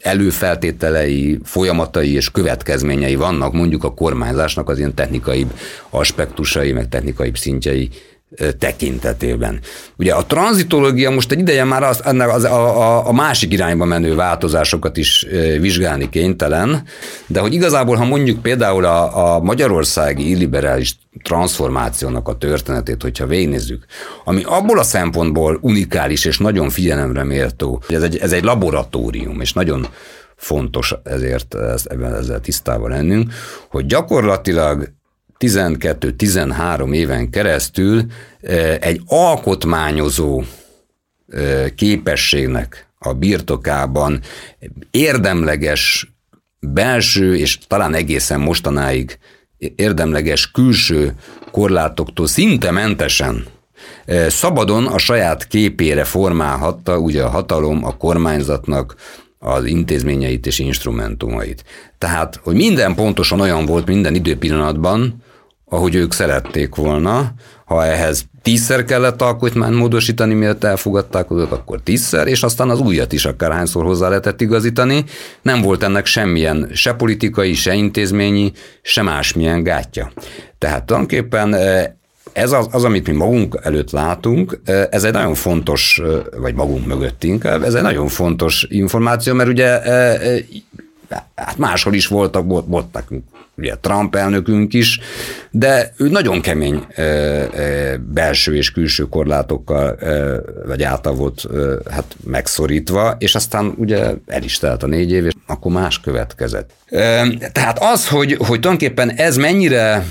előfeltételei, 0.00 1.38
folyamatai 1.44 2.14
és 2.14 2.30
következményei 2.30 3.14
vannak 3.14 3.52
mondjuk 3.52 3.84
a 3.84 3.94
kormányzásnak 3.94 4.68
az 4.68 4.78
ilyen 4.78 4.94
technikai 4.94 5.46
aspektusai, 5.90 6.72
meg 6.72 6.88
technikai 6.88 7.30
szintjei 7.34 7.90
tekintetében. 8.58 9.60
Ugye 9.96 10.14
a 10.14 10.26
tranzitológia 10.26 11.10
most 11.10 11.32
egy 11.32 11.38
ideje 11.38 11.64
már 11.64 11.82
az, 11.82 12.00
ennek 12.04 12.34
az, 12.34 12.44
a, 12.44 12.80
a, 12.80 13.08
a 13.08 13.12
másik 13.12 13.52
irányba 13.52 13.84
menő 13.84 14.14
változásokat 14.14 14.96
is 14.96 15.26
vizsgálni 15.60 16.08
kénytelen, 16.08 16.82
de 17.26 17.40
hogy 17.40 17.54
igazából, 17.54 17.96
ha 17.96 18.04
mondjuk 18.04 18.42
például 18.42 18.84
a, 18.84 19.34
a 19.34 19.40
magyarországi 19.40 20.28
illiberális 20.28 20.98
transformációnak 21.22 22.28
a 22.28 22.36
történetét, 22.36 23.02
hogyha 23.02 23.26
végignézzük, 23.26 23.84
ami 24.24 24.42
abból 24.44 24.78
a 24.78 24.82
szempontból 24.82 25.58
unikális 25.60 26.24
és 26.24 26.38
nagyon 26.38 26.70
figyelemre 26.70 27.24
méltó, 27.24 27.82
hogy 27.86 27.96
ez 27.96 28.02
egy, 28.02 28.16
ez 28.16 28.32
egy 28.32 28.44
laboratórium, 28.44 29.40
és 29.40 29.52
nagyon 29.52 29.86
fontos 30.36 30.94
ezért 31.02 31.54
ebben 31.84 32.14
ezzel 32.14 32.40
tisztában 32.40 32.90
lennünk, 32.90 33.32
hogy 33.70 33.86
gyakorlatilag 33.86 34.92
12-13 35.42 36.94
éven 36.94 37.30
keresztül 37.30 38.04
egy 38.80 39.00
alkotmányozó 39.06 40.42
képességnek 41.74 42.86
a 42.98 43.12
birtokában 43.12 44.20
érdemleges 44.90 46.12
belső 46.60 47.36
és 47.36 47.58
talán 47.66 47.94
egészen 47.94 48.40
mostanáig 48.40 49.18
érdemleges 49.58 50.50
külső 50.50 51.14
korlátoktól 51.50 52.26
szinte 52.26 52.70
mentesen 52.70 53.44
szabadon 54.28 54.86
a 54.86 54.98
saját 54.98 55.46
képére 55.46 56.04
formálhatta 56.04 56.98
ugye 56.98 57.22
a 57.22 57.28
hatalom 57.28 57.84
a 57.84 57.96
kormányzatnak 57.96 58.96
az 59.38 59.64
intézményeit 59.64 60.46
és 60.46 60.58
instrumentumait. 60.58 61.64
Tehát, 61.98 62.40
hogy 62.42 62.54
minden 62.54 62.94
pontosan 62.94 63.40
olyan 63.40 63.66
volt 63.66 63.86
minden 63.86 64.14
időpillanatban, 64.14 65.22
ahogy 65.72 65.94
ők 65.94 66.12
szerették 66.12 66.74
volna. 66.74 67.32
Ha 67.64 67.84
ehhez 67.84 68.24
tízszer 68.42 68.84
kellett 68.84 69.22
alkotmányt 69.22 69.74
módosítani, 69.74 70.34
miért 70.34 70.64
elfogadták 70.64 71.30
azokat, 71.30 71.58
akkor 71.58 71.80
tízszer, 71.80 72.26
és 72.26 72.42
aztán 72.42 72.70
az 72.70 72.80
újat 72.80 73.12
is 73.12 73.24
akárhányszor 73.24 73.84
hozzá 73.84 74.08
lehetett 74.08 74.40
igazítani. 74.40 75.04
Nem 75.42 75.60
volt 75.60 75.82
ennek 75.82 76.06
semmilyen 76.06 76.70
se 76.72 76.92
politikai, 76.92 77.54
se 77.54 77.74
intézményi, 77.74 78.52
se 78.82 79.02
másmilyen 79.02 79.62
gátja. 79.62 80.12
Tehát 80.58 80.84
tulajdonképpen 80.84 81.54
eh, 81.54 81.84
ez 82.32 82.52
az, 82.52 82.68
az, 82.70 82.84
amit 82.84 83.06
mi 83.08 83.14
magunk 83.14 83.58
előtt 83.62 83.90
látunk, 83.90 84.60
eh, 84.64 84.86
ez 84.90 85.04
egy 85.04 85.12
nagyon 85.12 85.34
fontos, 85.34 86.00
eh, 86.04 86.40
vagy 86.40 86.54
magunk 86.54 86.86
mögött 86.86 87.24
inkább, 87.24 87.62
ez 87.62 87.74
egy 87.74 87.82
nagyon 87.82 88.08
fontos 88.08 88.66
információ, 88.68 89.34
mert 89.34 89.48
ugye 89.48 89.80
hát 91.34 91.58
máshol 91.58 91.94
is 91.94 92.06
voltak, 92.06 92.46
volt, 92.46 92.64
volt 92.68 92.92
nekünk 92.92 93.24
ugye 93.56 93.74
Trump 93.80 94.14
elnökünk 94.14 94.74
is, 94.74 95.00
de 95.50 95.92
ő 95.96 96.08
nagyon 96.08 96.40
kemény 96.40 96.86
belső 97.98 98.56
és 98.56 98.70
külső 98.70 99.02
korlátokkal 99.04 99.98
vagy 100.66 100.82
által 100.82 101.14
volt 101.14 101.46
hát 101.90 102.16
megszorítva, 102.24 103.16
és 103.18 103.34
aztán 103.34 103.74
ugye 103.76 104.14
el 104.26 104.42
is 104.42 104.58
telt 104.58 104.82
a 104.82 104.86
négy 104.86 105.10
év, 105.10 105.26
és 105.26 105.32
akkor 105.46 105.72
más 105.72 106.00
következett. 106.00 106.70
Tehát 107.52 107.78
az, 107.80 108.08
hogy, 108.08 108.32
hogy 108.32 108.60
tulajdonképpen 108.60 109.10
ez 109.10 109.36
mennyire 109.36 110.04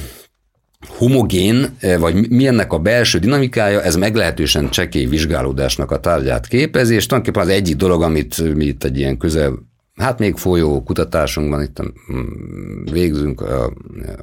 homogén, 0.87 1.77
vagy 1.99 2.29
mi 2.29 2.47
ennek 2.47 2.73
a 2.73 2.79
belső 2.79 3.19
dinamikája, 3.19 3.81
ez 3.81 3.95
meglehetősen 3.95 4.69
csekély 4.69 5.05
vizsgálódásnak 5.05 5.91
a 5.91 5.99
tárgyát 5.99 6.47
képezi, 6.47 6.95
és 6.95 7.05
tulajdonképpen 7.05 7.49
az 7.49 7.55
egyik 7.55 7.75
dolog, 7.75 8.01
amit 8.01 8.55
mi 8.55 8.65
itt 8.65 8.83
egy 8.83 8.97
ilyen 8.97 9.17
közel 9.17 9.70
Hát 10.01 10.19
még 10.19 10.37
folyó 10.37 10.83
kutatásunkban 10.83 11.61
itt 11.61 11.81
mm, 11.81 12.83
végzünk 12.91 13.41
a 13.41 13.73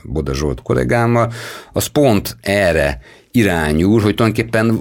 Boda 0.05 0.35
Zsolt 0.35 0.63
kollégámmal, 0.63 1.33
az 1.73 1.87
pont 1.87 2.37
erre 2.41 3.01
irányul, 3.31 4.01
hogy 4.01 4.15
tulajdonképpen 4.15 4.79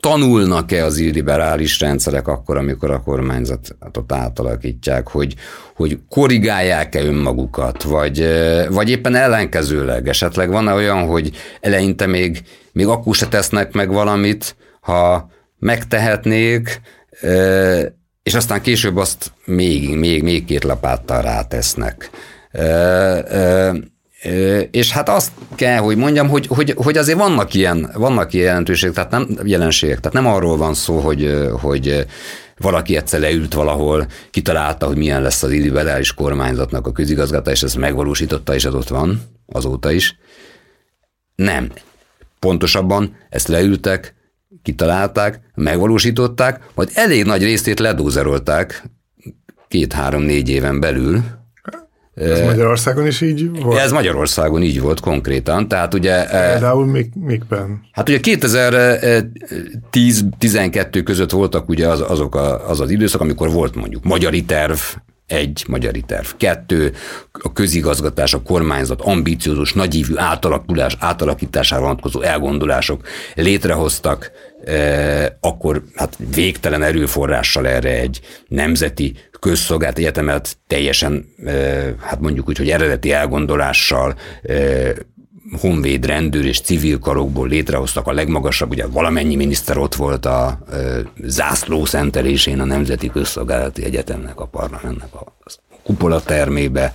tanulnak-e 0.00 0.84
az 0.84 0.98
illiberális 0.98 1.80
rendszerek 1.80 2.28
akkor, 2.28 2.56
amikor 2.56 2.90
a 2.90 3.00
kormányzatot 3.00 4.12
átalakítják, 4.12 5.08
hogy, 5.08 5.34
hogy 5.74 5.98
korrigálják-e 6.08 7.04
önmagukat, 7.04 7.82
vagy, 7.82 8.26
vagy 8.70 8.90
éppen 8.90 9.14
ellenkezőleg. 9.14 10.08
Esetleg 10.08 10.50
van-e 10.50 10.72
olyan, 10.72 11.06
hogy 11.06 11.30
eleinte 11.60 12.06
még, 12.06 12.42
még 12.72 12.86
akkor 12.86 13.14
se 13.14 13.28
tesznek 13.28 13.72
meg 13.72 13.92
valamit, 13.92 14.56
ha 14.80 15.30
megtehetnék, 15.58 16.80
és 18.26 18.34
aztán 18.34 18.62
később 18.62 18.96
azt 18.96 19.32
még, 19.44 19.96
még, 19.96 20.22
még 20.22 20.44
két 20.44 20.64
lapáttal 20.64 21.22
rátesznek. 21.22 22.10
És 24.70 24.90
hát 24.90 25.08
azt 25.08 25.32
kell, 25.54 25.78
hogy 25.78 25.96
mondjam, 25.96 26.28
hogy, 26.28 26.46
hogy, 26.46 26.74
hogy 26.76 26.96
azért 26.96 27.18
vannak 27.18 27.54
ilyen, 27.54 27.90
vannak 27.94 28.32
ilyen 28.32 28.46
jelentőségek, 28.46 28.94
tehát 28.94 29.10
nem 29.10 29.28
jelenségek, 29.42 30.00
tehát 30.00 30.12
nem 30.12 30.26
arról 30.26 30.56
van 30.56 30.74
szó, 30.74 30.98
hogy, 30.98 31.48
hogy 31.60 32.06
valaki 32.56 32.96
egyszer 32.96 33.20
leült 33.20 33.54
valahol, 33.54 34.06
kitalálta, 34.30 34.86
hogy 34.86 34.96
milyen 34.96 35.22
lesz 35.22 35.42
az 35.42 35.50
illiberális 35.50 36.14
kormányzatnak 36.14 36.86
a 36.86 36.92
közigazgatás, 36.92 37.54
és 37.54 37.62
ezt 37.62 37.76
megvalósította, 37.76 38.54
és 38.54 38.64
ez 38.64 38.74
ott 38.74 38.88
van 38.88 39.22
azóta 39.46 39.90
is. 39.90 40.18
Nem. 41.34 41.72
Pontosabban 42.38 43.16
ezt 43.30 43.48
leültek, 43.48 44.15
kitalálták, 44.62 45.40
megvalósították, 45.54 46.60
majd 46.74 46.90
elég 46.94 47.24
nagy 47.24 47.42
részét 47.42 47.78
ledózerolták 47.78 48.84
két-három-négy 49.68 50.48
éven 50.48 50.80
belül, 50.80 51.22
ez 52.16 52.40
Magyarországon 52.40 53.06
is 53.06 53.20
így 53.20 53.62
volt? 53.62 53.78
Ez 53.78 53.92
Magyarországon 53.92 54.62
így 54.62 54.80
volt 54.80 55.00
konkrétan, 55.00 55.68
tehát 55.68 55.94
ugye... 55.94 56.24
Például 56.24 56.86
mik, 56.86 57.14
mikben? 57.14 57.80
Hát 57.92 58.08
ugye 58.08 58.18
2010-12 58.22 61.00
között 61.04 61.30
voltak 61.30 61.68
ugye 61.68 61.88
az, 61.88 62.00
azok 62.00 62.34
a, 62.34 62.68
az 62.68 62.80
az 62.80 62.90
időszak, 62.90 63.20
amikor 63.20 63.50
volt 63.50 63.74
mondjuk 63.74 64.04
magyari 64.04 64.44
terv, 64.44 64.78
egy 65.26 65.64
magyari 65.68 66.00
terv. 66.00 66.26
Kettő, 66.36 66.92
a 67.32 67.52
közigazgatás, 67.52 68.34
a 68.34 68.42
kormányzat 68.42 69.00
ambíciózus, 69.00 69.72
nagyívű 69.72 70.16
átalakulás, 70.16 70.96
átalakítására 71.00 71.82
vonatkozó 71.82 72.20
elgondolások 72.20 73.00
létrehoztak, 73.34 74.30
akkor 75.40 75.82
hát 75.94 76.18
végtelen 76.34 76.82
erőforrással 76.82 77.66
erre 77.66 78.00
egy 78.00 78.20
nemzeti 78.48 79.14
közszolgált 79.40 79.98
egyetemet 79.98 80.56
teljesen, 80.66 81.34
hát 82.00 82.20
mondjuk 82.20 82.48
úgy, 82.48 82.56
hogy 82.56 82.70
eredeti 82.70 83.12
elgondolással, 83.12 84.14
honvéd, 85.52 86.06
rendőr 86.06 86.44
és 86.44 86.60
civil 86.60 86.98
karokból 86.98 87.48
létrehoztak 87.48 88.06
a 88.06 88.12
legmagasabb, 88.12 88.70
ugye 88.70 88.86
valamennyi 88.86 89.36
miniszter 89.36 89.78
ott 89.78 89.94
volt 89.94 90.26
a 90.26 90.58
ö, 90.70 91.00
zászló 91.22 91.84
szentelésén 91.84 92.60
a 92.60 92.64
Nemzeti 92.64 93.08
Közszolgálati 93.08 93.84
Egyetemnek, 93.84 94.40
a 94.40 94.46
parlamentnek 94.46 95.14
a, 95.14 95.18
a 95.18 95.50
kupola 95.82 96.20
termébe, 96.20 96.92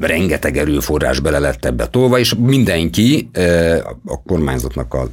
rengeteg 0.00 0.56
erőforrás 0.56 1.20
bele 1.20 1.38
lett 1.38 1.64
ebbe 1.64 1.86
tolva, 1.86 2.18
és 2.18 2.34
mindenki 2.34 3.28
ö, 3.32 3.76
a 4.04 4.22
kormányzatnak 4.22 4.94
a 4.94 5.08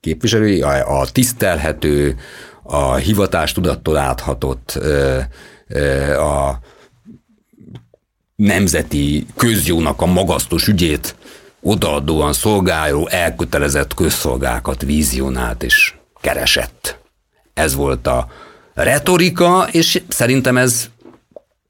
képviselői, 0.00 0.62
a, 0.62 1.00
a 1.00 1.06
tisztelhető, 1.06 2.16
a 2.62 2.94
hivatástudattól 2.94 3.96
áthatott, 3.96 4.78
a 6.18 6.58
nemzeti 8.36 9.26
közjónak 9.36 10.00
a 10.00 10.06
magasztos 10.06 10.68
ügyét 10.68 11.14
odaadóan 11.60 12.32
szolgáló, 12.32 13.08
elkötelezett 13.08 13.94
közszolgákat 13.94 14.82
vízionált 14.82 15.62
és 15.62 15.94
keresett. 16.20 16.98
Ez 17.54 17.74
volt 17.74 18.06
a 18.06 18.28
retorika, 18.74 19.68
és 19.72 20.02
szerintem 20.08 20.56
ez 20.56 20.88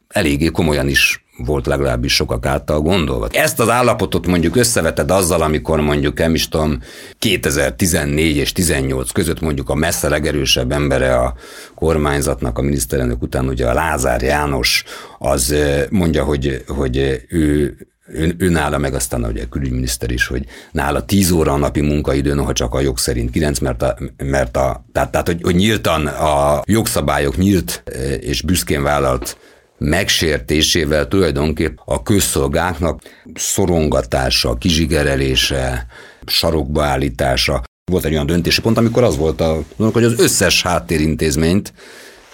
eléggé 0.09 0.47
komolyan 0.47 0.89
is 0.89 1.25
volt 1.45 1.67
legalábbis 1.67 2.15
sokak 2.15 2.47
által 2.47 2.81
gondolva. 2.81 3.29
Ezt 3.31 3.61
az 3.61 3.69
állapotot 3.69 4.27
mondjuk 4.27 4.57
összeveted 4.57 5.11
azzal, 5.11 5.43
amikor 5.43 5.81
mondjuk, 5.81 6.19
nem 6.19 6.35
is 6.35 6.49
tudom, 6.49 6.83
2014 7.19 8.37
és 8.37 8.53
18 8.53 9.11
között 9.11 9.41
mondjuk 9.41 9.69
a 9.69 9.75
messze 9.75 10.09
legerősebb 10.09 10.73
embere 10.73 11.15
a 11.15 11.35
kormányzatnak, 11.75 12.59
a 12.59 12.63
miniszterelnök 12.63 13.23
után 13.23 13.49
ugye 13.49 13.69
a 13.69 13.75
Lázár 13.75 14.23
János, 14.23 14.85
az 15.19 15.55
mondja, 15.91 16.25
hogy, 16.25 16.65
hogy 16.67 17.25
ő 17.29 17.77
ő, 18.13 18.35
ő 18.39 18.51
meg 18.79 18.95
aztán 18.95 19.25
ugye 19.25 19.43
a 19.43 19.49
külügyminiszter 19.49 20.11
is, 20.11 20.27
hogy 20.27 20.45
nála 20.73 21.05
10 21.05 21.31
óra 21.31 21.53
a 21.53 21.57
napi 21.57 21.81
munkaidő, 21.81 22.35
noha 22.35 22.53
csak 22.53 22.75
a 22.75 22.81
jog 22.81 22.99
szerint 22.99 23.31
9, 23.31 23.59
mert 23.59 23.83
a, 23.83 23.97
mert 24.17 24.57
a 24.57 24.85
tehát, 24.93 25.11
tehát 25.11 25.27
hogy, 25.27 25.41
hogy 25.43 25.55
nyíltan 25.55 26.07
a 26.07 26.63
jogszabályok 26.65 27.37
nyílt 27.37 27.83
és 28.21 28.43
büszkén 28.43 28.83
vállalt 28.83 29.37
megsértésével 29.81 31.09
tulajdonképp 31.09 31.79
a 31.85 32.03
közszolgáknak 32.03 33.01
szorongatása, 33.35 34.55
kizsigerelése, 34.55 35.87
sarokba 36.27 36.85
állítása. 36.85 37.63
Volt 37.91 38.05
egy 38.05 38.13
olyan 38.13 38.27
döntési 38.27 38.61
pont, 38.61 38.79
amikor 38.79 39.03
az 39.03 39.17
volt, 39.17 39.41
a, 39.41 39.63
hogy 39.77 40.05
az 40.05 40.19
összes 40.19 40.63
háttérintézményt, 40.63 41.73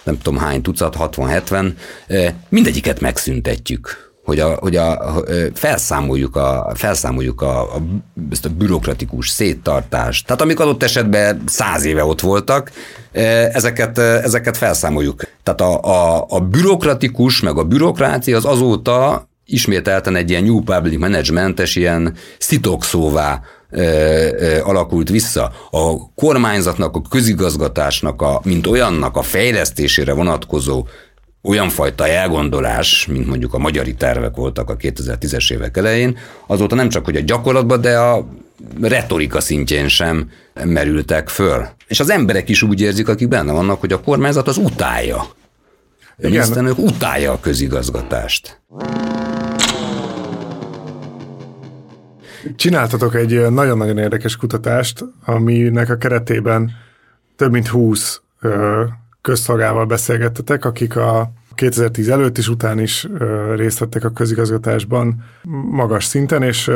nem 0.03 0.19
tudom 0.19 0.39
hány 0.39 0.63
tucat, 0.63 0.97
60-70, 0.99 1.73
eh, 2.07 2.35
mindegyiket 2.49 3.01
megszüntetjük 3.01 4.06
hogy, 4.27 4.41
a, 4.41 4.55
hogy 4.61 4.77
a, 4.77 5.15
felszámoljuk, 5.55 6.37
a, 6.37 6.73
felszámoljuk 6.75 7.43
a, 7.43 7.61
a, 7.61 7.83
ezt 8.31 8.45
a 8.45 8.49
bürokratikus 8.49 9.29
széttartást. 9.29 10.27
Tehát 10.27 10.43
amik 10.43 10.61
adott 10.61 10.83
esetben 10.83 11.43
száz 11.47 11.85
éve 11.85 12.05
ott 12.05 12.21
voltak, 12.21 12.71
ezeket, 13.53 13.99
ezeket 13.99 14.57
felszámoljuk. 14.57 15.23
Tehát 15.43 15.61
a, 15.61 15.81
a, 15.83 16.27
a 16.29 16.41
bürokratikus, 16.41 17.41
meg 17.41 17.59
a 17.59 17.65
bürokrácia 17.65 18.37
az 18.37 18.45
azóta 18.45 19.29
ismételten 19.45 20.17
egy 20.17 20.31
ilyen 20.31 20.45
New 20.45 20.61
Public 20.61 20.99
Management-es 20.99 21.77
ilyen 21.77 22.15
szitokszóvá 22.39 23.41
alakult 24.63 25.09
vissza. 25.09 25.53
A 25.71 26.13
kormányzatnak, 26.15 26.97
a 26.97 27.03
közigazgatásnak, 27.11 28.23
a, 28.23 28.41
mint 28.45 28.67
olyannak 28.67 29.17
a 29.17 29.23
fejlesztésére 29.23 30.13
vonatkozó 30.13 30.87
olyan 31.47 31.69
fajta 31.69 32.09
elgondolás, 32.09 33.07
mint 33.07 33.27
mondjuk 33.27 33.55
a 33.55 33.59
magyari 33.59 33.95
tervek 33.95 34.35
voltak 34.35 34.71
a 34.71 34.77
2010-es 34.77 35.53
évek 35.53 35.77
elején, 35.77 36.19
azóta 36.47 36.75
nem 36.75 36.89
csak 36.89 37.05
hogy 37.05 37.17
a 37.17 37.21
gyakorlatban, 37.21 37.81
de 37.81 37.99
a 37.99 38.29
retorika 38.81 39.41
szintjén 39.41 39.89
sem 39.89 40.31
merültek 40.65 41.29
föl. 41.29 41.67
És 41.87 42.01
az 42.01 42.11
emberek 42.11 42.49
is 42.49 42.63
úgy 42.63 42.81
érzik, 42.81 43.09
akik 43.09 43.29
benne 43.29 43.53
vannak, 43.53 43.81
hogy 43.81 43.93
a 43.93 44.01
kormányzat 44.01 44.49
az 44.49 44.57
utálja. 44.57 45.27
Miniszterelnök 46.17 46.79
utálja 46.79 47.33
a 47.33 47.41
közigazgatást. 47.41 48.61
Csináltatok 52.57 53.15
egy 53.15 53.51
nagyon-nagyon 53.51 53.99
érdekes 53.99 54.37
kutatást, 54.37 55.05
aminek 55.25 55.91
a 55.91 55.97
keretében 55.97 56.71
több 57.37 57.53
mint 57.53 57.69
20 57.69 58.21
közszolgával 59.21 59.87
beszélgettetek, 59.87 60.65
akik 60.65 60.97
a 60.97 61.33
2010 61.57 62.09
előtt 62.09 62.39
és 62.39 62.49
után 62.49 62.81
is 62.81 63.07
részt 63.55 63.79
vettek 63.79 64.05
a 64.05 64.11
közigazgatásban 64.11 65.25
magas 65.71 66.05
szinten, 66.05 66.43
és 66.43 66.71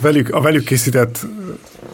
velük, 0.00 0.34
a 0.34 0.40
velük 0.40 0.64
készített 0.64 1.26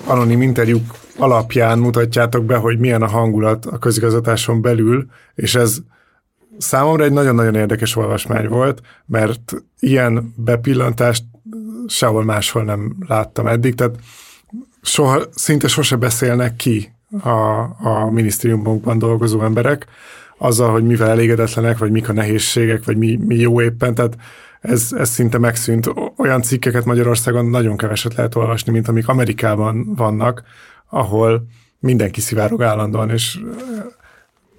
anonim 0.04 0.42
interjúk 0.42 0.94
alapján 1.18 1.78
mutatjátok 1.78 2.44
be, 2.44 2.56
hogy 2.56 2.78
milyen 2.78 3.02
a 3.02 3.06
hangulat 3.06 3.66
a 3.66 3.78
közigazgatáson 3.78 4.62
belül, 4.62 5.06
és 5.34 5.54
ez 5.54 5.78
számomra 6.58 7.04
egy 7.04 7.12
nagyon-nagyon 7.12 7.54
érdekes 7.54 7.96
olvasmány 7.96 8.48
volt, 8.48 8.80
mert 9.06 9.54
ilyen 9.78 10.34
bepillantást 10.36 11.24
sehol 11.86 12.24
máshol 12.24 12.64
nem 12.64 12.96
láttam 13.06 13.46
eddig, 13.46 13.74
tehát 13.74 13.96
soha, 14.82 15.22
szinte 15.30 15.68
sose 15.68 15.96
beszélnek 15.96 16.56
ki 16.56 16.92
a, 17.22 17.60
a 17.88 18.10
minisztériumokban 18.10 18.98
dolgozó 18.98 19.42
emberek, 19.42 19.86
azzal, 20.38 20.70
hogy 20.70 20.84
mivel 20.84 21.08
elégedetlenek, 21.08 21.78
vagy 21.78 21.90
mik 21.90 22.08
a 22.08 22.12
nehézségek, 22.12 22.84
vagy 22.84 22.96
mi, 22.96 23.16
mi 23.16 23.34
jó 23.34 23.62
éppen, 23.62 23.94
tehát 23.94 24.16
ez, 24.60 24.88
ez 24.96 25.08
szinte 25.08 25.38
megszűnt. 25.38 25.90
Olyan 26.16 26.42
cikkeket 26.42 26.84
Magyarországon 26.84 27.46
nagyon 27.46 27.76
keveset 27.76 28.14
lehet 28.14 28.34
olvasni, 28.34 28.72
mint 28.72 28.88
amik 28.88 29.08
Amerikában 29.08 29.94
vannak, 29.94 30.42
ahol 30.88 31.46
mindenki 31.78 32.20
szivárog 32.20 32.62
állandóan, 32.62 33.10
és 33.10 33.40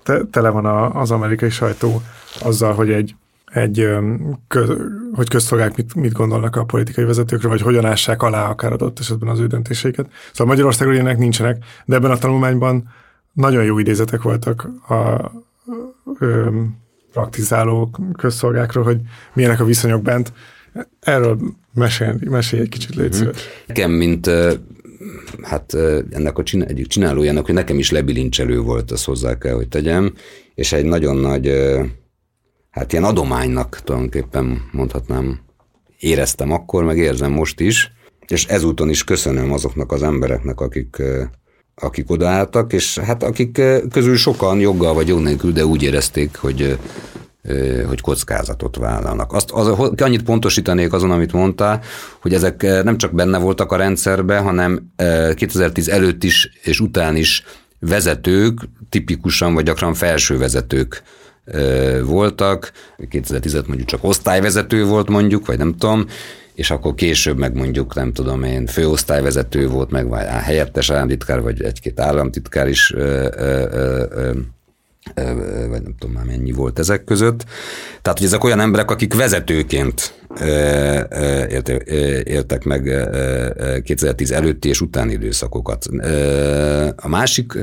te, 0.03 0.21
tele 0.31 0.49
van 0.49 0.65
a, 0.65 1.01
az 1.01 1.11
amerikai 1.11 1.49
sajtó 1.49 2.01
azzal, 2.41 2.73
hogy 2.73 2.91
egy 2.91 3.15
egy, 3.51 3.89
köz, 4.47 4.69
hogy 5.13 5.29
közszolgák 5.29 5.75
mit, 5.75 5.95
mit 5.95 6.11
gondolnak 6.11 6.55
a 6.55 6.63
politikai 6.63 7.03
vezetőkről, 7.03 7.51
vagy 7.51 7.61
hogyan 7.61 7.85
ássák 7.85 8.21
alá 8.21 8.49
akár 8.49 8.71
adott 8.71 8.99
esetben 8.99 9.29
az 9.29 9.39
ő 9.39 9.47
döntéseiket. 9.47 10.09
Szóval 10.31 10.47
Magyarországon 10.53 10.93
ilyenek 10.93 11.17
nincsenek, 11.17 11.63
de 11.85 11.95
ebben 11.95 12.11
a 12.11 12.17
tanulmányban 12.17 12.89
nagyon 13.33 13.63
jó 13.63 13.79
idézetek 13.79 14.21
voltak 14.21 14.69
a, 14.87 14.95
a 16.19 16.51
praktizáló 17.11 17.89
közszolgákról, 18.17 18.83
hogy 18.83 18.99
milyenek 19.33 19.59
a 19.59 19.65
viszonyok 19.65 20.01
bent. 20.01 20.33
Erről 20.99 21.39
mesélj, 21.73 22.17
mesélj 22.29 22.61
egy 22.61 22.69
kicsit, 22.69 22.95
légy 22.95 23.15
mm-hmm. 23.15 23.29
Nekem, 23.67 23.91
mint 23.91 24.29
hát 25.41 25.73
ennek 26.09 26.37
a 26.37 26.43
csinál, 26.43 26.67
egyik 26.67 26.87
csinálójának, 26.87 27.45
hogy 27.45 27.55
nekem 27.55 27.77
is 27.77 27.91
lebilincselő 27.91 28.59
volt, 28.59 28.91
az 28.91 29.03
hozzá 29.03 29.37
kell, 29.37 29.53
hogy 29.53 29.67
tegyem, 29.67 30.13
és 30.55 30.71
egy 30.71 30.85
nagyon 30.85 31.17
nagy 31.17 31.51
hát 32.69 32.91
ilyen 32.91 33.03
adománynak 33.03 33.81
tulajdonképpen 33.83 34.61
mondhatnám, 34.71 35.39
éreztem 35.99 36.51
akkor, 36.51 36.83
meg 36.83 36.97
érzem 36.97 37.31
most 37.31 37.59
is, 37.59 37.91
és 38.27 38.45
ezúton 38.45 38.89
is 38.89 39.03
köszönöm 39.03 39.51
azoknak 39.51 39.91
az 39.91 40.03
embereknek, 40.03 40.59
akik, 40.59 41.01
akik 41.79 42.11
odaálltak, 42.11 42.73
és 42.73 42.97
hát 42.97 43.23
akik 43.23 43.61
közül 43.91 44.17
sokan 44.17 44.59
joggal 44.59 44.93
vagy 44.93 45.07
jog 45.07 45.19
nélkül, 45.19 45.51
de 45.51 45.65
úgy 45.65 45.83
érezték, 45.83 46.37
hogy 46.37 46.77
hogy 47.87 48.01
kockázatot 48.01 48.75
vállalnak. 48.75 49.33
Azt, 49.33 49.51
az, 49.51 49.67
annyit 49.97 50.23
pontosítanék 50.23 50.93
azon, 50.93 51.11
amit 51.11 51.33
mondtál, 51.33 51.81
hogy 52.21 52.33
ezek 52.33 52.61
nem 52.61 52.97
csak 52.97 53.13
benne 53.13 53.37
voltak 53.37 53.71
a 53.71 53.75
rendszerbe, 53.75 54.37
hanem 54.37 54.91
2010 55.33 55.87
előtt 55.87 56.23
is 56.23 56.49
és 56.61 56.79
után 56.79 57.15
is 57.15 57.43
vezetők, 57.79 58.59
tipikusan 58.89 59.53
vagy 59.53 59.63
gyakran 59.63 59.93
felső 59.93 60.37
vezetők 60.37 61.03
voltak, 62.03 62.71
2010 63.09 63.53
mondjuk 63.53 63.87
csak 63.87 64.03
osztályvezető 64.03 64.85
volt 64.85 65.09
mondjuk, 65.09 65.45
vagy 65.45 65.57
nem 65.57 65.75
tudom, 65.77 66.05
és 66.59 66.71
akkor 66.71 66.95
később 66.95 67.37
meg 67.37 67.55
mondjuk, 67.55 67.95
nem 67.95 68.13
tudom 68.13 68.43
én, 68.43 68.67
főosztályvezető 68.67 69.67
volt, 69.67 69.91
meg 69.91 70.07
vagy 70.07 70.25
helyettes 70.25 70.89
államtitkár, 70.89 71.41
vagy 71.41 71.63
egy-két 71.63 71.99
államtitkár 71.99 72.67
is 72.67 72.93
ö, 72.93 73.27
ö, 73.37 73.65
ö, 74.11 74.31
vagy 75.69 75.81
nem 75.81 75.95
tudom 75.99 76.15
már 76.15 76.25
mennyi 76.25 76.51
volt 76.51 76.79
ezek 76.79 77.03
között. 77.03 77.45
Tehát, 78.01 78.17
hogy 78.17 78.27
ezek 78.27 78.43
olyan 78.43 78.59
emberek, 78.59 78.91
akik 78.91 79.13
vezetőként 79.13 80.13
éltek 82.23 82.63
meg 82.63 83.09
2010 83.83 84.31
előtti 84.31 84.69
és 84.69 84.81
utáni 84.81 85.11
időszakokat. 85.11 85.85
A 86.95 87.07
másik 87.07 87.53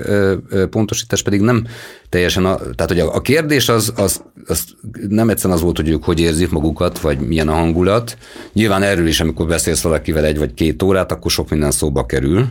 pontosítás 0.70 1.22
pedig 1.22 1.40
nem 1.40 1.66
teljesen, 2.08 2.44
a, 2.44 2.56
tehát 2.56 2.88
hogy 2.88 3.00
a 3.00 3.20
kérdés 3.20 3.68
az, 3.68 3.92
az, 3.96 4.22
az 4.46 4.64
nem 5.08 5.28
egyszerűen 5.28 5.56
az 5.56 5.62
volt, 5.62 5.76
hogy 5.76 5.88
ők 5.88 6.04
hogy 6.04 6.20
érzik 6.20 6.50
magukat, 6.50 7.00
vagy 7.00 7.18
milyen 7.18 7.48
a 7.48 7.54
hangulat. 7.54 8.18
Nyilván 8.52 8.82
erről 8.82 9.06
is, 9.06 9.20
amikor 9.20 9.46
beszélsz 9.46 9.82
valakivel 9.82 10.24
egy 10.24 10.38
vagy 10.38 10.54
két 10.54 10.82
órát, 10.82 11.12
akkor 11.12 11.30
sok 11.30 11.50
minden 11.50 11.70
szóba 11.70 12.06
kerül, 12.06 12.46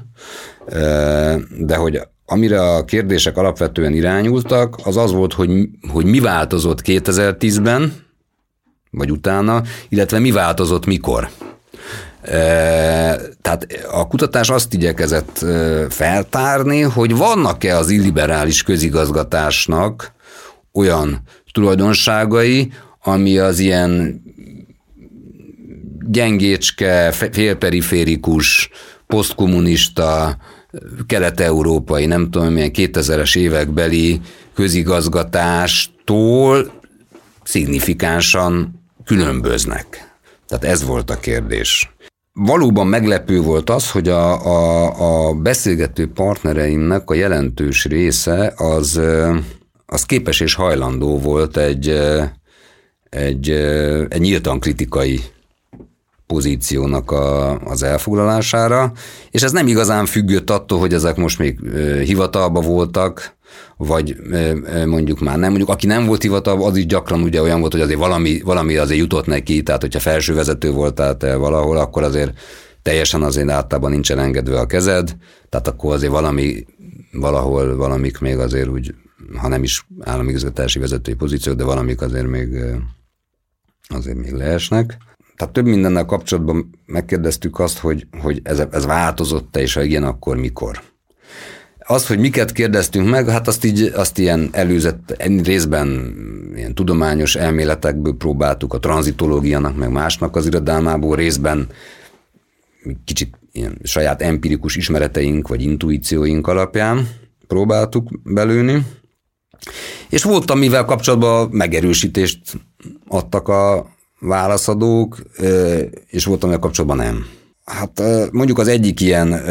de 1.58 1.76
hogy 1.76 2.02
amire 2.26 2.62
a 2.62 2.86
kérdések 2.86 3.38
alapvetően 3.38 3.94
irányultak, 3.94 4.76
az 4.84 4.98
az 4.98 5.12
volt, 5.12 5.34
hogy, 5.34 5.70
hogy 5.92 6.06
mi 6.06 6.20
változott 6.20 6.82
2010-ben, 6.86 7.94
vagy 8.92 9.12
utána, 9.12 9.62
illetve 9.90 10.20
mi 10.20 10.32
változott 10.32 10.86
mikor. 10.86 11.30
E, 12.22 12.32
tehát 13.42 13.68
a 13.92 14.08
kutatás 14.08 14.50
azt 14.50 14.74
igyekezett 14.74 15.42
e, 15.42 15.86
feltárni, 15.90 16.82
hogy 16.82 17.16
vannak-e 17.16 17.78
az 17.78 17.90
illiberális 17.90 18.64
közigazgatásnak 18.64 20.14
olyan 20.74 21.22
tulajdonságai, 21.52 22.72
ami 23.04 23.38
az 23.38 23.60
ilyen 23.60 24.22
gyengécske, 26.10 27.12
félperiférikus, 27.12 28.70
posztkommunista, 29.08 30.38
kelet-európai, 31.08 32.06
nem 32.06 32.32
tudom 32.32 32.54
milyen 32.54 32.72
2000-es 32.74 33.38
évekbeli 33.38 34.22
közigazgatástól 34.54 36.72
szignifikánsan 37.44 38.84
különböznek. 39.06 40.14
Tehát 40.48 40.64
ez 40.64 40.84
volt 40.84 41.10
a 41.10 41.20
kérdés. 41.20 41.94
Valóban 42.34 42.88
meglepő 42.88 43.42
volt 43.42 43.70
az, 43.70 43.92
hogy 43.92 44.10
a, 44.10 44.46
a, 44.46 45.28
a 45.28 45.34
beszélgető 45.34 46.08
partnereimnek 46.08 47.10
a 47.10 47.14
jelentős 47.14 47.86
része 47.86 48.54
az, 48.56 49.02
az 49.86 50.04
képes 50.04 50.40
és 50.40 50.54
hajlandó 50.54 51.20
volt 51.20 51.58
egy, 51.58 51.90
egy, 53.10 53.50
egy 54.10 54.20
nyíltan 54.20 54.60
kritikai 54.60 55.20
pozíciónak 56.28 57.12
a, 57.12 57.58
az 57.60 57.84
elfoglalására, 57.84 58.92
és 59.32 59.42
ez 59.42 59.52
nem 59.52 59.68
igazán 59.68 60.06
függött 60.06 60.50
attól, 60.50 60.80
hogy 60.80 60.94
ezek 60.94 61.16
most 61.16 61.40
még 61.40 61.60
hivatalba 62.04 62.62
voltak, 62.62 63.36
vagy 63.78 64.16
mondjuk 64.86 65.20
már 65.20 65.38
nem. 65.38 65.50
Mondjuk 65.50 65.70
aki 65.70 65.88
nem 65.88 66.06
volt 66.06 66.22
hivatalban, 66.22 66.70
az 66.70 66.78
is 66.78 66.86
gyakran 66.86 67.22
ugye 67.22 67.42
olyan 67.42 67.60
volt, 67.60 67.72
hogy 67.72 67.82
azért 67.82 68.00
valami, 68.00 68.42
valami 68.42 68.76
azért 68.76 69.00
jutott 69.00 69.26
neki, 69.26 69.64
tehát 69.64 69.82
hogyha 69.82 70.00
felső 70.00 70.34
vezető 70.34 70.72
voltál 70.72 71.18
te 71.18 71.36
valahol, 71.36 71.78
akkor 71.78 72.04
azért 72.04 72.34
teljesen 72.82 73.24
azért 73.24 73.50
általában 73.50 73.92
nincsen 73.92 74.20
engedve 74.20 74.60
a 74.60 74.66
kezed, 74.66 75.16
tehát 75.50 75.68
akkor 75.68 75.94
azért 75.94 76.12
valami, 76.12 76.66
valahol 77.12 77.76
valamik 77.76 78.20
még 78.20 78.38
azért 78.38 78.68
úgy, 78.68 78.96
ha 79.38 79.48
nem 79.48 79.64
is 79.64 79.88
állami 80.00 80.36
vezetői 80.80 81.14
pozíció, 81.14 81.54
de 81.54 81.64
valamik 81.64 82.02
azért 82.02 82.28
még 82.28 82.48
azért 83.88 84.18
még 84.18 84.32
leesnek 84.32 84.98
tehát 85.38 85.54
több 85.54 85.66
mindennel 85.66 86.06
kapcsolatban 86.06 86.80
megkérdeztük 86.86 87.60
azt, 87.60 87.78
hogy, 87.78 88.08
hogy 88.22 88.40
ez, 88.44 88.64
ez 88.72 88.86
változott-e, 88.86 89.62
és 89.62 89.74
ha 89.74 89.84
igen, 89.84 90.04
akkor 90.04 90.38
mikor. 90.38 90.82
Az, 91.88 92.08
hogy 92.08 92.20
miket 92.20 92.52
kérdeztünk 92.52 93.10
meg, 93.10 93.30
hát 93.30 93.48
azt 93.48 93.66
így, 93.66 93.82
azt 93.82 94.18
ilyen 94.18 94.50
előzett, 94.52 95.24
részben 95.44 96.16
ilyen 96.56 96.74
tudományos 96.74 97.36
elméletekből 97.36 98.16
próbáltuk, 98.18 98.74
a 98.74 98.80
tranzitológiának, 98.80 99.78
meg 99.78 99.92
másnak 99.92 100.36
az 100.36 100.46
irodalmából, 100.46 101.16
részben 101.16 101.68
kicsit 103.06 103.40
ilyen 103.52 103.78
saját 103.84 104.22
empirikus 104.22 104.76
ismereteink, 104.76 105.48
vagy 105.48 105.62
intuícióink 105.62 106.48
alapján 106.48 107.10
próbáltuk 107.48 108.10
belőni. 108.24 108.86
És 110.10 110.24
volt, 110.24 110.52
amivel 110.52 110.86
kapcsolatban 110.86 111.50
megerősítést 111.52 112.40
adtak 113.08 113.48
a, 113.48 113.95
válaszadók, 114.20 115.18
és 116.08 116.26
voltam 116.26 116.52
a 116.52 116.60
kapcsolatban 116.60 117.06
nem. 117.06 117.26
Hát 117.66 118.02
mondjuk 118.32 118.58
az 118.60 118.68
egyik 118.68 119.02
ilyen 119.02 119.42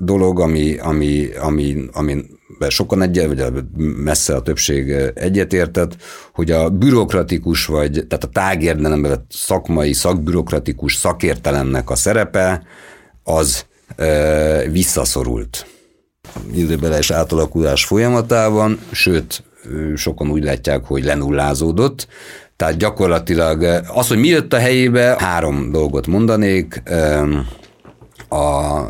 dolog, 0.00 0.40
ami, 0.40 0.78
ami, 0.78 1.28
ami, 1.40 1.76
ami 1.92 2.24
sokan 2.68 3.02
egyet, 3.02 3.26
vagy 3.26 3.64
messze 3.96 4.36
a 4.36 4.42
többség 4.42 4.90
egyetértett, 5.14 5.96
hogy 6.32 6.50
a 6.50 6.70
bürokratikus, 6.70 7.66
vagy 7.66 8.06
tehát 8.08 8.24
a 8.24 8.28
tágérdelemben 8.28 9.10
vett 9.10 9.30
szakmai, 9.30 9.92
szakbürokratikus 9.92 10.94
szakértelemnek 10.94 11.90
a 11.90 11.96
szerepe, 11.96 12.62
az 13.22 13.66
visszaszorult 14.70 15.66
időbeles 16.54 17.10
átalakulás 17.10 17.84
folyamatában, 17.84 18.78
sőt, 18.90 19.42
sokan 19.96 20.30
úgy 20.30 20.44
látják, 20.44 20.84
hogy 20.84 21.04
lenullázódott, 21.04 22.08
tehát 22.58 22.76
gyakorlatilag 22.76 23.62
eh, 23.62 23.96
az, 23.98 24.08
hogy 24.08 24.18
mi 24.18 24.28
jött 24.28 24.52
a 24.52 24.58
helyébe, 24.58 25.16
három 25.18 25.70
dolgot 25.70 26.06
mondanék. 26.06 26.82
A 28.28 28.80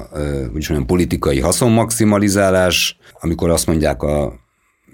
úgyis 0.52 0.70
olyan 0.70 0.86
politikai 0.86 1.40
haszonmaximalizálás, 1.40 2.98
amikor 3.20 3.50
azt 3.50 3.66
mondják 3.66 4.02
a 4.02 4.32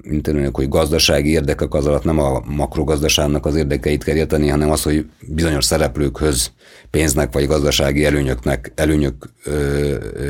mindenek, 0.02 0.56
hogy 0.56 0.68
gazdasági 0.68 1.30
érdekek 1.30 1.74
az 1.74 1.86
alatt 1.86 2.04
nem 2.04 2.18
a 2.18 2.42
makrogazdaságnak 2.46 3.46
az 3.46 3.56
érdekeit 3.56 4.04
kell 4.04 4.16
érteni, 4.16 4.48
hanem 4.48 4.70
az, 4.70 4.82
hogy 4.82 5.06
bizonyos 5.20 5.64
szereplőkhöz 5.64 6.50
pénznek 6.90 7.32
vagy 7.32 7.46
gazdasági 7.46 8.04
előnyöknek 8.04 8.72
előnyök 8.74 9.30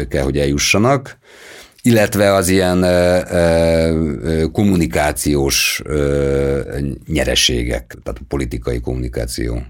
kell, 0.08 0.22
hogy 0.22 0.38
eljussanak 0.38 1.18
illetve 1.86 2.34
az 2.34 2.48
ilyen 2.48 2.82
ö, 2.82 3.20
ö, 3.30 4.44
kommunikációs 4.52 5.82
ö, 5.84 6.60
nyereségek, 7.06 7.96
tehát 8.02 8.20
a 8.20 8.24
politikai 8.28 8.80
kommunikáció 8.80 9.62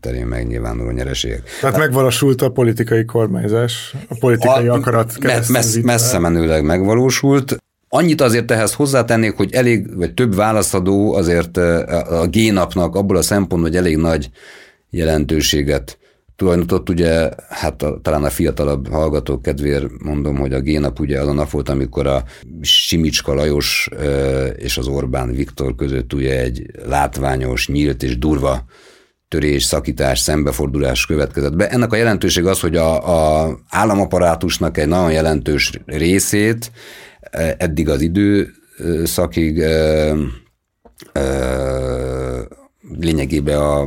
terén 0.00 0.26
megnyilvánuló 0.26 0.90
nyereségek. 0.90 1.42
Tehát 1.60 1.76
hát, 1.76 1.84
megvalósult 1.84 2.42
a 2.42 2.50
politikai 2.50 3.04
kormányzás, 3.04 3.94
a 4.08 4.16
politikai 4.18 4.68
a, 4.68 4.74
akarat 4.74 5.18
messz, 5.48 5.76
Messze 5.82 6.18
menőleg 6.18 6.64
megvalósult. 6.64 7.56
Annyit 7.88 8.20
azért 8.20 8.50
ehhez 8.50 8.74
hozzátennék, 8.74 9.36
hogy 9.36 9.52
elég, 9.52 9.96
vagy 9.96 10.14
több 10.14 10.34
válaszadó 10.34 11.14
azért 11.14 11.56
a 11.56 12.26
génapnak 12.26 12.94
abból 12.94 13.16
a 13.16 13.22
szempontból, 13.22 13.70
hogy 13.70 13.76
elég 13.76 13.96
nagy 13.96 14.30
jelentőséget 14.90 15.98
tulajdonított, 16.40 16.88
ugye, 16.88 17.28
hát 17.48 17.82
a, 17.82 17.98
talán 18.02 18.24
a 18.24 18.30
fiatalabb 18.30 18.88
hallgatók 18.88 19.42
kedvéért 19.42 20.02
mondom, 20.02 20.36
hogy 20.36 20.52
a 20.52 20.60
génap 20.60 21.00
ugye 21.00 21.20
az 21.20 21.28
a 21.28 21.32
nap 21.32 21.50
volt, 21.50 21.68
amikor 21.68 22.06
a 22.06 22.24
Simicska 22.60 23.34
Lajos 23.34 23.88
és 24.56 24.78
az 24.78 24.86
Orbán 24.86 25.32
Viktor 25.32 25.74
között 25.74 26.12
ugye 26.12 26.40
egy 26.40 26.66
látványos, 26.84 27.68
nyílt 27.68 28.02
és 28.02 28.18
durva 28.18 28.64
törés, 29.28 29.62
szakítás, 29.62 30.18
szembefordulás 30.18 31.06
következett 31.06 31.56
be. 31.56 31.68
Ennek 31.68 31.92
a 31.92 31.96
jelentőség 31.96 32.46
az, 32.46 32.60
hogy 32.60 32.76
a, 32.76 33.44
a 33.44 33.58
államaparátusnak 33.68 34.78
egy 34.78 34.88
nagyon 34.88 35.12
jelentős 35.12 35.72
részét 35.86 36.70
eddig 37.56 37.88
az 37.88 38.00
időszakig 38.00 39.64
lényegében 42.98 43.58
a 43.58 43.86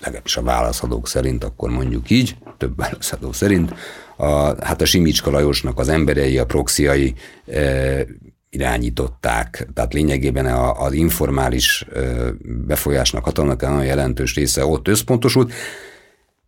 legalábbis 0.00 0.36
a 0.36 0.42
válaszadók 0.42 1.08
szerint, 1.08 1.44
akkor 1.44 1.70
mondjuk 1.70 2.10
így, 2.10 2.36
több 2.56 2.76
válaszadó 2.76 3.32
szerint, 3.32 3.74
a, 4.16 4.64
hát 4.64 4.80
a 4.80 4.84
Simicska 4.84 5.30
Lajosnak 5.30 5.78
az 5.78 5.88
emberei, 5.88 6.38
a 6.38 6.46
proxiai 6.46 7.14
e, 7.46 8.06
irányították, 8.50 9.68
tehát 9.74 9.92
lényegében 9.92 10.46
a, 10.46 10.82
az 10.82 10.92
informális 10.92 11.86
e, 11.94 12.00
befolyásnak, 12.42 13.24
hatalomnak 13.24 13.60
nagyon 13.60 13.84
jelentős 13.84 14.34
része 14.34 14.64
ott 14.66 14.88
összpontosult. 14.88 15.52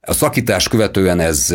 A 0.01 0.13
szakítás 0.13 0.69
követően 0.69 1.21
ez, 1.21 1.51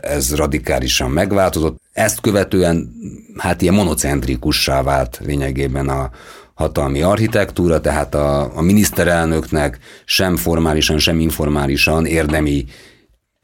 ez 0.00 0.34
radikálisan 0.34 1.10
megváltozott. 1.10 1.80
Ezt 1.92 2.20
követően 2.20 2.92
hát 3.36 3.62
ilyen 3.62 3.74
monocentrikussá 3.74 4.82
vált 4.82 5.20
lényegében 5.24 5.88
a, 5.88 6.10
hatalmi 6.58 7.02
architektúra, 7.02 7.80
tehát 7.80 8.14
a, 8.14 8.56
a 8.56 8.62
miniszterelnöknek 8.62 9.78
sem 10.04 10.36
formálisan, 10.36 10.98
sem 10.98 11.20
informálisan 11.20 12.06
érdemi 12.06 12.64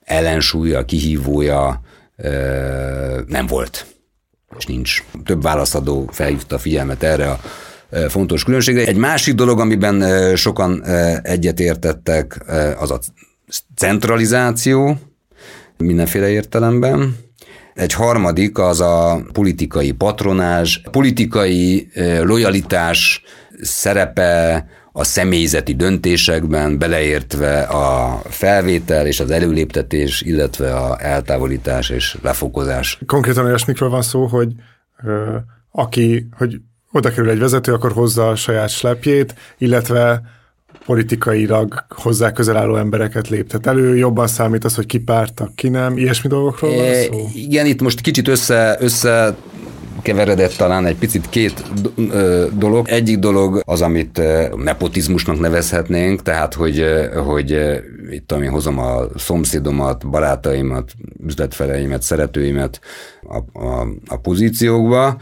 ellensúlya, 0.01 0.85
kihívója 0.85 1.81
ö, 2.17 3.21
nem 3.27 3.47
volt, 3.47 3.87
és 4.59 4.67
nincs. 4.67 5.05
Több 5.25 5.43
válaszadó 5.43 6.09
felhívta 6.13 6.55
a 6.55 6.59
figyelmet 6.59 7.03
erre 7.03 7.31
a 7.31 7.41
fontos 8.09 8.45
különbségre. 8.45 8.87
Egy 8.87 8.97
másik 8.97 9.35
dolog, 9.35 9.61
amiben 9.61 10.37
sokan 10.37 10.85
egyetértettek, 11.23 12.45
az 12.79 12.91
a 12.91 12.99
centralizáció 13.77 14.99
mindenféle 15.77 16.29
értelemben. 16.29 17.17
Egy 17.75 17.93
harmadik 17.93 18.59
az 18.59 18.81
a 18.81 19.23
politikai 19.33 19.93
patronás, 19.93 20.83
politikai 20.91 21.89
lojalitás 22.23 23.23
szerepe 23.61 24.67
a 24.93 25.05
személyzeti 25.05 25.75
döntésekben, 25.75 26.79
beleértve 26.79 27.63
a 27.63 28.21
felvétel 28.25 29.07
és 29.07 29.21
az 29.21 29.31
előléptetés, 29.31 30.23
illetve 30.23 30.77
a 30.77 31.01
eltávolítás 31.01 31.91
és 31.91 32.17
lefokozás. 32.23 32.99
Konkrétan 33.07 33.45
olyasmikről 33.45 33.89
van 33.89 34.03
szó, 34.03 34.27
hogy 34.27 34.53
ö, 35.05 35.37
aki, 35.71 36.29
hogy 36.37 36.61
oda 36.93 37.11
kerül 37.11 37.31
egy 37.31 37.39
vezető, 37.39 37.73
akkor 37.73 37.93
hozza 37.93 38.29
a 38.29 38.37
saját 38.37 38.69
slepjét, 38.69 39.35
illetve 39.59 40.23
politikailag 40.87 41.85
hozzá 41.89 42.33
közel 42.33 42.57
álló 42.57 42.77
embereket 42.77 43.29
léptet 43.29 43.67
elő, 43.67 43.97
jobban 43.97 44.27
számít 44.27 44.65
az, 44.65 44.75
hogy 44.75 44.87
ki 44.87 44.99
pártak, 44.99 45.55
ki 45.55 45.69
nem, 45.69 45.97
ilyesmi 45.99 46.29
dolgokról 46.29 46.77
van 46.77 46.95
szó? 46.95 47.29
Igen, 47.35 47.67
itt 47.67 47.81
most 47.81 48.01
kicsit 48.01 48.29
össze, 48.29 48.77
össze 48.81 49.37
keveredett 50.03 50.53
talán 50.53 50.87
egy 50.87 50.97
picit 50.97 51.29
két 51.29 51.65
dolog. 52.59 52.89
Egyik 52.89 53.19
dolog 53.19 53.63
az, 53.65 53.83
amit 53.83 54.21
nepotizmusnak 54.57 55.41
nevezhetnénk, 55.41 56.23
tehát 56.23 56.55
hogy, 56.55 56.85
hogy 57.27 57.59
itt 58.11 58.33
ami 58.33 58.47
hozom 58.47 58.79
a 58.79 59.07
szomszédomat, 59.17 60.11
barátaimat, 60.11 60.93
üzletfeleimet, 61.27 62.03
szeretőimet 62.03 62.81
a, 63.23 63.65
a, 63.67 63.87
a 64.07 64.17
pozíciókba, 64.17 65.17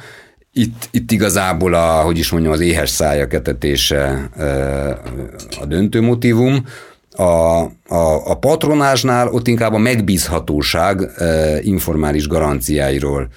itt, 0.52 0.88
itt 0.90 1.10
igazából 1.10 1.74
a, 1.74 2.02
hogy 2.02 2.18
is 2.18 2.30
mondjam, 2.30 2.52
az 2.52 2.60
éhes 2.60 2.90
szája 2.90 3.26
ketetése 3.26 4.30
a 5.60 5.66
döntő 5.66 6.00
motivum. 6.00 6.64
A, 7.16 7.22
a, 7.22 8.30
a 8.30 8.38
patronásnál 8.40 9.28
ott 9.28 9.48
inkább 9.48 9.72
a 9.72 9.78
megbízhatóság 9.78 11.10
informális 11.60 12.26
garanciáiról 12.28 13.28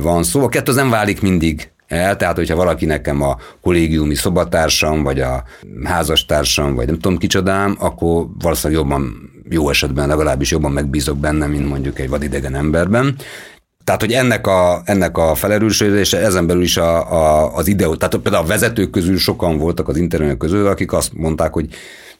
van 0.00 0.22
szó. 0.22 0.42
A 0.42 0.48
kettő 0.48 0.70
az 0.70 0.76
nem 0.76 0.90
válik 0.90 1.20
mindig 1.20 1.70
el, 1.86 2.16
tehát 2.16 2.36
hogyha 2.36 2.56
valaki 2.56 2.84
nekem 2.84 3.22
a 3.22 3.36
kollégiumi 3.60 4.14
szobatársam, 4.14 5.02
vagy 5.02 5.20
a 5.20 5.44
házastársam, 5.84 6.74
vagy 6.74 6.86
nem 6.86 6.98
tudom 6.98 7.18
kicsodám, 7.18 7.76
akkor 7.78 8.26
valószínűleg 8.38 8.82
jobban, 8.82 9.30
jó 9.48 9.70
esetben 9.70 10.08
legalábbis 10.08 10.50
jobban 10.50 10.72
megbízok 10.72 11.18
benne, 11.18 11.46
mint 11.46 11.68
mondjuk 11.68 11.98
egy 11.98 12.08
vadidegen 12.08 12.54
emberben. 12.54 13.16
Tehát, 13.84 14.00
hogy 14.00 14.12
ennek 14.12 14.46
a, 14.46 14.82
ennek 14.84 15.18
a 15.18 15.34
felerősödése, 15.34 16.18
ezen 16.18 16.46
belül 16.46 16.62
is 16.62 16.76
a, 16.76 17.12
a, 17.12 17.54
az 17.54 17.68
ideó. 17.68 17.94
Tehát 17.94 18.16
például 18.16 18.44
a 18.44 18.48
vezetők 18.48 18.90
közül 18.90 19.18
sokan 19.18 19.58
voltak 19.58 19.88
az 19.88 19.96
internet 19.96 20.36
közül, 20.36 20.66
akik 20.66 20.92
azt 20.92 21.12
mondták, 21.14 21.52
hogy 21.52 21.68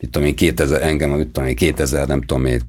mit 0.00 0.10
tudom 0.10 0.28
én, 0.28 0.34
2000, 0.34 0.82
engem, 0.82 1.10
mit 1.10 1.26
tudom 1.26 1.48
én, 1.48 1.56
2000, 1.56 2.06
nem 2.06 2.22
tudom 2.22 2.44
én, 2.44 2.60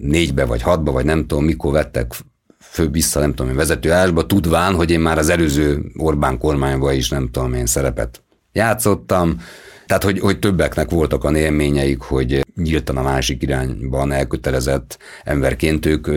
négybe 0.00 0.44
vagy 0.44 0.62
hatba, 0.62 0.92
vagy 0.92 1.04
nem 1.04 1.26
tudom 1.26 1.44
mikor 1.44 1.72
vettek 1.72 2.12
fő 2.60 2.88
vissza, 2.88 3.20
nem 3.20 3.34
tudom 3.34 3.50
én, 3.50 3.56
vezetőállásba, 3.56 4.26
tudván, 4.26 4.74
hogy 4.74 4.90
én 4.90 5.00
már 5.00 5.18
az 5.18 5.28
előző 5.28 5.84
Orbán 5.96 6.38
kormányban 6.38 6.94
is, 6.94 7.08
nem 7.08 7.28
tudom 7.30 7.54
én, 7.54 7.66
szerepet 7.66 8.22
játszottam, 8.52 9.40
tehát, 9.86 10.04
hogy, 10.04 10.18
hogy 10.20 10.38
többeknek 10.38 10.90
voltak 10.90 11.24
a 11.24 11.36
élményeik, 11.36 12.00
hogy 12.00 12.46
nyíltan 12.54 12.96
a 12.96 13.02
másik 13.02 13.42
irányban 13.42 14.12
elkötelezett 14.12 14.98
emberként 15.24 15.86
ők 15.86 16.08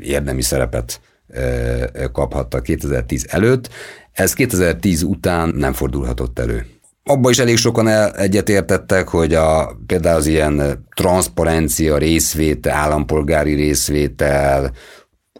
érdemi 0.00 0.42
szerepet 0.42 1.00
kaphatta 2.12 2.60
2010 2.60 3.26
előtt. 3.28 3.68
Ez 4.12 4.32
2010 4.32 5.02
után 5.02 5.48
nem 5.48 5.72
fordulhatott 5.72 6.38
elő. 6.38 6.66
Abba 7.04 7.30
is 7.30 7.38
elég 7.38 7.56
sokan 7.56 7.88
egyetértettek, 8.16 9.08
hogy 9.08 9.34
a, 9.34 9.76
például 9.86 10.16
az 10.16 10.26
ilyen 10.26 10.86
transzparencia, 10.94 11.96
részvétel, 11.96 12.72
állampolgári 12.72 13.54
részvétel, 13.54 14.72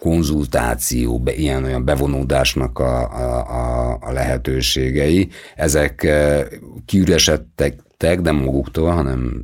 konzultáció, 0.01 1.21
be, 1.21 1.35
ilyen 1.35 1.65
olyan 1.65 1.85
bevonódásnak 1.85 2.79
a, 2.79 3.01
a, 3.51 3.99
a 4.01 4.13
lehetőségei, 4.13 5.29
ezek 5.57 6.07
kiüresedtek, 6.87 7.81
de 8.21 8.33
maguktól, 8.33 8.91
hanem 8.91 9.43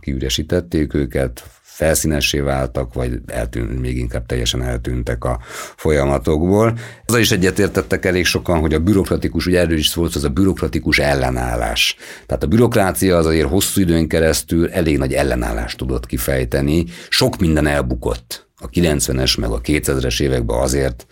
kiüresítették 0.00 0.94
őket, 0.94 1.44
felszínessé 1.74 2.40
váltak, 2.40 2.94
vagy 2.94 3.12
eltűnt, 3.26 3.80
még 3.80 3.98
inkább 3.98 4.26
teljesen 4.26 4.62
eltűntek 4.62 5.24
a 5.24 5.40
folyamatokból. 5.76 6.78
Azzal 7.06 7.20
is 7.20 7.30
egyetértettek 7.30 8.04
elég 8.04 8.24
sokan, 8.24 8.58
hogy 8.58 8.74
a 8.74 8.78
bürokratikus, 8.78 9.46
ugye 9.46 9.60
erről 9.60 9.76
is 9.76 9.86
szólt, 9.86 10.14
az 10.14 10.24
a 10.24 10.28
bürokratikus 10.28 10.98
ellenállás. 10.98 11.96
Tehát 12.26 12.42
a 12.42 12.46
bürokrácia 12.46 13.16
az 13.16 13.26
azért 13.26 13.48
hosszú 13.48 13.80
időn 13.80 14.08
keresztül 14.08 14.70
elég 14.70 14.98
nagy 14.98 15.12
ellenállást 15.12 15.78
tudott 15.78 16.06
kifejteni. 16.06 16.84
Sok 17.08 17.38
minden 17.38 17.66
elbukott 17.66 18.48
a 18.56 18.68
90-es 18.68 19.40
meg 19.40 19.50
a 19.50 19.60
2000-es 19.60 20.20
években 20.20 20.60
azért, 20.60 21.06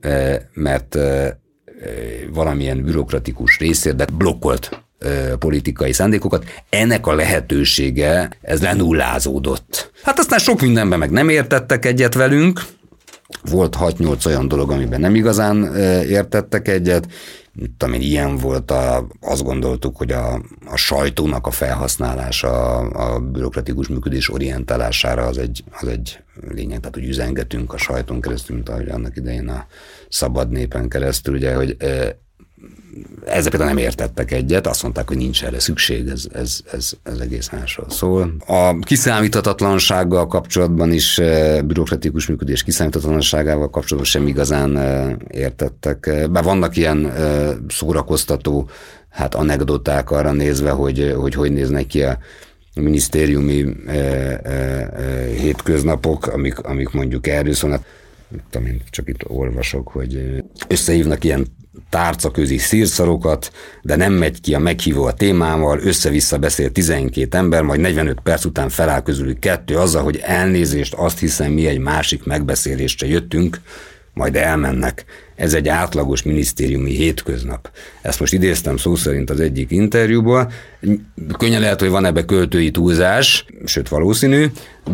eh, 0.00 0.36
mert 0.52 0.94
eh, 0.94 1.24
eh, 1.24 1.34
valamilyen 2.32 2.82
bürokratikus 2.82 3.58
részérdek 3.58 4.12
blokkolt 4.12 4.81
politikai 5.38 5.92
szándékokat, 5.92 6.44
ennek 6.68 7.06
a 7.06 7.14
lehetősége, 7.14 8.30
ez 8.42 8.62
lenullázódott. 8.62 9.90
Hát 10.02 10.18
aztán 10.18 10.38
sok 10.38 10.60
mindenben 10.60 10.98
meg 10.98 11.10
nem 11.10 11.28
értettek 11.28 11.84
egyet 11.84 12.14
velünk, 12.14 12.62
volt 13.50 13.76
6-8 13.80 14.26
olyan 14.26 14.48
dolog, 14.48 14.70
amiben 14.70 15.00
nem 15.00 15.14
igazán 15.14 15.76
értettek 16.04 16.68
egyet, 16.68 17.08
tudom 17.76 17.94
én, 17.94 18.00
ilyen 18.00 18.36
volt, 18.36 18.70
a, 18.70 19.06
azt 19.20 19.42
gondoltuk, 19.42 19.96
hogy 19.96 20.10
a, 20.10 20.40
a 20.66 20.76
sajtónak 20.76 21.46
a 21.46 21.50
felhasználása, 21.50 22.76
a, 22.76 23.14
a 23.14 23.20
bürokratikus 23.20 23.88
működés 23.88 24.32
orientálására 24.32 25.26
az 25.26 25.38
egy, 25.38 25.64
az 25.80 25.88
egy 25.88 26.18
lényeg, 26.48 26.78
tehát 26.78 26.94
hogy 26.94 27.08
üzengetünk 27.08 27.72
a 27.72 27.78
sajtón 27.78 28.20
keresztül, 28.20 28.56
mint 28.56 28.68
ahogy 28.68 28.88
annak 28.88 29.16
idején 29.16 29.48
a 29.48 29.66
szabad 30.08 30.50
népen 30.50 30.88
keresztül, 30.88 31.34
ugye, 31.34 31.54
hogy 31.54 31.76
ezzel 33.26 33.50
például 33.50 33.72
nem 33.72 33.84
értettek 33.84 34.30
egyet, 34.30 34.66
azt 34.66 34.82
mondták, 34.82 35.08
hogy 35.08 35.16
nincs 35.16 35.44
erre 35.44 35.60
szükség, 35.60 36.08
ez, 36.08 36.24
ez, 36.32 36.60
ez, 36.72 36.92
ez 37.02 37.18
egész 37.18 37.50
másról 37.50 37.90
szól. 37.90 38.34
A 38.46 38.78
kiszámíthatatlansággal 38.78 40.26
kapcsolatban 40.26 40.92
is, 40.92 41.18
eh, 41.18 41.62
bürokratikus 41.62 42.26
működés 42.26 42.62
kiszámíthatatlanságával 42.62 43.70
kapcsolatban 43.70 44.12
sem 44.12 44.26
igazán 44.26 44.76
eh, 44.76 45.12
értettek. 45.30 46.28
Bár 46.30 46.44
vannak 46.44 46.76
ilyen 46.76 47.10
eh, 47.10 47.50
szórakoztató 47.68 48.68
hát 49.08 49.34
anekdoták 49.34 50.10
arra 50.10 50.32
nézve, 50.32 50.70
hogy 50.70 51.14
hogy, 51.16 51.34
hogy 51.34 51.52
néznek 51.52 51.86
ki 51.86 52.02
a 52.02 52.18
minisztériumi 52.74 53.76
hétköznapok, 55.38 56.26
amik, 56.26 56.58
amik 56.58 56.90
mondjuk 56.90 57.26
erről 57.26 57.54
szólnak. 57.54 57.84
Tudom 58.50 58.66
én, 58.66 58.82
csak 58.90 59.08
itt 59.08 59.28
olvasok, 59.28 59.88
hogy 59.88 60.42
összehívnak 60.68 61.24
ilyen 61.24 61.46
tárcaközi 61.90 62.58
szírszarokat, 62.58 63.52
de 63.82 63.96
nem 63.96 64.12
megy 64.12 64.40
ki 64.40 64.54
a 64.54 64.58
meghívó 64.58 65.04
a 65.04 65.12
témával, 65.12 65.78
össze-vissza 65.78 66.38
beszél 66.38 66.72
12 66.72 67.36
ember, 67.38 67.62
majd 67.62 67.80
45 67.80 68.20
perc 68.22 68.44
után 68.44 68.68
feláll 68.68 69.02
közülük 69.02 69.38
kettő 69.38 69.76
azzal, 69.76 70.02
hogy 70.02 70.16
elnézést, 70.16 70.94
azt 70.94 71.18
hiszem 71.18 71.52
mi 71.52 71.66
egy 71.66 71.78
másik 71.78 72.24
megbeszélésre 72.24 73.06
jöttünk, 73.06 73.60
majd 74.14 74.36
elmennek. 74.36 75.04
Ez 75.34 75.54
egy 75.54 75.68
átlagos 75.68 76.22
minisztériumi 76.22 76.90
hétköznap. 76.90 77.70
Ezt 78.02 78.20
most 78.20 78.32
idéztem 78.32 78.76
szó 78.76 78.94
szerint 78.94 79.30
az 79.30 79.40
egyik 79.40 79.70
interjúból. 79.70 80.52
Könnyen 81.38 81.60
lehet, 81.60 81.80
hogy 81.80 81.88
van 81.88 82.04
ebbe 82.04 82.24
költői 82.24 82.70
túlzás, 82.70 83.46
sőt 83.64 83.88
valószínű, 83.88 84.46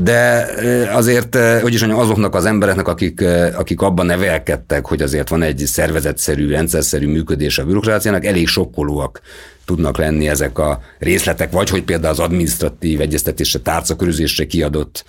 de 0.02 0.46
azért, 0.92 1.36
hogy 1.62 1.74
is 1.74 1.80
mondjam, 1.80 2.00
azoknak 2.00 2.34
az 2.34 2.44
embereknek, 2.44 2.88
akik, 2.88 3.24
akik 3.54 3.80
abban 3.80 4.06
nevelkedtek, 4.06 4.86
hogy 4.86 5.02
azért 5.02 5.28
van 5.28 5.42
egy 5.42 5.62
szervezetszerű, 5.66 6.48
rendszerszerű 6.50 7.06
működés 7.06 7.58
a 7.58 7.64
bürokráciának, 7.64 8.24
elég 8.24 8.48
sokkolóak 8.48 9.20
tudnak 9.68 9.98
lenni 9.98 10.28
ezek 10.28 10.58
a 10.58 10.80
részletek, 10.98 11.52
vagy 11.52 11.68
hogy 11.68 11.82
például 11.82 12.12
az 12.12 12.18
administratív 12.18 13.00
egyeztetésre, 13.00 13.58
tárcakörözésre 13.58 14.46
kiadott 14.46 15.04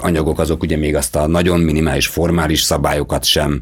anyagok, 0.00 0.38
azok 0.38 0.62
ugye 0.62 0.76
még 0.76 0.96
azt 0.96 1.16
a 1.16 1.26
nagyon 1.26 1.60
minimális 1.60 2.06
formális 2.06 2.60
szabályokat 2.60 3.24
sem 3.24 3.60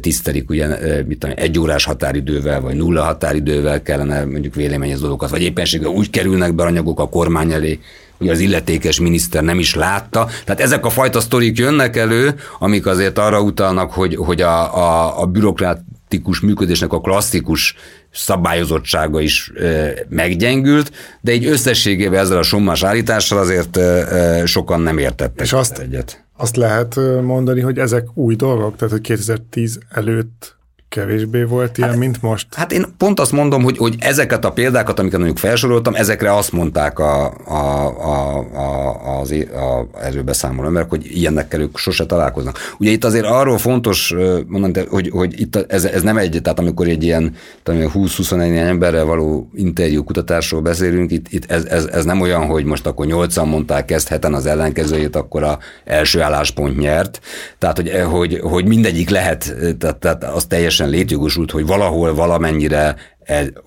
tisztelik, 0.00 0.50
ugye 0.50 0.66
mit 1.06 1.18
tudom, 1.18 1.36
egy 1.38 1.58
órás 1.58 1.84
határidővel, 1.84 2.60
vagy 2.60 2.76
nulla 2.76 3.02
határidővel 3.02 3.82
kellene 3.82 4.24
mondjuk 4.24 4.54
véleményezni 4.54 5.00
dolgokat, 5.00 5.30
vagy 5.30 5.42
éppenséggel 5.42 5.90
úgy 5.90 6.10
kerülnek 6.10 6.54
be 6.54 6.62
anyagok 6.62 7.00
a 7.00 7.08
kormány 7.08 7.52
elé, 7.52 7.78
hogy 8.18 8.28
az 8.28 8.40
illetékes 8.40 9.00
miniszter 9.00 9.42
nem 9.42 9.58
is 9.58 9.74
látta. 9.74 10.28
Tehát 10.44 10.60
ezek 10.60 10.84
a 10.84 10.90
fajta 10.90 11.20
sztorik 11.20 11.58
jönnek 11.58 11.96
elő, 11.96 12.34
amik 12.58 12.86
azért 12.86 13.18
arra 13.18 13.40
utalnak, 13.40 13.92
hogy, 13.92 14.14
hogy 14.14 14.40
a, 14.40 14.76
a, 14.76 15.20
a 15.20 15.26
bürokratikus 16.12 16.40
működésnek 16.40 16.92
a 16.92 17.00
klasszikus 17.00 17.74
szabályozottsága 18.10 19.20
is 19.20 19.52
meggyengült, 20.08 20.92
de 21.20 21.32
egy 21.32 21.46
összességében 21.46 22.20
ezzel 22.20 22.38
a 22.38 22.42
sommás 22.42 22.82
állítással 22.82 23.38
azért 23.38 23.78
sokan 24.44 24.80
nem 24.80 24.98
értettek 24.98 25.46
És 25.46 25.52
azt, 25.52 25.78
egyet. 25.78 26.24
Azt 26.36 26.56
lehet 26.56 26.96
mondani, 27.22 27.60
hogy 27.60 27.78
ezek 27.78 28.06
új 28.14 28.34
dolgok? 28.34 28.76
Tehát, 28.76 28.92
hogy 28.92 29.00
2010 29.00 29.78
előtt 29.88 30.56
kevésbé 30.92 31.42
volt 31.42 31.78
ilyen, 31.78 31.90
hát, 31.90 31.98
mint 31.98 32.22
most? 32.22 32.46
Hát 32.54 32.72
én 32.72 32.84
pont 32.98 33.20
azt 33.20 33.32
mondom, 33.32 33.62
hogy, 33.62 33.76
hogy 33.76 33.96
ezeket 33.98 34.44
a 34.44 34.52
példákat, 34.52 34.98
amiket 34.98 35.18
mondjuk 35.18 35.38
felsoroltam, 35.38 35.94
ezekre 35.94 36.34
azt 36.34 36.52
mondták 36.52 36.98
a, 36.98 37.34
a, 37.44 37.86
a, 38.00 38.38
a, 38.54 39.20
az 39.20 39.34
a 39.54 39.98
erőbeszámoló 40.02 40.66
emberek, 40.66 40.88
hogy 40.88 41.06
ilyennekkel 41.16 41.60
ők 41.60 41.78
sose 41.78 42.06
találkoznak. 42.06 42.58
Ugye 42.78 42.90
itt 42.90 43.04
azért 43.04 43.24
arról 43.24 43.58
fontos 43.58 44.14
mondani, 44.46 44.86
hogy, 44.88 45.10
hogy 45.10 45.40
itt 45.40 45.56
ez, 45.56 45.84
ez 45.84 46.02
nem 46.02 46.16
egy, 46.16 46.38
tehát 46.42 46.58
amikor 46.58 46.86
egy 46.86 47.02
ilyen 47.02 47.34
20-21 47.64 48.56
emberrel 48.56 49.04
való 49.04 49.50
interjú 49.54 50.04
kutatásról 50.04 50.60
beszélünk, 50.60 51.10
itt, 51.10 51.26
itt 51.28 51.50
ez, 51.50 51.64
ez, 51.64 51.84
ez, 51.84 52.04
nem 52.04 52.20
olyan, 52.20 52.46
hogy 52.46 52.64
most 52.64 52.86
akkor 52.86 53.06
nyolcan 53.06 53.48
mondták 53.48 53.90
ezt 53.90 54.08
heten 54.08 54.34
az 54.34 54.46
ellenkezőjét, 54.46 55.16
akkor 55.16 55.42
a 55.42 55.58
első 55.84 56.20
álláspont 56.20 56.78
nyert. 56.78 57.20
Tehát, 57.58 57.76
hogy, 57.76 57.90
hogy, 58.10 58.40
hogy 58.42 58.66
mindegyik 58.66 59.10
lehet, 59.10 59.54
tehát, 59.78 59.96
tehát 59.96 60.24
az 60.24 60.44
teljesen 60.44 60.81
teljesen 60.82 60.88
létjogosult, 60.88 61.50
hogy 61.50 61.66
valahol 61.66 62.14
valamennyire 62.14 62.96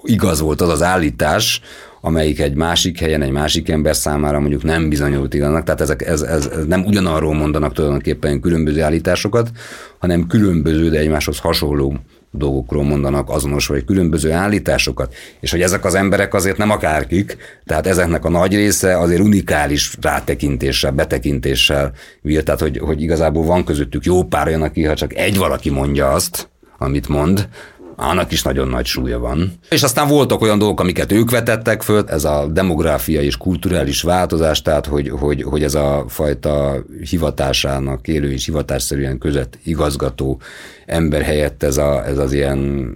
igaz 0.03 0.39
volt 0.39 0.61
az 0.61 0.69
az 0.69 0.83
állítás, 0.83 1.61
amelyik 2.01 2.39
egy 2.39 2.55
másik 2.55 2.99
helyen, 2.99 3.21
egy 3.21 3.31
másik 3.31 3.69
ember 3.69 3.95
számára 3.95 4.39
mondjuk 4.39 4.63
nem 4.63 4.89
bizonyult 4.89 5.33
igaznak. 5.33 5.63
Tehát 5.63 5.81
ezek, 5.81 6.01
ez, 6.01 6.21
ez, 6.21 6.45
ez 6.45 6.65
nem 6.67 6.85
ugyanarról 6.85 7.33
mondanak 7.33 7.73
tulajdonképpen 7.73 8.39
különböző 8.39 8.81
állításokat, 8.81 9.51
hanem 9.99 10.27
különböző, 10.27 10.89
de 10.89 10.99
egymáshoz 10.99 11.39
hasonló 11.39 11.95
dolgokról 12.31 12.83
mondanak 12.83 13.29
azonos 13.29 13.67
vagy 13.67 13.85
különböző 13.85 14.31
állításokat, 14.31 15.13
és 15.39 15.51
hogy 15.51 15.61
ezek 15.61 15.85
az 15.85 15.95
emberek 15.95 16.33
azért 16.33 16.57
nem 16.57 16.69
akárkik, 16.69 17.37
tehát 17.65 17.87
ezeknek 17.87 18.25
a 18.25 18.29
nagy 18.29 18.55
része 18.55 18.99
azért 18.99 19.21
unikális 19.21 19.97
rátekintéssel, 20.01 20.91
betekintéssel 20.91 21.91
vír, 22.21 22.43
tehát 22.43 22.61
hogy, 22.61 22.77
hogy 22.77 23.01
igazából 23.01 23.45
van 23.45 23.63
közöttük 23.63 24.03
jó 24.03 24.23
pár 24.23 24.47
olyan, 24.47 24.61
aki 24.61 24.83
ha 24.83 24.95
csak 24.95 25.15
egy 25.15 25.37
valaki 25.37 25.69
mondja 25.69 26.11
azt, 26.11 26.49
amit 26.77 27.07
mond, 27.07 27.47
annak 27.95 28.31
is 28.31 28.43
nagyon 28.43 28.67
nagy 28.67 28.85
súlya 28.85 29.19
van. 29.19 29.53
És 29.69 29.83
aztán 29.83 30.07
voltak 30.07 30.41
olyan 30.41 30.57
dolgok, 30.57 30.79
amiket 30.79 31.11
ők 31.11 31.31
vetettek 31.31 31.81
föl, 31.81 32.03
ez 32.07 32.23
a 32.23 32.47
demográfia 32.47 33.21
és 33.21 33.37
kulturális 33.37 34.01
változás, 34.01 34.61
tehát 34.61 34.85
hogy, 34.85 35.09
hogy, 35.09 35.43
hogy 35.43 35.63
ez 35.63 35.75
a 35.75 36.05
fajta 36.07 36.83
hivatásának, 37.09 38.07
élő 38.07 38.31
és 38.31 38.45
hivatásszerűen 38.45 39.17
között 39.17 39.59
igazgató 39.63 40.41
ember 40.85 41.21
helyett 41.21 41.63
ez, 41.63 41.77
a, 41.77 42.05
ez 42.05 42.17
az 42.17 42.33
ilyen 42.33 42.91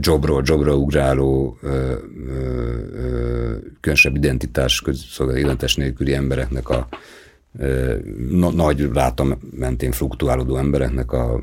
jobról 0.00 0.42
jobra 0.44 0.74
ugráló 0.74 1.58
ö, 1.62 1.68
ö, 1.68 1.92
ö, 2.94 3.54
különösebb 3.80 4.16
identitás, 4.16 4.82
nélküli 5.74 6.14
embereknek 6.14 6.68
a 6.68 6.88
ö, 7.58 7.94
nagy 8.54 8.88
ráta 8.92 9.38
mentén 9.56 9.92
fluktuálódó 9.92 10.56
embereknek 10.56 11.12
a 11.12 11.40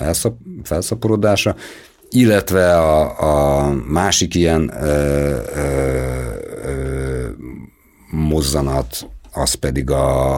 felszap, 0.00 0.36
felszaporodása, 0.62 1.54
illetve 2.10 2.78
a, 2.78 3.20
a 3.20 3.70
másik 3.88 4.34
ilyen 4.34 4.72
ö, 4.82 4.86
ö, 5.54 6.26
ö, 6.64 7.28
mozzanat, 8.10 9.08
az 9.32 9.54
pedig 9.54 9.90
a, 9.90 10.36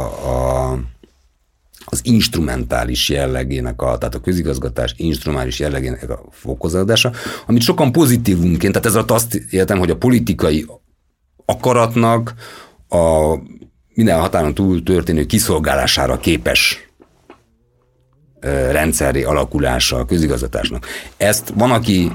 a 0.71 0.79
az 1.85 2.01
instrumentális 2.05 3.09
jellegének, 3.09 3.83
a, 3.83 3.99
tehát 3.99 4.15
a 4.15 4.21
közigazgatás 4.21 4.95
instrumentális 4.97 5.59
jellegének 5.59 6.11
a 6.11 6.25
fokozatása, 6.31 7.13
amit 7.47 7.63
sokan 7.63 7.93
pozitívunként, 7.93 8.73
tehát 8.73 8.87
ezzel 8.87 9.05
azt 9.07 9.35
értem, 9.35 9.79
hogy 9.79 9.91
a 9.91 9.97
politikai 9.97 10.67
akaratnak 11.45 12.35
a 12.89 13.35
minden 13.95 14.21
határon 14.21 14.55
túl 14.55 14.83
történő 14.83 15.27
kiszolgálására 15.27 16.19
képes 16.19 16.92
rendszeri 18.71 19.23
alakulása 19.23 19.97
a 19.97 20.05
közigazgatásnak. 20.05 20.87
Ezt 21.17 21.53
van, 21.55 21.71
aki 21.71 22.13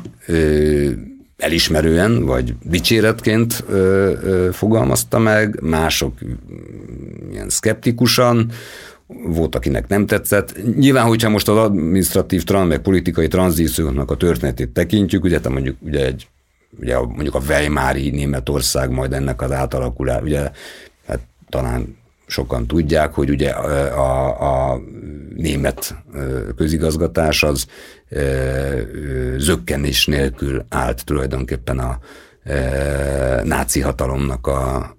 elismerően, 1.37 2.25
vagy 2.25 2.53
dicséretként 2.63 3.63
fogalmazta 4.51 5.19
meg, 5.19 5.59
mások 5.61 6.13
ilyen 7.31 7.49
szkeptikusan, 7.49 8.51
volt, 9.07 9.55
akinek 9.55 9.87
nem 9.87 10.05
tetszett. 10.05 10.75
Nyilván, 10.77 11.05
hogyha 11.05 11.29
most 11.29 11.47
az 11.47 11.57
administratív, 11.57 12.49
meg 12.49 12.79
politikai 12.79 13.27
tranzícióknak 13.27 14.11
a 14.11 14.15
történetét 14.15 14.69
tekintjük, 14.69 15.23
ugye 15.23 15.39
te 15.39 15.49
mondjuk 15.49 15.75
ugye 15.79 16.05
egy 16.05 16.27
ugye 16.79 16.99
mondjuk 16.99 17.35
a 17.35 17.41
Weimári 17.47 18.09
Németország 18.09 18.89
majd 18.89 19.13
ennek 19.13 19.41
az 19.41 19.51
átalakulás, 19.51 20.21
ugye 20.21 20.51
hát 21.07 21.19
talán 21.49 21.97
sokan 22.27 22.67
tudják, 22.67 23.13
hogy 23.13 23.29
ugye 23.29 23.49
a, 23.49 24.71
a 24.71 24.81
német 25.35 25.95
közigazgatás 26.55 27.43
az 27.43 27.65
zökkenés 29.37 30.05
nélkül 30.05 30.65
állt 30.69 31.05
tulajdonképpen 31.05 31.79
a 31.79 31.99
náci 33.43 33.81
hatalomnak 33.81 34.47
a 34.47 34.95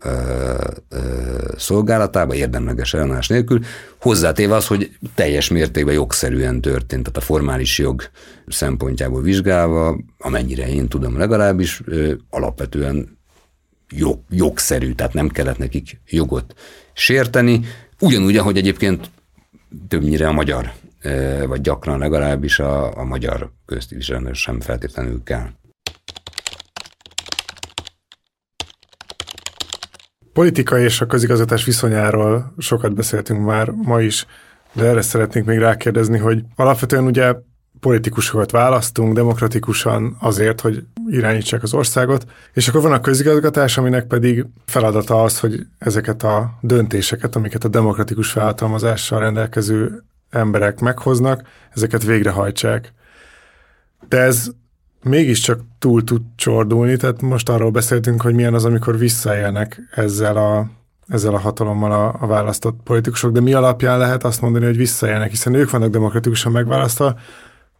szolgálatába, 1.56 2.34
érdemleges 2.34 2.94
ellenállás 2.94 3.28
nélkül, 3.28 3.60
hozzátéve 4.00 4.54
az, 4.54 4.66
hogy 4.66 4.90
teljes 5.14 5.48
mértékben 5.48 5.94
jogszerűen 5.94 6.60
történt, 6.60 7.02
tehát 7.02 7.16
a 7.16 7.20
formális 7.20 7.78
jog 7.78 8.02
szempontjából 8.46 9.22
vizsgálva, 9.22 9.98
amennyire 10.18 10.68
én 10.68 10.88
tudom 10.88 11.18
legalábbis, 11.18 11.82
alapvetően 12.30 13.18
jog, 13.90 14.18
jogszerű, 14.30 14.92
tehát 14.92 15.14
nem 15.14 15.28
kellett 15.28 15.58
nekik 15.58 16.00
jogot 16.06 16.54
sérteni, 16.98 17.60
ugyanúgy, 18.00 18.36
ahogy 18.36 18.56
egyébként 18.56 19.10
többnyire 19.88 20.28
a 20.28 20.32
magyar, 20.32 20.72
vagy 21.46 21.60
gyakran 21.60 21.98
legalábbis 21.98 22.58
a, 22.58 22.98
a 22.98 23.04
magyar 23.04 23.52
köztiviselőnek 23.66 24.34
sem 24.34 24.60
feltétlenül 24.60 25.22
kell. 25.22 25.48
Politika 30.32 30.78
és 30.78 31.00
a 31.00 31.06
közigazgatás 31.06 31.64
viszonyáról 31.64 32.54
sokat 32.58 32.94
beszéltünk 32.94 33.44
már 33.44 33.70
ma 33.70 34.00
is, 34.00 34.26
de 34.72 34.84
erre 34.84 35.02
szeretnék 35.02 35.44
még 35.44 35.58
rákérdezni, 35.58 36.18
hogy 36.18 36.42
alapvetően 36.54 37.04
ugye 37.04 37.34
politikusokat 37.80 38.50
választunk 38.50 39.14
demokratikusan 39.14 40.16
azért, 40.20 40.60
hogy 40.60 40.84
irányítsák 41.06 41.62
az 41.62 41.74
országot, 41.74 42.26
és 42.52 42.68
akkor 42.68 42.82
van 42.82 42.92
a 42.92 43.00
közigazgatás, 43.00 43.78
aminek 43.78 44.06
pedig 44.06 44.46
feladata 44.66 45.22
az, 45.22 45.40
hogy 45.40 45.66
ezeket 45.78 46.22
a 46.22 46.58
döntéseket, 46.60 47.36
amiket 47.36 47.64
a 47.64 47.68
demokratikus 47.68 48.30
felhatalmazással 48.30 49.20
rendelkező 49.20 50.02
emberek 50.30 50.80
meghoznak, 50.80 51.42
ezeket 51.74 52.04
végrehajtsák. 52.04 52.92
De 54.08 54.18
ez 54.18 54.50
mégiscsak 55.02 55.60
túl 55.78 56.04
tud 56.04 56.22
csordulni, 56.36 56.96
tehát 56.96 57.22
most 57.22 57.48
arról 57.48 57.70
beszéltünk, 57.70 58.22
hogy 58.22 58.34
milyen 58.34 58.54
az, 58.54 58.64
amikor 58.64 58.98
visszaélnek 58.98 59.80
ezzel 59.90 60.36
a, 60.36 60.70
ezzel 61.08 61.34
a 61.34 61.38
hatalommal 61.38 61.92
a, 61.92 62.16
a 62.20 62.26
választott 62.26 62.80
politikusok, 62.84 63.32
de 63.32 63.40
mi 63.40 63.52
alapján 63.52 63.98
lehet 63.98 64.24
azt 64.24 64.40
mondani, 64.40 64.64
hogy 64.64 64.76
visszaélnek, 64.76 65.30
hiszen 65.30 65.54
ők 65.54 65.70
vannak 65.70 65.90
demokratikusan 65.90 66.52
megválasztva, 66.52 67.18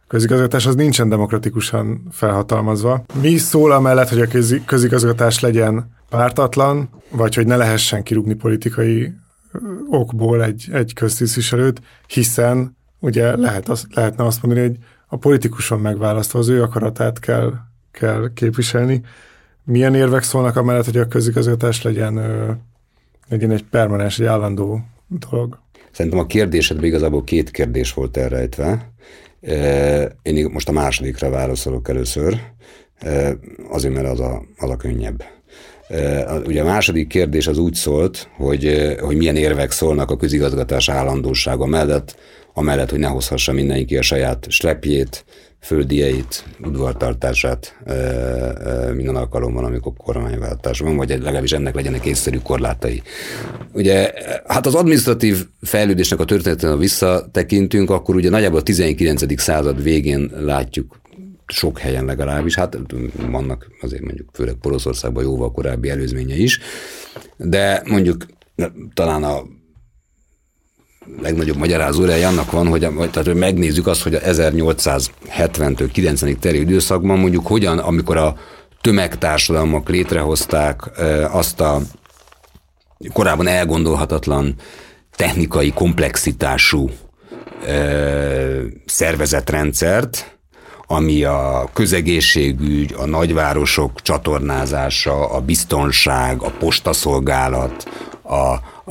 közigazgatás 0.09 0.65
az 0.65 0.75
nincsen 0.75 1.09
demokratikusan 1.09 2.07
felhatalmazva. 2.11 3.03
Mi 3.21 3.37
szól 3.37 3.71
amellett, 3.71 4.09
hogy 4.09 4.21
a 4.21 4.27
közigazgatás 4.65 5.39
legyen 5.39 5.91
pártatlan, 6.09 6.89
vagy 7.09 7.35
hogy 7.35 7.45
ne 7.45 7.55
lehessen 7.55 8.03
kirúgni 8.03 8.33
politikai 8.33 9.13
okból 9.89 10.43
egy, 10.43 10.67
egy 10.71 10.93
köztisztviselőt, 10.93 11.81
hiszen 12.07 12.77
ugye 12.99 13.35
lehet 13.35 13.69
az, 13.69 13.87
lehetne 13.93 14.25
azt 14.25 14.43
mondani, 14.43 14.67
hogy 14.67 14.77
a 15.07 15.17
politikuson 15.17 15.79
megválasztva 15.79 16.39
az 16.39 16.47
ő 16.47 16.61
akaratát 16.61 17.19
kell, 17.19 17.53
kell 17.91 18.31
képviselni. 18.33 19.01
Milyen 19.63 19.95
érvek 19.95 20.23
szólnak 20.23 20.55
amellett, 20.55 20.85
hogy 20.85 20.97
a 20.97 21.07
közigazgatás 21.07 21.81
legyen, 21.81 22.15
legyen 23.27 23.51
egy 23.51 23.63
permanens, 23.63 24.19
egy 24.19 24.25
állandó 24.25 24.81
dolog? 25.07 25.59
Szerintem 25.91 26.19
a 26.19 26.25
kérdésedben 26.25 26.85
igazából 26.85 27.23
két 27.23 27.51
kérdés 27.51 27.93
volt 27.93 28.17
elrejtve. 28.17 28.91
Én 30.21 30.49
most 30.51 30.69
a 30.69 30.71
másodikra 30.71 31.29
válaszolok 31.29 31.89
először, 31.89 32.39
azért 33.69 33.93
mert 33.93 34.07
az 34.07 34.19
a, 34.19 34.43
az 34.57 34.69
a 34.69 34.75
könnyebb. 34.75 35.23
Ugye 36.45 36.61
a 36.61 36.65
második 36.65 37.07
kérdés 37.07 37.47
az 37.47 37.57
úgy 37.57 37.73
szólt, 37.73 38.29
hogy, 38.37 38.95
hogy 38.99 39.17
milyen 39.17 39.35
érvek 39.35 39.71
szólnak 39.71 40.11
a 40.11 40.17
közigazgatás 40.17 40.89
állandósága 40.89 41.65
mellett, 41.65 42.15
amellett, 42.53 42.89
hogy 42.89 42.99
ne 42.99 43.07
hozhassa 43.07 43.51
mindenki 43.51 43.97
a 43.97 44.01
saját 44.01 44.45
slepjét, 44.49 45.25
földieit, 45.59 46.43
udvartartását 46.63 47.75
e, 47.85 47.93
e, 47.93 48.93
minden 48.93 49.15
alkalommal, 49.15 49.65
amikor 49.65 49.93
kormányváltás 49.97 50.79
van, 50.79 50.95
vagy 50.95 51.09
legalábbis 51.09 51.51
ennek 51.51 51.75
legyenek 51.75 52.05
észszerű 52.05 52.37
korlátai. 52.37 53.01
Ugye, 53.73 54.13
hát 54.45 54.65
az 54.65 54.75
administratív 54.75 55.45
fejlődésnek 55.61 56.19
a 56.19 56.25
történetén, 56.25 56.69
ha 56.69 56.77
visszatekintünk, 56.77 57.89
akkor 57.89 58.15
ugye 58.15 58.29
nagyjából 58.29 58.59
a 58.59 58.63
19. 58.63 59.41
század 59.41 59.83
végén 59.83 60.31
látjuk 60.39 60.99
sok 61.47 61.79
helyen 61.79 62.05
legalábbis, 62.05 62.55
hát 62.55 62.77
vannak 63.31 63.67
azért 63.81 64.01
mondjuk 64.01 64.29
főleg 64.33 64.53
Poroszországban 64.53 65.23
jóval 65.23 65.51
korábbi 65.51 65.89
előzménye 65.89 66.35
is, 66.35 66.59
de 67.37 67.81
mondjuk 67.85 68.25
talán 68.93 69.23
a 69.23 69.43
legnagyobb 71.21 71.57
magyarázója 71.57 72.27
annak 72.27 72.51
van, 72.51 72.67
hogy, 72.67 72.79
tehát, 72.79 73.25
hogy 73.25 73.35
megnézzük 73.35 73.87
azt, 73.87 74.03
hogy 74.03 74.13
a 74.13 74.19
1870-től 74.19 75.89
90-ig 75.95 76.39
terjedő 76.39 76.69
időszakban 76.69 77.19
mondjuk 77.19 77.47
hogyan, 77.47 77.77
amikor 77.77 78.17
a 78.17 78.35
tömegtársadalmak 78.81 79.89
létrehozták 79.89 80.81
azt 81.31 81.61
a 81.61 81.81
korábban 83.13 83.47
elgondolhatatlan 83.47 84.55
technikai 85.15 85.71
komplexitású 85.71 86.89
szervezetrendszert, 88.85 90.37
ami 90.87 91.23
a 91.23 91.69
közegészségügy, 91.73 92.95
a 92.97 93.05
nagyvárosok 93.05 94.01
csatornázása, 94.01 95.29
a 95.29 95.39
biztonság, 95.39 96.41
a 96.41 96.49
postaszolgálat, 96.49 97.89
a, 98.21 98.35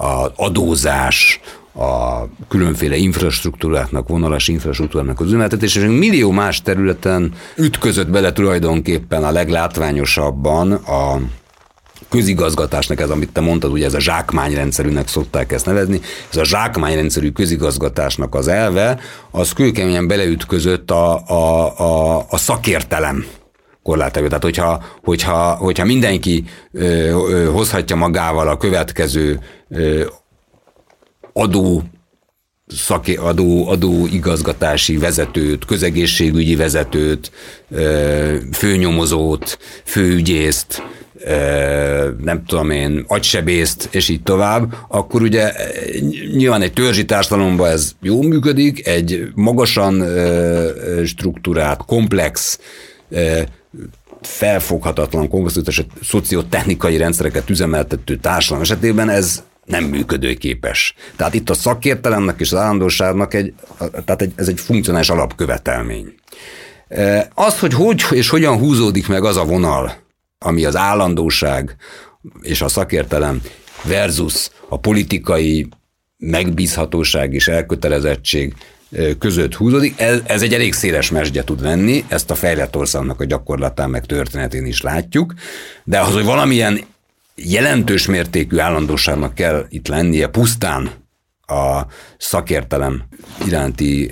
a 0.04 0.32
adózás, 0.36 1.40
a 1.74 2.24
különféle 2.48 2.96
infrastruktúráknak, 2.96 4.08
vonalas 4.08 4.48
infrastruktúráknak 4.48 5.20
az 5.20 5.26
üzemeltetés, 5.26 5.76
és 5.76 5.82
millió 5.82 6.30
más 6.30 6.62
területen 6.62 7.32
ütközött 7.56 8.08
bele 8.08 8.32
tulajdonképpen 8.32 9.24
a 9.24 9.30
leglátványosabban 9.30 10.72
a 10.72 11.20
közigazgatásnak 12.08 13.00
ez, 13.00 13.10
amit 13.10 13.32
te 13.32 13.40
mondtad, 13.40 13.72
ugye 13.72 13.86
ez 13.86 13.94
a 13.94 14.00
zsákmányrendszerűnek 14.00 15.08
szokták 15.08 15.52
ezt 15.52 15.66
nevezni, 15.66 16.00
ez 16.30 16.36
a 16.36 16.44
zsákmányrendszerű 16.44 17.30
közigazgatásnak 17.30 18.34
az 18.34 18.48
elve, 18.48 18.98
az 19.30 19.52
kőkeményen 19.52 20.06
beleütközött 20.06 20.90
a, 20.90 21.26
a, 21.26 21.78
a, 21.78 22.24
a 22.28 22.36
szakértelem 22.36 23.24
korlátába. 23.82 24.26
Tehát, 24.26 24.42
hogyha, 24.42 24.82
hogyha, 25.02 25.54
hogyha 25.54 25.84
mindenki 25.84 26.44
ö, 26.72 26.84
ö, 27.30 27.50
hozhatja 27.50 27.96
magával 27.96 28.48
a 28.48 28.56
következő 28.56 29.40
ö, 29.68 30.04
adó 31.32 31.82
szaké, 32.66 33.14
adó, 33.14 33.68
adó 33.68 34.06
igazgatási 34.12 34.96
vezetőt, 34.96 35.64
közegészségügyi 35.64 36.56
vezetőt, 36.56 37.32
főnyomozót, 38.52 39.58
főügyészt, 39.84 40.82
nem 42.18 42.44
tudom 42.46 42.70
én, 42.70 43.04
agysebészt, 43.08 43.88
és 43.90 44.08
így 44.08 44.22
tovább, 44.22 44.74
akkor 44.88 45.22
ugye 45.22 45.52
nyilván 46.36 46.62
egy 46.62 46.72
törzsi 46.72 47.04
társadalomban 47.04 47.70
ez 47.70 47.92
jól 48.02 48.22
működik, 48.22 48.86
egy 48.86 49.28
magasan 49.34 50.04
struktúrált, 51.04 51.84
komplex, 51.86 52.58
felfoghatatlan, 54.20 55.28
komplexitás, 55.28 55.84
szociotechnikai 56.02 56.96
rendszereket 56.96 57.50
üzemeltető 57.50 58.16
társadalom 58.16 58.62
esetében 58.62 59.08
ez 59.08 59.42
nem 59.68 59.84
működőképes. 59.84 60.94
Tehát 61.16 61.34
itt 61.34 61.50
a 61.50 61.54
szakértelemnek 61.54 62.40
és 62.40 62.52
az 62.52 62.58
állandóságnak 62.58 63.34
egy, 63.34 63.54
tehát 63.78 64.22
egy, 64.22 64.32
ez 64.36 64.48
egy 64.48 64.60
funkcionális 64.60 65.10
alapkövetelmény. 65.10 66.14
Az, 67.34 67.58
hogy 67.58 67.74
hogy 67.74 68.04
és 68.10 68.28
hogyan 68.28 68.58
húzódik 68.58 69.08
meg 69.08 69.24
az 69.24 69.36
a 69.36 69.44
vonal, 69.44 69.92
ami 70.38 70.64
az 70.64 70.76
állandóság 70.76 71.76
és 72.42 72.62
a 72.62 72.68
szakértelem 72.68 73.42
versus 73.84 74.50
a 74.68 74.78
politikai 74.78 75.68
megbízhatóság 76.16 77.32
és 77.34 77.48
elkötelezettség 77.48 78.54
között 79.18 79.54
húzódik. 79.54 80.00
Ez, 80.00 80.20
ez 80.26 80.42
egy 80.42 80.54
elég 80.54 80.72
széles 80.72 81.10
mesdje 81.10 81.44
tud 81.44 81.60
lenni, 81.60 82.04
ezt 82.08 82.30
a 82.30 82.34
fejlett 82.34 82.76
országnak 82.76 83.20
a 83.20 83.24
gyakorlatán 83.24 83.90
meg 83.90 84.06
történetén 84.06 84.66
is 84.66 84.80
látjuk, 84.80 85.34
de 85.84 86.00
az, 86.00 86.12
hogy 86.12 86.24
valamilyen 86.24 86.80
jelentős 87.38 88.06
mértékű 88.06 88.58
állandóságnak 88.58 89.34
kell 89.34 89.66
itt 89.68 89.88
lennie 89.88 90.26
pusztán 90.26 90.90
a 91.46 91.82
szakértelem 92.18 93.02
iránti, 93.46 94.10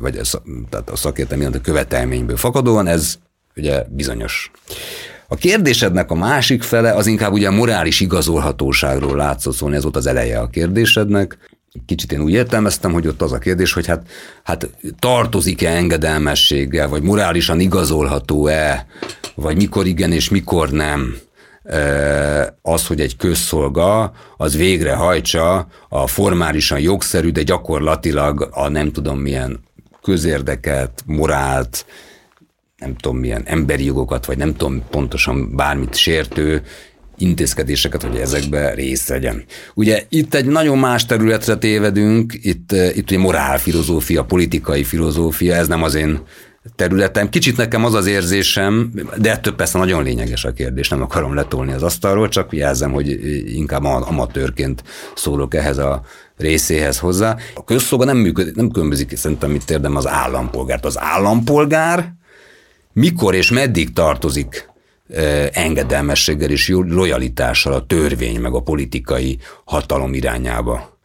vagy 0.00 0.16
a, 0.16 0.42
tehát 0.70 0.90
a 0.90 0.96
szakértelem 0.96 1.40
iránti 1.40 1.60
követelményből 1.60 2.36
fakadóan, 2.36 2.86
ez 2.86 3.18
ugye 3.56 3.82
bizonyos. 3.88 4.50
A 5.28 5.34
kérdésednek 5.36 6.10
a 6.10 6.14
másik 6.14 6.62
fele 6.62 6.92
az 6.92 7.06
inkább 7.06 7.32
ugye 7.32 7.48
a 7.48 7.52
morális 7.52 8.00
igazolhatóságról 8.00 9.16
látszott 9.16 9.54
szólni, 9.54 9.76
ez 9.76 9.82
volt 9.82 9.96
az 9.96 10.06
eleje 10.06 10.38
a 10.38 10.48
kérdésednek. 10.48 11.38
Kicsit 11.86 12.12
én 12.12 12.20
úgy 12.20 12.32
értelmeztem, 12.32 12.92
hogy 12.92 13.06
ott 13.06 13.22
az 13.22 13.32
a 13.32 13.38
kérdés, 13.38 13.72
hogy 13.72 13.86
hát, 13.86 14.06
hát 14.42 14.70
tartozik-e 14.98 15.70
engedelmességgel, 15.70 16.88
vagy 16.88 17.02
morálisan 17.02 17.60
igazolható-e, 17.60 18.86
vagy 19.34 19.56
mikor 19.56 19.86
igen 19.86 20.12
és 20.12 20.28
mikor 20.28 20.70
nem 20.70 21.16
az, 22.62 22.86
hogy 22.86 23.00
egy 23.00 23.16
közszolga 23.16 24.12
az 24.36 24.56
végrehajtsa 24.56 25.66
a 25.88 26.06
formálisan 26.06 26.80
jogszerű, 26.80 27.30
de 27.30 27.42
gyakorlatilag 27.42 28.48
a 28.50 28.68
nem 28.68 28.92
tudom 28.92 29.18
milyen 29.18 29.60
közérdeket, 30.02 31.02
morált, 31.06 31.86
nem 32.78 32.96
tudom 32.96 33.18
milyen 33.18 33.42
emberi 33.44 33.84
jogokat, 33.84 34.26
vagy 34.26 34.36
nem 34.36 34.56
tudom 34.56 34.82
pontosan 34.90 35.56
bármit 35.56 35.94
sértő 35.94 36.62
intézkedéseket, 37.18 38.02
hogy 38.02 38.16
ezekbe 38.16 38.74
részt 38.74 39.08
vegyen. 39.08 39.44
Ugye 39.74 40.04
itt 40.08 40.34
egy 40.34 40.46
nagyon 40.46 40.78
más 40.78 41.06
területre 41.06 41.56
tévedünk, 41.56 42.34
itt, 42.42 42.72
itt 42.72 43.10
ugye 43.10 43.18
morálfilozófia, 43.18 44.24
politikai 44.24 44.84
filozófia, 44.84 45.54
ez 45.54 45.68
nem 45.68 45.82
az 45.82 45.94
én 45.94 46.20
területem. 46.76 47.28
Kicsit 47.28 47.56
nekem 47.56 47.84
az 47.84 47.94
az 47.94 48.06
érzésem, 48.06 48.92
de 49.16 49.30
ettől 49.30 49.54
persze 49.54 49.78
nagyon 49.78 50.02
lényeges 50.02 50.44
a 50.44 50.52
kérdés, 50.52 50.88
nem 50.88 51.02
akarom 51.02 51.34
letolni 51.34 51.72
az 51.72 51.82
asztalról, 51.82 52.28
csak 52.28 52.52
jelzem, 52.52 52.92
hogy 52.92 53.08
inkább 53.54 53.84
amatőrként 53.84 54.82
szólok 55.14 55.54
ehhez 55.54 55.78
a 55.78 56.02
részéhez 56.36 56.98
hozzá. 56.98 57.36
A 57.54 57.64
közszolga 57.64 58.04
nem 58.04 58.16
működik, 58.16 58.54
nem 58.54 58.70
különbözik 58.70 59.16
szerintem 59.16 59.54
itt 59.54 59.70
érdem 59.70 59.96
az 59.96 60.06
állampolgárt. 60.06 60.84
Az 60.84 60.98
állampolgár 60.98 62.12
mikor 62.92 63.34
és 63.34 63.50
meddig 63.50 63.92
tartozik 63.92 64.72
engedelmességgel 65.52 66.50
és 66.50 66.68
lojalitással 66.68 67.72
a 67.72 67.86
törvény 67.86 68.40
meg 68.40 68.54
a 68.54 68.60
politikai 68.60 69.38
hatalom 69.64 70.14
irányába. 70.14 70.98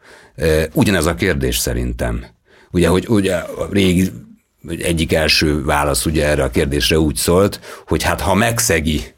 Ugyanez 0.74 1.06
a 1.06 1.16
kérdés 1.16 1.58
szerintem. 1.58 2.26
Ugye, 2.72 2.88
hogy 2.88 3.06
ugye 3.08 3.36
a 3.36 3.68
régi 3.72 4.12
egyik 4.68 5.14
első 5.14 5.64
válasz 5.64 6.06
ugye 6.06 6.28
erre 6.28 6.44
a 6.44 6.50
kérdésre 6.50 7.00
úgy 7.00 7.16
szólt, 7.16 7.60
hogy 7.88 8.04
hát 8.04 8.22
ha 8.22 8.34
megszegi 8.34 9.14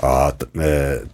a 0.00 0.30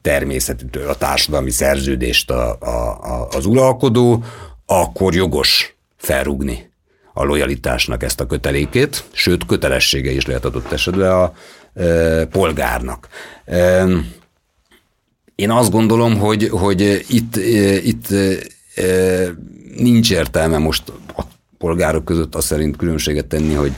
természetűtől 0.03 0.89
a 0.89 0.95
társadalmi 0.95 1.51
szerződést 1.51 2.31
a, 2.31 2.57
a, 2.61 2.99
a, 3.13 3.29
az 3.29 3.47
uralkodó, 3.47 4.25
akkor 4.67 5.15
jogos 5.15 5.77
felrúgni 5.97 6.71
a 7.13 7.25
lojalitásnak 7.25 8.03
ezt 8.03 8.21
a 8.21 8.27
kötelékét, 8.27 9.05
sőt 9.13 9.47
kötelessége 9.47 10.11
is 10.11 10.27
lehet 10.27 10.45
adott 10.45 10.73
esetben 10.73 11.11
a 11.11 11.33
e, 11.83 12.25
polgárnak. 12.27 13.09
E, 13.45 13.87
én 15.35 15.51
azt 15.51 15.71
gondolom, 15.71 16.19
hogy, 16.19 16.49
hogy 16.49 17.05
itt, 17.09 17.37
e, 17.37 17.41
itt 17.77 18.11
e, 18.75 18.85
nincs 19.77 20.11
értelme 20.11 20.59
most 20.59 20.83
a 21.17 21.23
polgárok 21.63 22.05
között 22.05 22.35
azt 22.35 22.47
szerint 22.47 22.77
különbséget 22.77 23.27
tenni, 23.27 23.55
hogy 23.55 23.73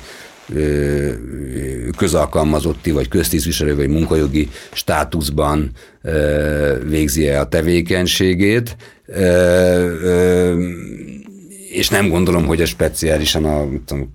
közalkalmazotti, 1.96 2.90
vagy 2.90 3.08
köztisztviselő, 3.08 3.76
vagy 3.76 3.88
munkajogi 3.88 4.48
státuszban 4.72 5.70
végzi-e 6.88 7.40
a 7.40 7.48
tevékenységét, 7.48 8.76
és 11.70 11.88
nem 11.88 12.08
gondolom, 12.08 12.46
hogy 12.46 12.60
ez 12.60 12.68
speciálisan 12.68 13.44
a 13.44 13.68
tudom, 13.84 14.14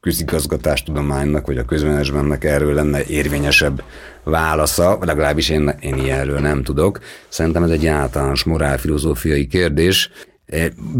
közigazgatástudománynak, 0.00 1.46
vagy 1.46 1.58
a 1.58 1.64
közmenedzsmentnek 1.64 2.44
erről 2.44 2.74
lenne 2.74 3.04
érvényesebb 3.04 3.82
válasza, 4.24 4.98
legalábbis 5.00 5.48
én, 5.48 5.74
én 5.80 5.94
ilyenről 5.94 6.38
nem 6.38 6.62
tudok. 6.62 6.98
Szerintem 7.28 7.62
ez 7.62 7.70
egy 7.70 7.86
általános 7.86 8.44
morálfilozófiai 8.44 9.46
kérdés, 9.46 10.10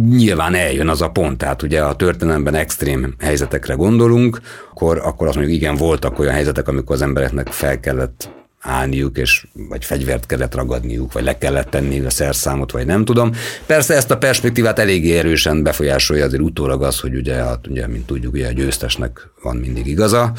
nyilván 0.09 0.55
eljön 0.55 0.88
az 0.88 1.03
a 1.03 1.11
pont, 1.11 1.38
tehát 1.38 1.62
ugye 1.62 1.82
a 1.82 1.96
történelemben 1.96 2.55
extrém 2.55 3.14
helyzetekre 3.18 3.74
gondolunk, 3.74 4.40
akkor, 4.70 4.98
akkor 4.98 5.26
azt 5.26 5.36
mondjuk 5.36 5.57
igen, 5.57 5.76
voltak 5.76 6.18
olyan 6.18 6.34
helyzetek, 6.34 6.68
amikor 6.68 6.94
az 6.94 7.03
embereknek 7.03 7.46
fel 7.46 7.80
kellett 7.80 8.30
állniuk, 8.61 9.18
és 9.18 9.46
vagy 9.68 9.84
fegyvert 9.84 10.26
kellett 10.26 10.55
ragadniuk, 10.55 11.12
vagy 11.12 11.24
le 11.24 11.38
kellett 11.38 11.70
tenni 11.70 12.01
a 12.01 12.11
szerszámot, 12.11 12.72
vagy 12.72 12.86
nem 12.86 13.05
tudom. 13.05 13.32
Persze 13.66 13.94
ezt 13.94 14.11
a 14.11 14.18
perspektívát 14.18 14.78
eléggé 14.78 15.18
erősen 15.18 15.62
befolyásolja 15.62 16.24
azért 16.24 16.42
utólag 16.42 16.82
az, 16.82 17.01
hogy 17.01 17.14
ugye, 17.14 17.34
hát, 17.34 17.66
ugye 17.66 17.86
mint 17.86 18.07
tudjuk, 18.07 18.32
ugye 18.32 18.48
a 18.48 18.53
győztesnek 18.53 19.28
van 19.42 19.57
mindig 19.57 19.86
igaza, 19.86 20.32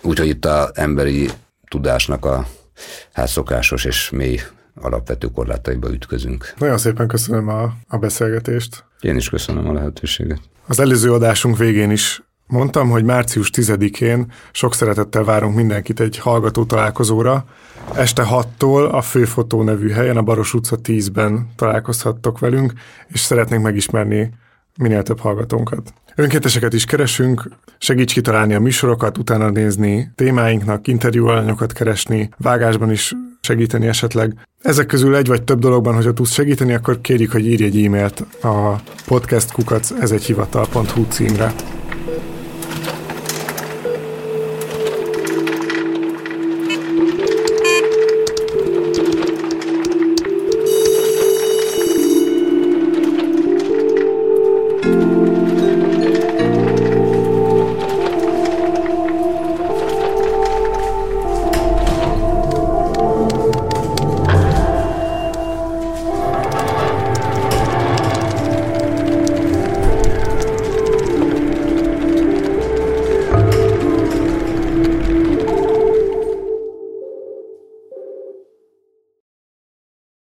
úgyhogy 0.00 0.28
itt 0.28 0.44
az 0.44 0.70
emberi 0.74 1.28
tudásnak 1.68 2.24
a 2.24 2.46
hát 3.12 3.28
szokásos 3.28 3.84
és 3.84 4.10
mély 4.10 4.40
alapvető 4.74 5.28
korlátaiba 5.28 5.92
ütközünk. 5.92 6.54
Nagyon 6.58 6.78
szépen 6.78 7.08
köszönöm 7.08 7.48
a, 7.48 7.72
a 7.88 7.96
beszélgetést. 7.96 8.84
Én 9.00 9.16
is 9.16 9.28
köszönöm 9.28 9.68
a 9.68 9.72
lehetőséget. 9.72 10.40
Az 10.66 10.80
előző 10.80 11.12
adásunk 11.12 11.56
végén 11.56 11.90
is 11.90 12.22
mondtam, 12.46 12.90
hogy 12.90 13.04
március 13.04 13.50
10-én 13.54 14.32
sok 14.52 14.74
szeretettel 14.74 15.24
várunk 15.24 15.56
mindenkit 15.56 16.00
egy 16.00 16.18
hallgató 16.18 16.64
találkozóra. 16.64 17.44
Este 17.94 18.26
6-tól 18.30 18.90
a 18.90 19.02
Főfotó 19.02 19.62
nevű 19.62 19.90
helyen, 19.90 20.16
a 20.16 20.22
Baros 20.22 20.54
utca 20.54 20.76
10-ben 20.82 21.48
találkozhattok 21.56 22.38
velünk, 22.38 22.72
és 23.08 23.20
szeretnénk 23.20 23.62
megismerni 23.62 24.30
minél 24.78 25.02
több 25.02 25.20
hallgatónkat. 25.20 25.92
Önkénteseket 26.14 26.72
is 26.72 26.84
keresünk, 26.84 27.48
segíts 27.78 28.12
kitalálni 28.12 28.54
a 28.54 28.60
műsorokat, 28.60 29.18
utána 29.18 29.50
nézni 29.50 30.10
témáinknak, 30.14 30.88
interjúalanyokat 30.88 31.72
keresni, 31.72 32.30
vágásban 32.38 32.90
is 32.90 33.12
segíteni 33.40 33.86
esetleg. 33.86 34.34
Ezek 34.62 34.86
közül 34.86 35.16
egy 35.16 35.26
vagy 35.26 35.42
több 35.42 35.58
dologban, 35.58 35.94
hogyha 35.94 36.12
tudsz 36.12 36.32
segíteni, 36.32 36.74
akkor 36.74 37.00
kérjük, 37.00 37.32
hogy 37.32 37.46
írj 37.46 37.64
egy 37.64 37.84
e-mailt 37.84 38.20
a 38.42 38.80
podcastkukac 39.06 39.90
ez 39.90 40.10
egy 40.10 40.24
hivatal.hu 40.24 41.04
címre. 41.08 41.54